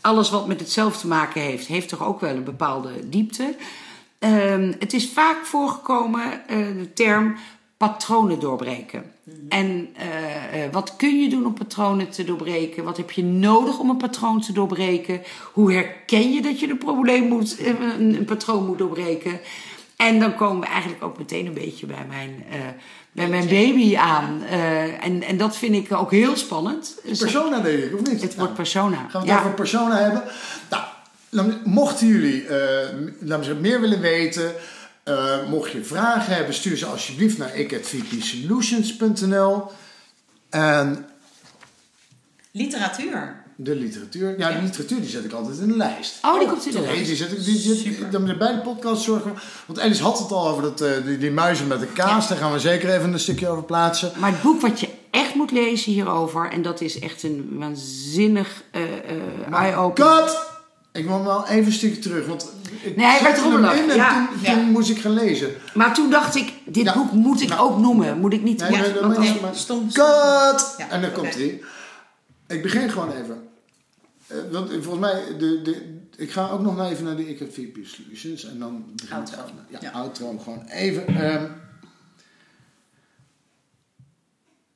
alles 0.01 0.29
wat 0.29 0.47
met 0.47 0.59
het 0.59 0.71
zelf 0.71 0.97
te 0.97 1.07
maken 1.07 1.41
heeft, 1.41 1.67
heeft 1.67 1.89
toch 1.89 2.05
ook 2.05 2.19
wel 2.19 2.35
een 2.35 2.43
bepaalde 2.43 3.09
diepte. 3.09 3.55
Ehm, 4.19 4.73
het 4.79 4.93
is 4.93 5.09
vaak 5.09 5.45
voorgekomen, 5.45 6.47
eh, 6.47 6.57
de 6.57 6.93
term 6.93 7.35
patronen 7.77 8.39
doorbreken. 8.39 9.11
En 9.49 9.89
eh, 9.95 10.71
wat 10.71 10.95
kun 10.95 11.21
je 11.21 11.29
doen 11.29 11.45
om 11.45 11.53
patronen 11.53 12.09
te 12.09 12.23
doorbreken? 12.23 12.83
Wat 12.83 12.97
heb 12.97 13.11
je 13.11 13.23
nodig 13.23 13.79
om 13.79 13.89
een 13.89 13.97
patroon 13.97 14.41
te 14.41 14.53
doorbreken? 14.53 15.21
Hoe 15.53 15.73
herken 15.73 16.33
je 16.33 16.41
dat 16.41 16.59
je 16.59 16.69
een 16.69 16.77
probleem 16.77 17.27
moet, 17.27 17.59
een, 17.59 18.15
een 18.15 18.25
patroon 18.25 18.65
moet 18.65 18.77
doorbreken? 18.77 19.39
En 19.95 20.19
dan 20.19 20.35
komen 20.35 20.61
we 20.61 20.67
eigenlijk 20.67 21.03
ook 21.03 21.17
meteen 21.17 21.45
een 21.45 21.53
beetje 21.53 21.85
bij 21.85 22.05
mijn, 22.09 22.43
bij 23.11 23.27
mijn 23.27 23.47
baby 23.47 23.97
aan. 23.97 24.43
Eh, 24.49 25.03
en, 25.05 25.23
en 25.23 25.37
dat 25.37 25.57
vind 25.57 25.75
ik 25.75 25.93
ook 25.93 26.11
heel 26.11 26.35
spannend. 26.35 26.95
Persona, 27.03 27.59
denk 27.59 27.83
ik, 27.83 27.93
of 27.99 28.07
niet? 28.11 28.21
Het 28.21 28.35
wordt 28.35 28.53
persona. 28.53 28.95
Gaan 28.97 29.07
we 29.11 29.17
het 29.17 29.27
Ja. 29.27 29.39
over 29.39 29.53
persona 29.53 29.97
hebben? 29.97 30.23
Nou, 30.69 30.83
mochten 31.63 32.07
jullie 32.07 32.47
eh, 32.47 32.93
m- 32.93 33.13
laten 33.19 33.37
we 33.39 33.43
zeggen, 33.43 33.61
meer 33.61 33.81
willen 33.81 34.01
weten, 34.01 34.53
eh, 35.03 35.47
mocht 35.49 35.71
je 35.71 35.83
vragen 35.83 36.35
hebben, 36.35 36.53
stuur 36.53 36.77
ze 36.77 36.85
alsjeblieft 36.85 37.37
naar 37.37 37.55
ik@vpsolutions.nl. 37.55 39.71
En 40.49 41.05
Literatuur. 42.51 43.40
De 43.55 43.75
literatuur, 43.75 44.39
ja, 44.39 44.51
de 44.51 44.61
literatuur 44.61 44.99
die 45.01 45.09
zet 45.09 45.25
ik 45.25 45.31
altijd 45.31 45.57
in 45.59 45.67
de 45.67 45.77
lijst. 45.77 46.17
Oh, 46.21 46.39
die 46.39 46.47
komt 46.47 46.65
in 46.65 46.71
de 46.71 46.77
Nee, 46.79 46.87
lijst. 46.87 47.07
die 47.07 47.15
zet 47.15 47.85
ik, 47.85 47.97
die 47.97 48.09
dan 48.09 48.25
bij 48.37 48.51
de 48.53 48.59
podcast 48.63 49.01
zorgen. 49.03 49.33
Want 49.65 49.79
Alice 49.79 50.03
had 50.03 50.19
het 50.19 50.31
al 50.31 50.47
over 50.47 50.63
dat, 50.63 50.81
eh, 50.81 50.91
die, 51.05 51.17
die 51.17 51.31
muizen 51.31 51.67
met 51.67 51.79
de 51.79 51.87
kaas. 51.87 52.27
Daar 52.27 52.37
gaan 52.37 52.51
we 52.51 52.59
zeker 52.59 52.89
even 52.95 53.13
een 53.13 53.19
stukje 53.19 53.47
over 53.47 53.63
plaatsen. 53.63 54.11
Maar 54.17 54.31
het 54.31 54.41
boek 54.41 54.61
wat 54.61 54.79
je 54.79 54.89
echt 55.11 55.35
moet 55.35 55.51
lezen 55.51 55.91
hierover, 55.91 56.51
en 56.51 56.61
dat 56.61 56.81
is 56.81 56.99
echt 56.99 57.23
een 57.23 57.49
waanzinnig 57.51 58.63
eh 58.71 58.81
eh 58.83 59.53
eye-opener. 59.53 60.23
Cut! 60.23 60.37
Ik 60.93 61.05
wil 61.07 61.23
wel 61.23 61.47
even 61.47 61.65
een 61.65 61.71
stukje 61.71 61.99
terug, 61.99 62.25
want 62.27 62.51
ik 62.81 62.95
Nee, 62.95 63.05
hij 63.05 63.19
werd 63.23 63.39
rommelig, 63.39 63.73
in 63.75 63.89
en 63.89 63.95
ja. 63.95 64.27
toen, 64.43 64.55
Ja. 64.55 64.55
moest 64.55 64.89
ik 64.89 64.99
gaan 64.99 65.13
lezen. 65.13 65.49
Maar 65.73 65.93
toen 65.93 66.09
dacht 66.09 66.35
ik, 66.35 66.53
dit 66.65 66.83
Ja. 66.85 66.93
boek 66.93 67.11
moet 67.11 67.41
ik 67.41 67.49
Nou. 67.49 67.61
ook 67.61 67.77
noemen. 67.77 68.19
Moet 68.19 68.33
ik 68.33 68.43
niet... 68.43 68.59
Nee, 68.59 68.71
Ja, 68.71 68.77
nee, 68.77 68.87
je 68.93 69.39
maar-! 69.41 69.95
Ja, 70.77 70.89
en 70.89 71.01
dan 71.01 71.11
komt 71.11 71.33
hij. 71.35 71.61
Ik 72.51 72.61
begin 72.61 72.89
gewoon 72.89 73.11
even. 73.11 73.47
Eh, 74.27 74.37
want 74.51 74.69
volgens 74.71 74.99
mij, 74.99 75.37
de, 75.37 75.61
de, 75.61 75.99
ik 76.17 76.31
ga 76.31 76.49
ook 76.49 76.61
nog 76.61 76.75
maar 76.75 76.89
even 76.89 77.03
naar 77.05 77.15
de 77.15 77.29
Ik 77.29 77.39
heb 77.39 77.53
VP 77.53 77.77
Solutions. 77.85 78.43
En 78.45 78.59
dan 78.59 78.85
begin 78.95 79.17
ik. 79.21 79.27
Ja, 79.69 79.77
Ja. 79.81 79.91
outro. 79.91 80.37
Gewoon 80.37 80.65
even. 80.67 81.07
ehm. 81.07 81.45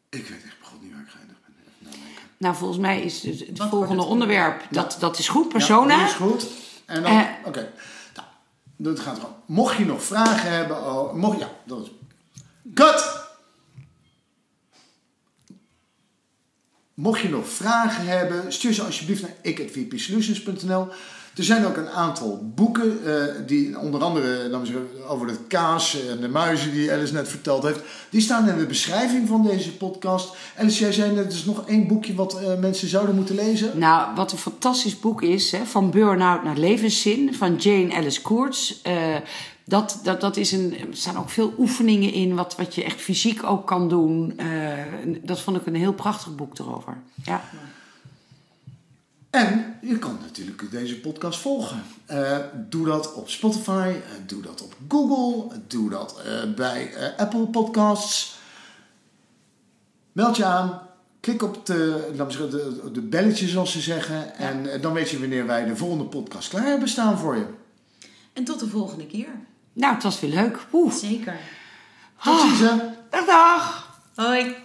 ik 0.09 0.27
weet 0.27 0.43
echt 0.43 0.59
begon 0.59 0.77
niet 0.81 0.91
waar 0.91 1.01
ik 1.01 1.07
geëindigd 1.09 1.39
ben. 1.45 1.91
Nou, 2.37 2.55
volgens 2.55 2.79
mij 2.79 3.01
is 3.01 3.23
het, 3.23 3.39
het 3.39 3.59
volgende 3.69 4.01
het 4.01 4.11
onderwerp, 4.11 4.61
dat, 4.71 4.97
dat 4.99 5.17
is 5.19 5.27
goed, 5.27 5.49
persona. 5.49 5.93
Ja, 5.93 5.99
dat 5.99 6.09
is 6.09 6.15
goed. 6.15 6.47
En 6.85 7.01
dan, 7.03 7.11
Eh. 7.11 7.27
oké. 7.45 7.71
Nou, 8.15 8.27
dat 8.75 8.99
gaat 8.99 9.15
gewoon. 9.19 9.35
Mocht 9.45 9.77
je 9.77 9.85
nog 9.85 10.03
vragen 10.03 10.51
hebben, 10.51 10.77
oh, 10.77 11.13
mocht, 11.13 11.39
ja, 11.39 11.49
dat 11.63 11.81
is. 11.81 11.91
Cut! 12.73 13.04
Mocht 17.05 17.21
je 17.21 17.29
nog 17.29 17.47
vragen 17.47 18.05
hebben, 18.05 18.53
stuur 18.53 18.73
ze 18.73 18.83
alsjeblieft 18.83 19.21
naar 19.21 19.33
ik.vpsolutions.nl. 19.41 20.87
Er 21.35 21.43
zijn 21.43 21.65
ook 21.65 21.77
een 21.77 21.89
aantal 21.89 22.51
boeken, 22.55 23.05
eh, 23.05 23.23
die 23.45 23.79
onder 23.79 24.03
andere 24.03 24.49
zeggen, 24.63 24.87
over 25.07 25.27
het 25.27 25.39
kaas 25.47 25.97
en 26.09 26.21
de 26.21 26.27
muizen 26.27 26.71
die 26.71 26.91
Alice 26.91 27.13
net 27.13 27.27
verteld 27.27 27.63
heeft. 27.63 27.79
Die 28.09 28.21
staan 28.21 28.49
in 28.49 28.57
de 28.57 28.65
beschrijving 28.65 29.27
van 29.27 29.43
deze 29.43 29.77
podcast. 29.77 30.35
Alice, 30.57 30.79
jij 30.79 30.91
zei 30.91 31.11
net, 31.11 31.25
er 31.25 31.31
is 31.31 31.45
nog 31.45 31.67
één 31.67 31.87
boekje 31.87 32.15
wat 32.15 32.41
eh, 32.41 32.59
mensen 32.59 32.87
zouden 32.87 33.15
moeten 33.15 33.35
lezen. 33.35 33.79
Nou, 33.79 34.15
wat 34.15 34.31
een 34.31 34.37
fantastisch 34.37 34.99
boek 34.99 35.21
is, 35.21 35.51
hè, 35.51 35.65
van 35.65 35.91
burn-out 35.91 36.43
naar 36.43 36.57
levenszin, 36.57 37.33
van 37.33 37.55
Jane 37.55 37.95
Alice 37.95 38.21
Koorts. 38.21 38.81
Eh, 38.81 39.15
dat, 39.65 39.99
dat, 40.03 40.21
dat 40.21 40.37
is 40.37 40.51
een, 40.51 40.79
er 40.79 40.87
staan 40.91 41.17
ook 41.17 41.29
veel 41.29 41.53
oefeningen 41.57 42.11
in, 42.11 42.35
wat, 42.35 42.55
wat 42.55 42.75
je 42.75 42.83
echt 42.83 43.01
fysiek 43.01 43.43
ook 43.43 43.67
kan 43.67 43.89
doen. 43.89 44.37
Eh, 44.37 44.77
dat 45.23 45.41
vond 45.41 45.57
ik 45.57 45.65
een 45.65 45.75
heel 45.75 45.93
prachtig 45.93 46.35
boek 46.35 46.59
erover. 46.59 46.97
Ja. 47.23 47.41
En 49.29 49.77
je 49.81 49.99
kan 49.99 50.17
natuurlijk 50.21 50.71
deze 50.71 50.99
podcast 50.99 51.39
volgen. 51.39 51.83
Eh, 52.05 52.37
doe 52.69 52.85
dat 52.85 53.13
op 53.13 53.29
Spotify, 53.29 53.93
eh, 53.93 54.27
doe 54.27 54.41
dat 54.41 54.61
op 54.61 54.75
Google, 54.87 55.57
doe 55.67 55.89
dat 55.89 56.21
eh, 56.25 56.53
bij 56.53 56.93
eh, 56.93 57.19
Apple 57.19 57.47
Podcasts. 57.47 58.37
Meld 60.11 60.37
je 60.37 60.45
aan, 60.45 60.81
klik 61.19 61.43
op 61.43 61.65
de, 61.65 62.11
de, 62.15 62.89
de 62.91 63.01
belletje 63.01 63.47
zoals 63.47 63.71
ze 63.71 63.81
zeggen. 63.81 64.35
En 64.35 64.81
dan 64.81 64.93
weet 64.93 65.09
je 65.09 65.19
wanneer 65.19 65.45
wij 65.45 65.65
de 65.65 65.75
volgende 65.75 66.05
podcast 66.05 66.49
klaar 66.49 66.65
hebben 66.65 66.89
staan 66.89 67.17
voor 67.17 67.35
je. 67.35 67.45
En 68.33 68.43
tot 68.43 68.59
de 68.59 68.67
volgende 68.67 69.07
keer. 69.07 69.29
Nou, 69.75 69.93
het 69.93 70.03
was 70.03 70.19
weer 70.19 70.29
leuk. 70.29 70.59
Oeh. 70.73 70.93
Zeker. 70.93 71.39
Tot 72.23 72.39
ziens. 72.39 72.59
Dag, 73.09 73.25
dag. 73.25 73.89
Hoi. 74.15 74.55